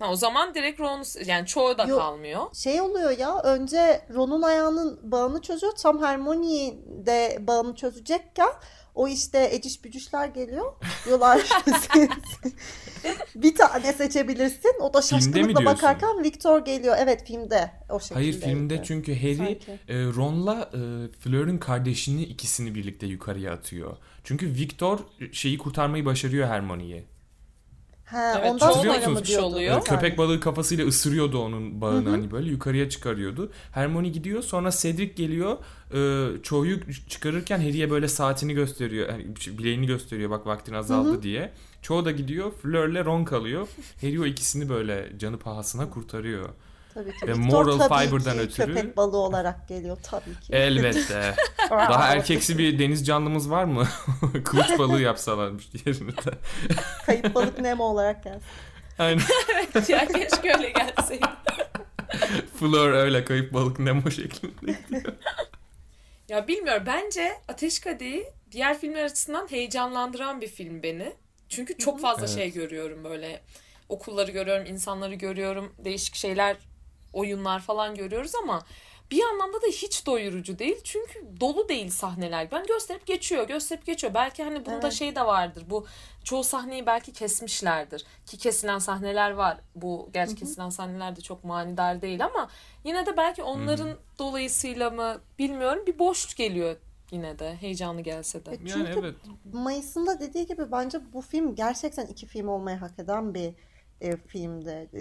Ha, 0.00 0.10
o 0.10 0.16
zaman 0.16 0.54
direkt 0.54 0.80
Ron'u 0.80 1.02
yani 1.26 1.46
çoğu 1.46 1.78
da 1.78 1.84
Yok. 1.84 2.00
kalmıyor. 2.00 2.46
Şey 2.54 2.80
oluyor 2.80 3.18
ya 3.18 3.42
önce 3.42 4.02
Ron'un 4.14 4.42
ayağının 4.42 5.00
bağını 5.02 5.40
çözüyor. 5.40 5.72
Tam 5.72 6.02
Hermione 6.02 6.74
de 7.06 7.38
bağını 7.40 7.74
çözecekken 7.74 8.50
o 8.94 9.08
işte 9.08 9.48
eciş 9.52 9.84
bücüşler 9.84 10.28
geliyor. 10.28 10.72
Diyorlar 11.06 11.40
bir 13.34 13.54
tane 13.54 13.92
seçebilirsin. 13.92 14.72
O 14.80 14.94
da 14.94 15.02
şaşkınlıkla 15.02 15.64
bakarken 15.64 16.22
Victor 16.22 16.64
geliyor. 16.64 16.96
Evet 16.98 17.26
filmde 17.26 17.70
o 17.90 18.00
şekilde. 18.00 18.14
Hayır 18.14 18.40
filmde 18.40 18.82
çünkü 18.84 19.14
Harry 19.22 19.36
Sanki. 19.36 19.78
e, 19.88 19.94
Ron'la 20.04 20.70
e, 20.72 20.80
Fleur'ün 21.18 21.58
kardeşini 21.58 22.22
ikisini 22.22 22.74
birlikte 22.74 23.06
yukarıya 23.06 23.52
atıyor. 23.52 23.96
Çünkü 24.24 24.54
Victor 24.54 24.98
e, 24.98 25.32
şeyi 25.32 25.58
kurtarmayı 25.58 26.04
başarıyor 26.04 26.48
Hermione'yi. 26.48 27.04
Ha, 28.10 28.34
Evet, 28.40 28.50
ondan 28.50 28.72
sonra 28.72 29.08
mı 29.08 29.44
oluyor. 29.46 29.76
E, 29.76 29.80
köpek 29.80 30.18
balığı 30.18 30.40
kafasıyla 30.40 30.86
ısırıyordu 30.86 31.38
onun 31.38 31.80
bağını 31.80 32.04
Hı 32.04 32.08
hı. 32.08 32.10
hani 32.10 32.30
böyle 32.30 32.50
yukarıya 32.50 32.88
çıkarıyordu. 32.88 33.52
Hermione 33.72 34.08
gidiyor 34.08 34.42
sonra 34.42 34.70
Cedric 34.70 35.12
geliyor. 35.12 35.56
E, 35.94 36.42
çoğuyu 36.42 36.78
çıkarırken 37.08 37.58
Harry'e 37.58 37.90
böyle 37.90 38.08
saatini 38.08 38.54
gösteriyor. 38.54 39.08
Yani 39.08 39.26
bileğini 39.58 39.86
gösteriyor 39.86 40.30
bak 40.30 40.46
vaktin 40.46 40.74
azaldı 40.74 41.08
Hı 41.10 41.14
hı. 41.14 41.22
diye. 41.22 41.52
Çoğu 41.82 42.04
da 42.04 42.10
gidiyor. 42.10 42.52
Fleur'le 42.62 43.04
Ron 43.04 43.24
kalıyor. 43.24 43.68
Harry 44.00 44.20
o 44.20 44.24
ikisini 44.24 44.68
böyle 44.68 45.12
canı 45.18 45.38
pahasına 45.38 45.90
kurtarıyor. 45.90 46.48
Tabii 47.00 47.12
ki. 47.12 47.26
Ve 47.26 47.32
Victor 47.32 47.64
moral 47.64 47.78
tabii 47.78 48.06
fiber'dan 48.06 48.34
ki 48.34 48.40
ötürü- 48.40 48.74
köpek 48.74 48.96
balığı 48.96 49.16
olarak 49.16 49.68
geliyor 49.68 49.98
tabii 50.02 50.40
ki. 50.40 50.52
Elbette. 50.52 51.34
Daha 51.70 52.08
erkeksi 52.08 52.58
bir 52.58 52.78
deniz 52.78 53.06
canlımız 53.06 53.50
var 53.50 53.64
mı? 53.64 53.88
Kılıç 54.44 54.78
balığı 54.78 55.00
yapsalarmış 55.00 55.66
yerine 55.86 56.10
de. 56.16 56.30
Kayıp 57.06 57.34
balık 57.34 57.58
Nemo 57.60 57.84
olarak 57.84 58.24
gelsin. 58.24 58.42
Aynen. 58.98 59.22
ya 59.88 60.06
keşke 60.06 60.54
öyle 60.56 60.70
gelseydi. 60.70 61.26
Fleur 62.60 62.92
öyle 62.92 63.24
kayıp 63.24 63.54
balık 63.54 63.78
Nemo 63.78 64.10
şeklinde. 64.10 64.78
Ya 66.28 66.48
bilmiyorum 66.48 66.82
bence 66.86 67.32
Ateş 67.48 67.78
Kadehi 67.80 68.24
diğer 68.52 68.78
filmler 68.78 69.04
açısından 69.04 69.50
heyecanlandıran 69.50 70.40
bir 70.40 70.48
film 70.48 70.82
beni. 70.82 71.12
Çünkü 71.48 71.78
çok 71.78 72.00
fazla 72.00 72.26
Evet. 72.26 72.34
şey 72.34 72.52
görüyorum 72.52 73.04
böyle. 73.04 73.40
Okulları 73.88 74.30
görüyorum, 74.30 74.66
insanları 74.66 75.14
görüyorum, 75.14 75.72
değişik 75.78 76.14
şeyler, 76.14 76.56
oyunlar 77.12 77.60
falan 77.60 77.94
görüyoruz 77.94 78.34
ama 78.34 78.62
bir 79.10 79.22
anlamda 79.24 79.62
da 79.62 79.66
hiç 79.66 80.06
doyurucu 80.06 80.58
değil. 80.58 80.80
Çünkü 80.84 81.40
dolu 81.40 81.68
değil 81.68 81.90
sahneler. 81.90 82.50
Ben 82.50 82.66
gösterip 82.66 83.06
geçiyor, 83.06 83.48
gösterip 83.48 83.86
geçiyor. 83.86 84.14
Belki 84.14 84.42
hani 84.42 84.66
bunda 84.66 84.80
Evet. 84.82 84.92
şey 84.92 85.16
de 85.16 85.26
vardır. 85.26 85.64
Bu 85.70 85.86
çoğu 86.24 86.44
sahneyi 86.44 86.86
belki 86.86 87.12
kesmişlerdir. 87.12 88.04
Ki 88.26 88.38
kesilen 88.38 88.78
sahneler 88.78 89.30
var. 89.30 89.60
Bu 89.74 90.10
gerçi 90.12 90.34
kesilen 90.34 90.68
sahneler 90.68 91.16
de 91.16 91.20
çok 91.20 91.44
manidar 91.44 92.02
değil 92.02 92.24
ama 92.24 92.48
yine 92.84 93.06
de 93.06 93.16
belki 93.16 93.42
onların 93.42 93.96
dolayısıyla 94.18 94.90
mı 94.90 95.20
bilmiyorum 95.38 95.86
bir 95.86 95.98
boş 95.98 96.34
geliyor 96.34 96.76
yine 97.10 97.38
de 97.38 97.56
heyecanlı 97.56 98.00
gelse 98.00 98.46
de. 98.46 98.50
E, 98.50 98.54
Yani 98.54 98.68
Çünkü 98.68 98.98
evet. 99.00 99.14
Mayıs'ın 99.52 100.06
da 100.06 100.20
dediği 100.20 100.46
gibi 100.46 100.72
bence 100.72 101.00
bu 101.12 101.20
film 101.20 101.54
gerçekten 101.54 102.06
iki 102.06 102.26
film 102.26 102.48
olmayı 102.48 102.76
hak 102.76 102.98
eden 102.98 103.34
bir 103.34 103.54
e, 104.00 104.16
filmdi. 104.16 104.88
E, 104.94 105.00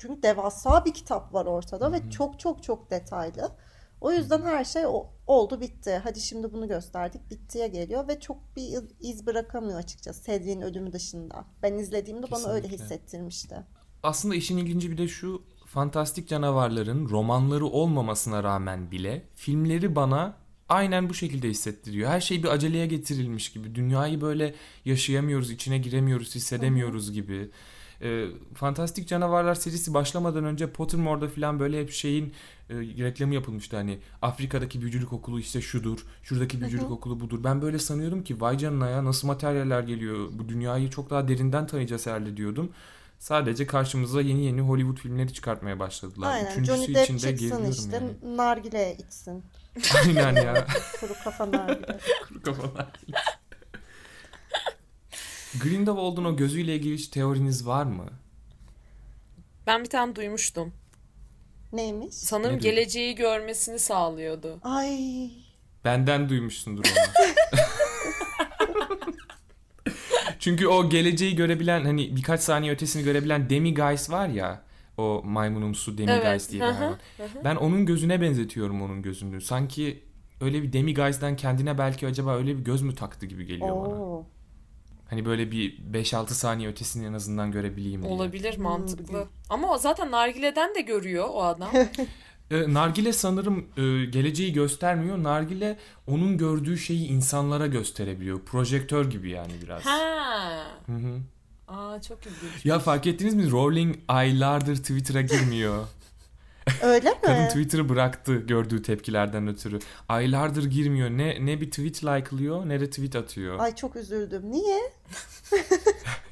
Çünkü 0.00 0.22
devasa 0.22 0.84
bir 0.84 0.94
kitap 0.94 1.34
var 1.34 1.46
ortada 1.46 1.92
ve 1.92 2.10
çok 2.10 2.40
çok 2.40 2.62
çok 2.62 2.90
detaylı. 2.90 3.50
O 4.00 4.12
yüzden 4.12 4.42
her 4.42 4.64
şey 4.64 4.82
oldu 5.26 5.60
bitti. 5.60 6.00
Hadi 6.04 6.20
şimdi 6.20 6.52
bunu 6.52 6.68
gösterdik. 6.68 7.30
Bittiye 7.30 7.68
geliyor 7.68 8.08
ve 8.08 8.20
çok 8.20 8.56
bir 8.56 8.68
iz- 9.00 9.26
bırakamıyor 9.26 9.78
açıkçası 9.78 10.24
Cedric'in 10.24 10.60
ölümü 10.60 10.92
dışında. 10.92 11.44
Ben 11.62 11.74
izlediğimde 11.74 12.30
bana 12.30 12.48
öyle 12.48 12.62
Kesinlikle. 12.62 12.84
hissettirmişti. 12.84 13.56
Aslında 14.02 14.34
işin 14.34 14.56
ilginci 14.56 14.90
bir 14.90 14.98
de 14.98 15.08
şu 15.08 15.42
fantastik 15.66 16.28
canavarların 16.28 17.08
romanları 17.08 17.66
olmamasına 17.66 18.42
rağmen 18.42 18.90
bile 18.90 19.22
filmleri 19.34 19.96
bana 19.96 20.36
aynen 20.68 21.08
bu 21.08 21.14
şekilde 21.14 21.48
hissettiriyor. 21.48 22.10
Her 22.10 22.20
şey 22.20 22.42
bir 22.42 22.48
aceleye 22.48 22.86
getirilmiş 22.86 23.52
gibi. 23.52 23.74
Dünyayı 23.74 24.20
böyle 24.20 24.54
yaşayamıyoruz, 24.84 25.50
içine 25.50 25.78
giremiyoruz, 25.78 26.34
hissedemiyoruz 26.34 27.12
gibi. 27.12 27.50
Ee, 28.02 28.26
Fantastik 28.54 29.08
Canavarlar 29.08 29.54
serisi 29.54 29.94
başlamadan 29.94 30.44
önce 30.44 30.72
Pottermore'da 30.72 31.28
falan 31.28 31.60
böyle 31.60 31.80
hep 31.80 31.90
şeyin 31.90 32.34
e, 32.70 32.74
reklamı 32.74 33.34
yapılmıştı. 33.34 33.76
Hani 33.76 33.98
Afrika'daki 34.22 34.80
büyücülük 34.80 35.12
okulu 35.12 35.40
işte 35.40 35.60
şudur, 35.60 36.06
şuradaki 36.22 36.60
büyücülük 36.60 36.90
okulu 36.90 37.20
budur. 37.20 37.44
Ben 37.44 37.62
böyle 37.62 37.78
sanıyordum 37.78 38.24
ki 38.24 38.40
vay 38.40 38.58
canına 38.58 38.88
ya 38.88 39.04
nasıl 39.04 39.28
materyaller 39.28 39.80
geliyor. 39.82 40.28
Bu 40.32 40.48
dünyayı 40.48 40.90
çok 40.90 41.10
daha 41.10 41.28
derinden 41.28 41.66
tanıyacağız 41.66 42.06
herhalde 42.06 42.36
diyordum. 42.36 42.72
Sadece 43.18 43.66
karşımıza 43.66 44.20
yeni 44.20 44.44
yeni 44.44 44.60
Hollywood 44.60 44.96
filmleri 44.98 45.32
çıkartmaya 45.32 45.78
başladılar. 45.78 46.32
Aynen. 46.32 46.50
Üçüncüsü 46.50 46.76
Johnny 46.76 46.94
Depp 46.94 47.04
için 47.04 47.28
de 47.28 47.36
çıksın 47.36 47.70
işte 47.70 47.96
yani. 47.96 48.36
nargile 48.36 48.96
içsin. 48.98 49.44
Aynen 50.06 50.36
ya. 50.36 50.66
Kuru 51.00 51.12
kafa 51.24 51.50
nargile. 51.50 51.98
Kuru 52.28 52.42
kafalar. 52.42 52.92
Grindelwald'un 55.62 56.24
o 56.24 56.36
gözüyle 56.36 56.76
ilgili 56.76 56.94
hiç 56.94 57.08
teoriniz 57.08 57.66
var 57.66 57.84
mı? 57.84 58.06
Ben 59.66 59.84
bir 59.84 59.88
tane 59.90 60.16
duymuştum. 60.16 60.72
Neymiş? 61.72 62.14
Sanırım 62.14 62.56
Ne 62.56 62.60
duydun? 62.60 62.70
geleceği 62.76 63.14
görmesini 63.14 63.78
sağlıyordu. 63.78 64.58
Ay 64.62 65.30
Benden 65.84 66.28
duymuşsundur 66.28 66.84
onu. 66.84 66.92
Çünkü 70.38 70.66
o 70.66 70.90
geleceği 70.90 71.36
görebilen 71.36 71.84
hani 71.84 72.16
birkaç 72.16 72.40
saniye 72.40 72.72
ötesini 72.72 73.02
görebilen 73.04 73.50
Demiguise 73.50 74.12
var 74.12 74.28
ya 74.28 74.62
o 74.96 75.22
maymunumsu 75.24 75.98
Demiguise 75.98 76.28
Evet, 76.28 76.48
diye 76.50 76.62
bir 76.62 76.66
hı 76.66 76.70
hı, 76.70 76.74
hayvan. 76.74 76.98
Ben 77.44 77.56
onun 77.56 77.86
gözüne 77.86 78.20
benzetiyorum 78.20 78.82
onun 78.82 79.02
gözünü. 79.02 79.40
Sanki 79.40 80.04
öyle 80.40 80.62
bir 80.62 80.72
Demiguise'den 80.72 81.36
kendine 81.36 81.78
belki 81.78 82.06
acaba 82.06 82.36
öyle 82.36 82.58
bir 82.58 82.64
göz 82.64 82.82
mü 82.82 82.94
taktı 82.94 83.26
gibi 83.26 83.46
geliyor 83.46 83.76
bana. 83.76 83.94
Oo. 84.02 84.26
Hani 85.10 85.24
böyle 85.24 85.50
bir 85.50 85.78
5-6 85.92 86.28
saniye 86.28 86.68
ötesini 86.68 87.06
en 87.06 87.12
azından 87.12 87.52
görebileyim 87.52 88.02
diye. 88.02 88.12
Olabilir 88.12 88.56
Hmm, 88.56 88.62
mantıklı. 88.62 89.28
Ama 89.48 89.78
zaten 89.78 90.10
nargileden 90.10 90.74
de 90.74 90.80
görüyor 90.80 91.28
o 91.30 91.42
adam. 91.42 91.70
E, 92.50 92.74
Nargile 92.74 93.12
sanırım 93.12 93.58
e, 93.76 94.04
geleceği 94.04 94.52
göstermiyor. 94.52 95.22
Nargile 95.22 95.78
onun 96.06 96.38
gördüğü 96.38 96.78
şeyi 96.78 97.06
insanlara 97.08 97.66
gösterebiliyor. 97.66 98.40
Projektör 98.40 99.10
gibi 99.10 99.30
yani 99.30 99.52
biraz. 99.62 99.86
Ha. 99.86 100.66
Hı 100.86 100.92
hı. 100.92 101.18
Aa 101.68 102.02
çok 102.02 102.18
ilginç. 102.26 102.66
Ya 102.66 102.78
fark 102.78 103.06
ettiniz 103.06 103.34
mi? 103.34 103.50
Rowling 103.50 103.96
aylardır 104.08 104.76
Twitter'a 104.76 105.20
girmiyor. 105.20 105.86
Öyle 106.82 107.10
mi? 107.10 107.16
Kadın 107.22 107.46
Twitter'ı 107.46 107.88
bıraktı 107.88 108.36
gördüğü 108.36 108.82
tepkilerden 108.82 109.48
ötürü. 109.48 109.78
Aylardır 110.08 110.64
girmiyor. 110.64 111.10
Ne 111.10 111.46
ne 111.46 111.60
bir 111.60 111.70
tweet 111.70 112.04
like'lıyor 112.04 112.68
ne 112.68 112.80
de 112.80 112.90
tweet 112.90 113.16
atıyor. 113.16 113.58
Ay 113.58 113.74
çok 113.74 113.96
üzüldüm. 113.96 114.52
Niye? 114.52 114.80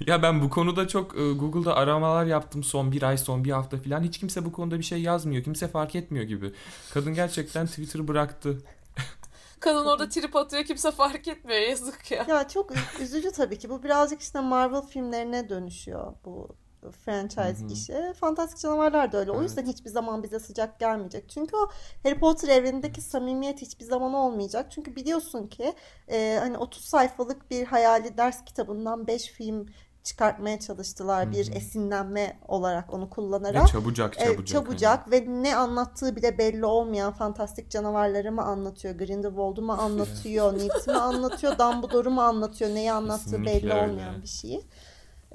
Ya 0.06 0.22
ben 0.22 0.42
bu 0.42 0.50
konuda 0.50 0.88
çok 0.88 1.14
e, 1.18 1.32
Google'da 1.32 1.76
aramalar 1.76 2.24
yaptım 2.24 2.64
son 2.64 2.92
bir 2.92 3.02
ay 3.02 3.18
son 3.18 3.44
bir 3.44 3.50
hafta 3.50 3.76
falan. 3.76 4.02
Hiç 4.02 4.18
kimse 4.18 4.44
bu 4.44 4.52
konuda 4.52 4.78
bir 4.78 4.84
şey 4.84 5.02
yazmıyor. 5.02 5.44
Kimse 5.44 5.68
fark 5.68 5.94
etmiyor 5.94 6.24
gibi. 6.24 6.52
Kadın 6.94 7.14
gerçekten 7.14 7.66
Twitter'ı 7.66 8.08
bıraktı. 8.08 8.58
Kadın 9.60 9.86
orada 9.86 10.08
trip 10.08 10.36
atıyor 10.36 10.64
kimse 10.64 10.90
fark 10.90 11.28
etmiyor 11.28 11.60
yazık 11.60 12.10
ya. 12.10 12.26
Ya 12.28 12.48
çok 12.48 12.72
üzücü 13.00 13.32
tabii 13.32 13.58
ki. 13.58 13.70
Bu 13.70 13.82
birazcık 13.82 14.20
işte 14.20 14.40
Marvel 14.40 14.82
filmlerine 14.82 15.48
dönüşüyor 15.48 16.14
bu 16.24 16.56
franchise 17.04 17.64
Hı 17.64 17.68
hı. 17.68 17.72
işi. 17.72 18.12
Fantastik 18.20 18.58
canavarlar 18.58 19.12
da 19.12 19.18
öyle. 19.18 19.30
O 19.30 19.42
yüzden 19.42 19.66
hiçbir 19.66 19.90
zaman 19.90 20.22
bize 20.22 20.38
sıcak 20.38 20.80
gelmeyecek. 20.80 21.28
Çünkü 21.30 21.56
o 21.56 21.68
Harry 22.02 22.18
Potter 22.18 22.48
evrenindeki 22.48 23.00
samimiyet 23.00 23.62
hiçbir 23.62 23.84
zaman 23.84 24.14
olmayacak. 24.14 24.70
Çünkü 24.70 24.96
biliyorsun 24.96 25.46
ki 25.46 25.72
e, 26.08 26.36
hani 26.40 26.58
30 26.58 26.84
sayfalık 26.84 27.50
bir 27.50 27.64
hayali 27.66 28.16
ders 28.18 28.44
kitabından 28.44 29.06
5 29.06 29.26
film 29.32 29.66
çıkartmaya 30.02 30.60
çalıştılar. 30.60 31.32
Bir 31.32 31.46
Hı 31.48 31.52
hı. 31.52 31.54
esinlenme 31.56 32.38
olarak 32.48 32.92
onu 32.94 33.04
Ve 33.04 33.10
kullanarak. 33.10 33.68
çabucak 33.68 34.20
E, 34.20 34.24
çabucak. 34.24 34.46
çabucak 34.46 35.10
ve 35.10 35.24
ne 35.28 35.56
anlattığı 35.56 36.16
bile 36.16 36.38
belli 36.38 36.66
olmayan 36.66 37.12
fantastik 37.12 37.70
canavarları 37.70 38.32
mı 38.32 38.42
anlatıyor, 38.42 38.94
Grindelwald'u 38.94 39.62
mu 39.62 39.72
anlatıyor, 39.72 40.52
Newt'u 40.58 40.92
mu 40.92 40.98
anlatıyor, 40.98 41.52
Dumbledore'u 41.58 42.10
mu 42.10 42.20
anlatıyor, 42.20 42.70
neyi 42.74 42.92
anlattığı 42.92 43.32
belli 43.32 43.44
Kesinlikle 43.44 43.72
öyle. 43.80 43.92
olmayan 43.92 44.22
bir 44.22 44.28
şeyi. 44.28 44.62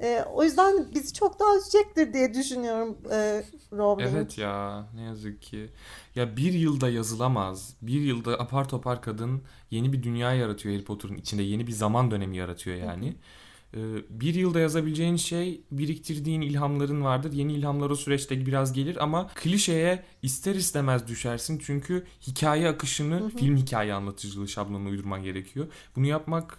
E, 0.02 0.24
o 0.32 0.44
yüzden 0.44 0.86
bizi 0.94 1.12
çok 1.12 1.40
daha 1.40 1.56
üzecektir 1.56 2.12
diye 2.12 2.34
düşünüyorum 2.34 2.96
e, 3.12 3.44
Rowling. 3.72 4.10
Evet 4.14 4.38
ya 4.38 4.86
ne 4.94 5.02
yazık 5.02 5.42
ki. 5.42 5.70
Ya 6.14 6.36
bir 6.36 6.52
yılda 6.52 6.88
yazılamaz. 6.88 7.76
Bir 7.82 8.00
yılda 8.00 8.40
apar 8.40 8.68
topar 8.68 9.02
kadın 9.02 9.42
yeni 9.70 9.92
bir 9.92 10.02
dünya 10.02 10.32
yaratıyor 10.34 10.74
Harry 10.74 10.84
Potter'ın 10.84 11.16
içinde. 11.16 11.42
Yeni 11.42 11.66
bir 11.66 11.72
zaman 11.72 12.10
dönemi 12.10 12.36
yaratıyor 12.36 12.76
yani. 12.76 13.16
Ee, 13.74 13.78
Bir 14.10 14.34
yılda 14.34 14.60
yazabileceğin 14.60 15.16
şey 15.16 15.60
biriktirdiğin 15.70 16.40
ilhamların 16.40 17.04
vardır. 17.04 17.32
Yeni 17.32 17.52
ilhamlar 17.52 17.90
o 17.90 17.96
süreçte 17.96 18.46
biraz 18.46 18.72
gelir 18.72 19.02
ama 19.02 19.28
klişeye 19.34 20.04
ister 20.22 20.54
istemez 20.54 21.08
düşersin. 21.08 21.58
Çünkü 21.58 22.04
hikaye 22.26 22.68
akışını 22.68 23.28
film 23.28 23.56
hikaye 23.56 23.94
anlatıcılığı 23.94 24.48
şablonuna 24.48 24.88
uydurman 24.88 25.22
gerekiyor. 25.22 25.66
Bunu 25.96 26.06
yapmak 26.06 26.58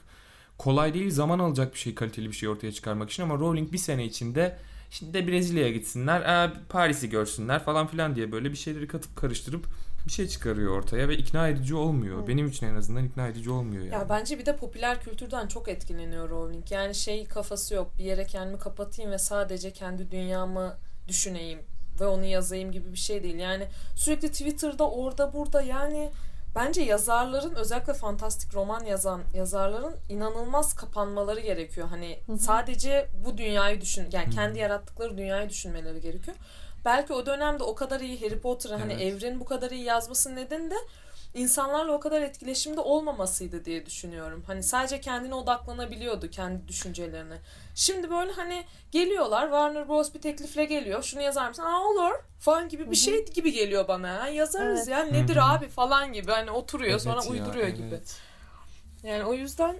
kolay 0.57 0.93
değil. 0.93 1.11
Zaman 1.11 1.39
alacak 1.39 1.73
bir 1.73 1.79
şey 1.79 1.95
kaliteli 1.95 2.27
bir 2.27 2.35
şey 2.35 2.49
ortaya 2.49 2.71
çıkarmak 2.71 3.09
için 3.09 3.23
ama 3.23 3.35
Rowling 3.35 3.71
bir 3.73 3.77
sene 3.77 4.05
içinde 4.05 4.57
Şimdi 4.89 5.13
de 5.13 5.27
Brezilya'ya 5.27 5.71
gitsinler, 5.71 6.21
"Aa, 6.21 6.53
Paris'i 6.69 7.09
görsünler 7.09 7.63
falan 7.63 7.87
filan 7.87 8.15
diye 8.15 8.31
böyle 8.31 8.51
bir 8.51 8.57
şeyleri 8.57 8.87
katıp 8.87 9.15
karıştırıp 9.15 9.65
bir 10.07 10.11
şey 10.11 10.27
çıkarıyor 10.27 10.77
ortaya 10.77 11.09
ve 11.09 11.17
ikna 11.17 11.47
edici 11.47 11.75
olmuyor. 11.75 12.17
Evet. 12.17 12.27
Benim 12.27 12.47
için 12.47 12.67
en 12.67 12.75
azından 12.75 13.05
ikna 13.05 13.27
edici 13.27 13.49
olmuyor 13.49 13.83
yani. 13.83 13.93
Ya 13.93 14.09
bence 14.09 14.39
bir 14.39 14.45
de 14.45 14.55
popüler 14.55 15.01
kültürden 15.01 15.47
çok 15.47 15.67
etkileniyor 15.67 16.29
Rowling. 16.29 16.71
Yani 16.71 16.95
şey 16.95 17.25
kafası 17.25 17.75
yok. 17.75 17.91
Bir 17.97 18.03
yere 18.03 18.25
kendimi 18.25 18.59
kapatayım 18.59 19.11
ve 19.11 19.17
sadece 19.17 19.71
kendi 19.71 20.11
dünyamı 20.11 20.77
düşüneyim 21.07 21.59
ve 21.99 22.05
onu 22.05 22.25
yazayım 22.25 22.71
gibi 22.71 22.91
bir 22.91 22.97
şey 22.97 23.23
değil. 23.23 23.35
Yani 23.35 23.67
sürekli 23.95 24.31
Twitter'da 24.31 24.89
orada 24.89 25.33
burada 25.33 25.61
yani 25.61 26.11
bence 26.55 26.81
yazarların 26.81 27.55
özellikle 27.55 27.93
fantastik 27.93 28.53
roman 28.55 28.85
yazan 28.85 29.21
yazarların 29.33 29.95
inanılmaz 30.09 30.73
kapanmaları 30.75 31.39
gerekiyor. 31.39 31.87
Hani 31.87 32.19
sadece 32.39 33.09
bu 33.25 33.37
dünyayı 33.37 33.81
düşün 33.81 34.07
yani 34.11 34.29
kendi 34.35 34.59
yarattıkları 34.59 35.17
dünyayı 35.17 35.49
düşünmeleri 35.49 36.01
gerekiyor. 36.01 36.37
Belki 36.85 37.13
o 37.13 37.25
dönemde 37.25 37.63
o 37.63 37.75
kadar 37.75 37.99
iyi 37.99 38.21
Harry 38.21 38.39
Potter'ın 38.39 38.79
hani 38.79 38.93
Evet. 38.93 39.01
evreni 39.01 39.39
bu 39.39 39.45
kadar 39.45 39.71
iyi 39.71 39.83
yazmasının 39.83 40.35
nedeni 40.35 40.71
de 40.71 40.75
insanlarla 41.35 41.91
o 41.91 41.99
kadar 41.99 42.21
etkileşimde 42.21 42.79
olmamasıydı 42.79 43.65
diye 43.65 43.85
düşünüyorum. 43.85 44.43
Hani 44.47 44.63
sadece 44.63 45.01
kendine 45.01 45.35
odaklanabiliyordu 45.35 46.29
kendi 46.29 46.67
düşüncelerine. 46.67 47.37
Şimdi 47.75 48.09
böyle 48.09 48.31
hani 48.31 48.63
geliyorlar 48.91 49.41
Warner 49.43 49.87
Bros 49.87 50.13
bir 50.13 50.21
teklifle 50.21 50.65
geliyor. 50.65 51.03
Şunu 51.03 51.21
yazar 51.21 51.49
mısın? 51.49 51.63
Aa 51.63 51.81
olur 51.81 52.11
falan 52.39 52.69
gibi 52.69 52.91
bir 52.91 52.95
şey 52.95 53.25
gibi 53.25 53.51
geliyor 53.53 53.87
bana. 53.87 54.23
Ha, 54.23 54.27
yazarız 54.27 54.77
Evet. 54.77 54.87
ya 54.87 55.03
nedir 55.03 55.35
Hı 55.35 55.39
hı. 55.41 55.45
abi 55.45 55.67
falan 55.67 56.13
gibi. 56.13 56.31
Hani 56.31 56.51
oturuyor 56.51 56.91
Evet 56.91 57.01
sonra 57.01 57.23
ya, 57.23 57.29
uyduruyor 57.31 57.67
gibi. 57.67 57.87
evet. 57.87 58.17
Yani 59.03 59.23
o 59.25 59.33
yüzden 59.33 59.79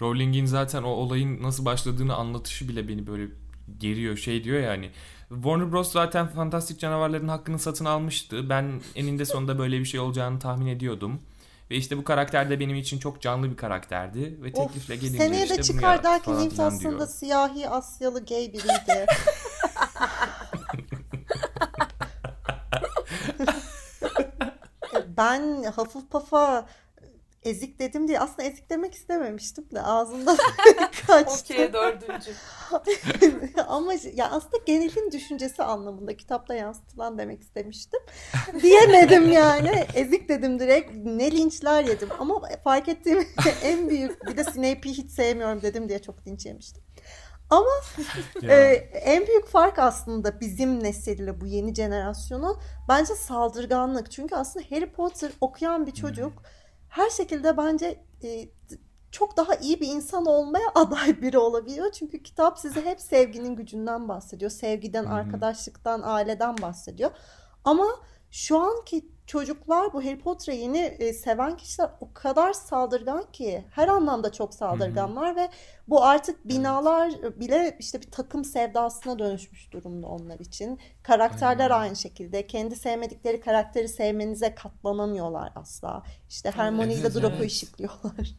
Rowling'in 0.00 0.46
zaten 0.46 0.82
o 0.82 0.88
olayın 0.88 1.42
nasıl 1.42 1.64
başladığını 1.64 2.14
anlatışı 2.14 2.68
bile 2.68 2.88
beni 2.88 3.06
böyle 3.06 3.26
geriyor. 3.78 4.16
Şey 4.16 4.44
diyor 4.44 4.60
yani. 4.62 4.90
Warner 5.28 5.72
Bros 5.72 5.92
zaten 5.92 6.26
fantastik 6.28 6.80
canavarların 6.80 7.28
hakkını 7.28 7.58
satın 7.58 7.84
almıştı. 7.84 8.48
Ben 8.48 8.80
eninde 8.94 9.24
sonunda 9.24 9.58
böyle 9.58 9.80
bir 9.80 9.84
şey 9.84 10.00
olacağını 10.00 10.38
tahmin 10.38 10.66
ediyordum. 10.66 11.20
Ve 11.70 11.76
işte 11.76 11.98
bu 11.98 12.04
karakter 12.04 12.50
de 12.50 12.60
benim 12.60 12.76
için 12.76 12.98
çok 12.98 13.20
canlı 13.20 13.50
bir 13.50 13.56
karakterdi. 13.56 14.38
Ve 14.42 14.52
teklifle 14.52 14.96
gelince 14.96 15.18
seneye 15.18 15.44
işte 15.44 15.58
de 15.58 15.62
çıkar 15.62 15.96
Newt 15.98 16.52
filan 16.52 16.66
aslında 16.66 16.96
diyor. 16.96 17.08
siyahi 17.08 17.68
Asyalı 17.68 18.24
gay 18.24 18.52
biriydi. 18.52 19.06
Ben 25.16 25.64
Hufflepuff'a 25.76 26.66
ezik 27.44 27.78
dedim 27.78 28.08
diye 28.08 28.20
aslında 28.20 28.42
ezik 28.42 28.70
demek 28.70 28.94
istememiştim 28.94 29.64
de 29.74 29.82
ağzımdan 29.82 30.36
kaçtı. 31.06 31.54
okey 31.54 31.72
dördüncü. 31.72 32.30
Ama 33.68 33.94
ya 34.14 34.30
aslında 34.30 34.56
genelin 34.66 35.12
düşüncesi 35.12 35.62
anlamında 35.62 36.16
kitapta 36.16 36.54
yansıtılan 36.54 37.18
demek 37.18 37.42
istemiştim. 37.42 38.00
Diyemedim 38.62 39.32
yani. 39.32 39.86
Ezik 39.94 40.28
dedim 40.28 40.58
direkt. 40.58 40.92
Ne 40.94 41.30
linçler 41.32 41.84
yedim. 41.84 42.08
Ama 42.18 42.42
fark 42.64 42.88
ettiğim 42.88 43.28
en 43.62 43.88
büyük 43.88 44.26
bir 44.26 44.36
de 44.36 44.44
Snape'i 44.44 44.92
hiç 44.92 45.10
sevmiyorum 45.10 45.62
dedim 45.62 45.88
diye 45.88 45.98
çok 46.02 46.26
linç 46.26 46.46
yemiştim. 46.46 46.82
Ama 47.50 47.70
e, 48.42 48.56
en 48.92 49.26
büyük 49.26 49.46
fark 49.46 49.78
aslında 49.78 50.40
bizim 50.40 50.84
nesille 50.84 51.40
bu 51.40 51.46
yeni 51.46 51.74
jenerasyonun 51.74 52.56
bence 52.88 53.14
saldırganlık. 53.14 54.10
Çünkü 54.10 54.34
aslında 54.34 54.66
Harry 54.70 54.92
Potter 54.92 55.30
okuyan 55.40 55.86
bir 55.86 55.92
çocuk 55.92 56.32
her 56.94 57.10
şekilde 57.10 57.56
bence 57.56 58.04
e, 58.24 58.48
çok 59.10 59.36
daha 59.36 59.54
iyi 59.54 59.80
bir 59.80 59.88
insan 59.88 60.26
olmaya 60.26 60.66
aday 60.74 61.22
biri 61.22 61.38
olabiliyor. 61.38 61.92
Çünkü 61.92 62.22
kitap 62.22 62.58
size 62.58 62.84
hep 62.84 63.00
sevginin 63.00 63.56
gücünden 63.56 64.08
bahsediyor. 64.08 64.50
Sevgiden, 64.50 65.04
Hı 65.04 65.08
hı. 65.08 65.12
arkadaşlıktan, 65.12 66.02
aileden 66.04 66.58
bahsediyor. 66.62 67.10
Ama 67.64 67.86
şu 68.30 68.58
anki 68.58 69.08
çocuklar 69.26 69.92
bu 69.92 70.04
Harry 70.04 70.18
Potter'ı 70.18 70.56
yeni 70.56 70.78
e, 70.78 71.12
seven 71.12 71.56
kişiler 71.56 71.90
o 72.00 72.12
kadar 72.14 72.52
saldırgan 72.52 73.24
ki 73.32 73.64
her 73.70 73.88
anlamda 73.88 74.32
çok 74.32 74.54
saldırganlar 74.54 75.36
ve 75.36 75.48
bu 75.88 76.04
artık 76.04 76.48
binalar 76.48 77.12
bile 77.40 77.76
işte 77.80 78.00
bir 78.00 78.10
takım 78.10 78.44
sevdasına 78.44 79.18
dönüşmüş 79.18 79.72
durumda 79.72 80.06
onlar 80.06 80.38
için. 80.38 80.80
Karakterler 81.02 81.70
Aynen. 81.70 81.82
aynı 81.82 81.96
şekilde. 81.96 82.46
Kendi 82.46 82.76
sevmedikleri 82.76 83.40
karakteri 83.40 83.88
sevmenize 83.88 84.54
katlanamıyorlar 84.54 85.52
asla. 85.54 86.02
İşte 86.28 86.50
Hermione 86.50 86.94
ile 86.94 87.00
Evet, 87.00 87.14
Draco'yu 87.14 87.40
evet. 87.40 87.50
şipliyorlar. 87.50 88.30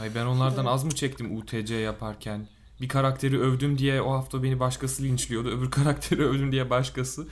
Ay 0.00 0.14
ben 0.14 0.26
onlardan 0.26 0.64
az 0.64 0.84
mı 0.84 0.94
çektim 0.94 1.36
UTC 1.36 1.74
yaparken? 1.74 2.46
Bir 2.80 2.88
karakteri 2.88 3.40
övdüm 3.40 3.78
diye 3.78 4.02
o 4.02 4.12
hafta 4.12 4.42
beni 4.42 4.60
başkası 4.60 5.02
linçliyordu. 5.02 5.48
Öbür 5.48 5.70
karakteri 5.70 6.24
övdüm 6.24 6.52
diye 6.52 6.70
başkası. 6.70 7.26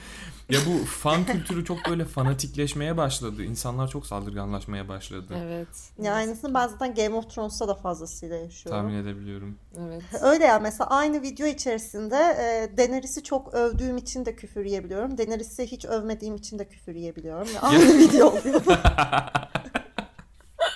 Ya 0.50 0.60
bu 0.66 0.84
fan 0.84 1.24
kültürü 1.26 1.64
çok 1.64 1.78
böyle 1.88 2.04
fanatikleşmeye 2.04 2.96
başladı. 2.96 3.44
İnsanlar 3.44 3.88
çok 3.88 4.06
saldırganlaşmaya 4.06 4.88
başladı. 4.88 5.34
Evet. 5.36 5.68
Yani 5.98 6.14
aynısını 6.14 6.54
ben 6.54 6.68
zaten 6.68 6.94
Game 6.94 7.14
of 7.16 7.30
Thrones'ta 7.30 7.68
da 7.68 7.74
fazlasıyla 7.74 8.36
yaşıyorum. 8.36 8.82
Tahmin 8.82 9.02
edebiliyorum. 9.02 9.58
Evet. 9.80 10.02
Öyle 10.22 10.44
ya 10.44 10.58
mesela 10.58 10.90
aynı 10.90 11.22
video 11.22 11.46
içerisinde 11.46 12.16
e, 12.16 12.76
Daenerys'i 12.76 13.22
çok 13.22 13.54
övdüğüm 13.54 13.96
için 13.96 14.24
de 14.24 14.36
küfür 14.36 14.64
yiyebiliyorum. 14.64 15.18
Daenerys'i 15.18 15.66
hiç 15.66 15.84
övmediğim 15.84 16.36
için 16.36 16.58
de 16.58 16.68
küfür 16.68 16.94
yiyebiliyorum. 16.94 17.48
Aynı 17.62 17.98
video 17.98 18.26
oluyor. 18.26 18.62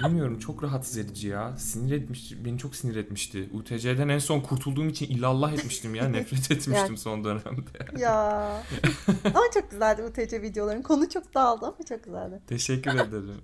Bilmiyorum 0.05 0.39
çok 0.39 0.63
rahatsız 0.63 0.97
edici 0.99 1.29
ya. 1.29 1.57
Sinir 1.59 1.93
etmiş, 1.93 2.33
beni 2.45 2.59
çok 2.59 2.77
sinir 2.77 2.97
etmişti. 2.97 3.49
UTC'den 3.53 4.09
en 4.09 4.19
son 4.19 4.41
kurtulduğum 4.41 4.89
için 4.89 5.07
illallah 5.07 5.53
etmiştim 5.53 5.95
ya. 5.95 6.09
Nefret 6.09 6.41
etmiştim 6.51 6.75
Yani- 6.75 6.99
son 6.99 7.25
dönemde. 7.25 7.71
ya. 7.99 8.13
Ama 9.25 9.45
çok 9.55 9.71
güzeldi 9.71 10.03
bu 10.09 10.13
TC 10.13 10.43
videoların. 10.43 10.83
Konu 10.83 11.09
çok 11.09 11.35
dağıldı 11.35 11.67
ama 11.67 11.77
çok 11.89 12.05
güzeldi. 12.05 12.41
Teşekkür 12.47 12.91
ederim. 12.95 13.41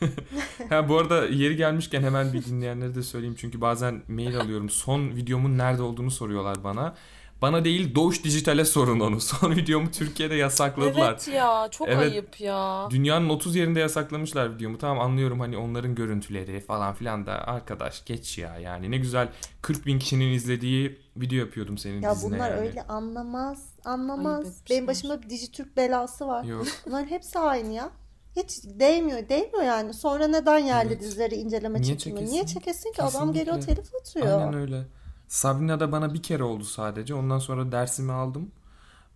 ha, 0.68 0.88
bu 0.88 0.98
arada 0.98 1.26
yeri 1.26 1.56
gelmişken 1.56 2.02
hemen 2.02 2.32
bir 2.32 2.44
dinleyenlere 2.44 2.94
de 2.94 3.02
söyleyeyim. 3.02 3.34
Çünkü 3.38 3.60
bazen 3.60 4.02
mail 4.08 4.40
alıyorum. 4.40 4.70
Son 4.70 5.08
videomun 5.16 5.58
nerede 5.58 5.82
olduğunu 5.82 6.10
soruyorlar 6.10 6.64
bana. 6.64 6.94
Bana 7.42 7.64
değil 7.64 7.94
Doğuş 7.94 8.24
Dijital'e 8.24 8.64
sorun 8.64 9.00
onu. 9.00 9.20
Son 9.26 9.56
videomu 9.56 9.90
Türkiye'de 9.90 10.34
yasakladılar. 10.34 11.12
Evet 11.12 11.28
ya 11.28 11.68
çok 11.70 11.88
Evet. 11.88 12.12
ayıp 12.12 12.40
ya. 12.40 12.88
Dünyanın 12.90 13.28
30 13.28 13.56
yerinde 13.56 13.80
yasaklamışlar 13.80 14.54
videomu. 14.56 14.78
Tamam 14.78 15.00
anlıyorum 15.00 15.40
hani 15.40 15.56
onların 15.56 15.94
görüntüleri 15.94 16.60
falan 16.60 16.94
filan 16.94 17.26
da 17.26 17.32
arkadaş 17.32 18.04
geç 18.04 18.38
ya 18.38 18.58
yani 18.58 18.90
ne 18.90 18.96
güzel 18.98 19.28
40 19.62 19.86
bin 19.86 19.98
kişinin 19.98 20.32
izlediği 20.32 20.98
video 21.16 21.38
yapıyordum 21.38 21.78
senin 21.78 22.02
Ya 22.02 22.14
dizine 22.14 22.34
bunlar 22.34 22.50
yani. 22.50 22.60
öyle 22.60 22.82
anlamaz, 22.82 23.64
anlamaz. 23.84 24.46
Benim 24.70 24.86
başıma 24.86 25.22
bir 25.22 25.30
Dijitürk 25.30 25.76
belası 25.76 26.26
var. 26.26 26.44
Yok. 26.44 26.66
Bunların 26.86 27.06
hepsi 27.06 27.38
aynı 27.38 27.72
ya. 27.72 27.90
Hiç 28.36 28.50
değmiyor, 28.64 29.28
değmiyor 29.28 29.62
yani. 29.62 29.94
Sonra 29.94 30.26
neden 30.26 30.58
yerli 30.58 30.88
Evet. 30.92 31.00
dizileri 31.00 31.34
inceleme 31.34 31.80
Niye 31.82 31.98
çekimi? 31.98 32.14
çekesin? 32.16 32.32
Niye 32.34 32.46
çekesin 32.46 32.92
ki? 32.92 33.02
Adam 33.02 33.32
geliyor 33.32 33.56
Kesinlikle. 33.56 33.82
telif 33.82 33.94
atıyor. 34.00 34.40
Aynen 34.40 34.54
öyle. 34.54 34.82
Sabrina 35.28 35.80
da 35.80 35.92
bana 35.92 36.14
bir 36.14 36.22
kere 36.22 36.42
oldu 36.44 36.64
sadece. 36.64 37.14
Ondan 37.14 37.38
sonra 37.38 37.72
dersimi 37.72 38.12
aldım. 38.12 38.50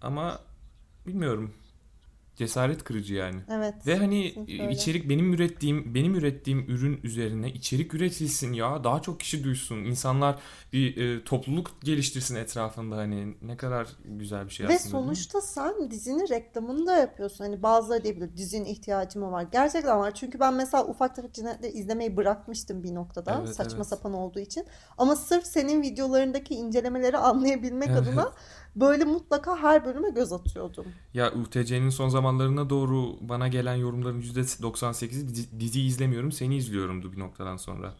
Ama 0.02 0.38
bilmiyorum. 1.06 1.54
Cesaret 2.40 2.84
kırıcı 2.84 3.14
yani. 3.14 3.40
Evet. 3.52 3.74
Ve 3.86 3.96
hani 3.96 4.34
öyle. 4.38 4.70
içerik 4.72 5.08
benim 5.08 5.32
ürettiğim 5.32 5.94
benim 5.94 6.14
ürettiğim 6.14 6.64
ürün 6.68 7.00
üzerine 7.02 7.52
içerik 7.52 7.94
üretilsin 7.94 8.52
ya 8.52 8.84
daha 8.84 9.02
çok 9.02 9.20
kişi 9.20 9.44
duysun 9.44 9.76
insanlar 9.76 10.38
bir 10.72 10.96
e, 10.96 11.24
topluluk 11.24 11.82
geliştirsin 11.82 12.36
etrafında 12.36 12.96
hani 12.96 13.34
ne 13.42 13.56
kadar 13.56 13.88
güzel 14.04 14.44
bir 14.44 14.50
şey 14.50 14.68
Ve 14.68 14.74
aslında 14.74 14.96
mi? 14.98 15.02
sonuçta 15.02 15.40
sen 15.40 15.90
dizinin 15.90 16.28
reklamını 16.28 16.86
da 16.86 16.96
yapıyorsun. 16.96 17.44
Hani 17.44 17.62
bazıları 17.62 18.04
diyebilir 18.04 18.36
dizinin 18.36 18.64
ihtiyacı 18.64 19.18
mı 19.18 19.32
var? 19.32 19.46
Gerçekten 19.52 19.98
var. 19.98 20.14
Çünkü 20.14 20.40
ben 20.40 20.54
mesela 20.54 20.86
Ufak 20.86 21.16
Tefek 21.16 21.34
Cinayetleri 21.34 21.72
izlemeyi 21.72 22.16
bırakmıştım 22.16 22.82
bir 22.82 22.94
noktada. 22.94 23.42
Evet, 23.44 23.56
saçma 23.56 23.76
evet. 23.76 23.86
sapan 23.86 24.12
olduğu 24.12 24.40
için. 24.40 24.66
Ama 24.98 25.16
sırf 25.16 25.46
senin 25.46 25.82
videolarındaki 25.82 26.54
incelemeleri 26.54 27.18
anlayabilmek 27.18 27.88
Evet. 27.88 27.98
adına 27.98 28.32
böyle 28.76 29.04
mutlaka 29.04 29.56
her 29.56 29.84
bölüme 29.84 30.10
göz 30.10 30.32
atıyordum. 30.32 30.84
Ya 31.14 31.32
UTC'nin 31.32 31.90
son 31.90 32.08
zamanlarına 32.08 32.70
doğru 32.70 33.16
bana 33.20 33.48
gelen 33.48 33.74
yorumların 33.74 34.20
%98'i 34.20 35.28
dizi, 35.28 35.60
dizi 35.60 35.80
izlemiyorum 35.80 36.32
seni 36.32 36.56
izliyorumdu 36.56 37.12
bir 37.12 37.18
noktadan 37.18 37.56
sonra. 37.56 37.94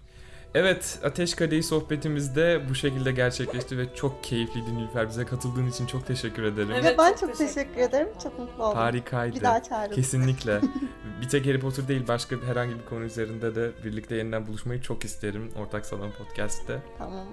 Evet 0.55 0.99
Ateş 1.05 1.35
Kadehi 1.35 1.63
sohbetimizde 1.63 2.63
bu 2.71 2.75
şekilde 2.75 3.13
gerçekleşti 3.13 3.79
ve 3.79 3.95
çok 3.95 4.25
keyifliydi 4.25 4.75
Nilüfer 4.75 5.09
bize 5.09 5.25
katıldığın 5.25 5.67
için 5.67 5.87
çok 5.87 6.07
teşekkür 6.07 6.43
ederim. 6.43 6.71
Evet, 6.73 6.85
Ve 6.85 6.99
ben 6.99 7.11
çok 7.11 7.21
çok 7.21 7.39
teşekkür 7.39 7.55
teşekkür 7.55 7.81
ederim. 7.81 8.09
Çok 8.23 8.39
mutlu 8.39 8.65
oldum. 8.65 8.79
Harikaydı. 8.79 9.37
Bir 9.37 9.41
daha 9.41 9.63
çağırın. 9.63 9.95
Kesinlikle. 9.95 10.61
bir 11.21 11.29
tek 11.29 11.47
Harry 11.47 11.61
Potter 11.61 11.89
değil 11.89 12.09
başka 12.09 12.37
herhangi 12.37 12.75
bir 12.79 12.85
konu 12.85 13.05
üzerinde 13.05 13.55
de 13.55 13.71
birlikte 13.85 14.17
yeniden 14.17 14.47
buluşmayı 14.47 14.83
çok 14.83 15.05
isterim 15.05 15.51
Ortak 15.59 15.87
Salon 15.87 16.11
Podcast'te. 16.11 16.83
Tamam. 16.99 17.27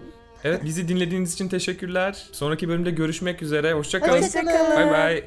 Evet 0.43 0.63
bizi 0.63 0.87
dinlediğiniz 0.87 1.33
için 1.33 1.49
teşekkürler. 1.49 2.27
Sonraki 2.31 2.69
bölümde 2.69 2.91
görüşmek 2.91 3.41
üzere. 3.41 3.73
Hoşçakalın. 3.73 4.21
Hoşçakalın. 4.21 4.75
Bay 4.75 4.91
bay. 4.91 5.23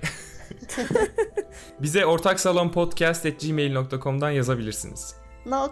Bize 1.80 2.06
ortaksalonpodcast.gmail.com'dan 2.06 4.30
yazabilirsiniz. 4.30 5.14
Nox. 5.46 5.70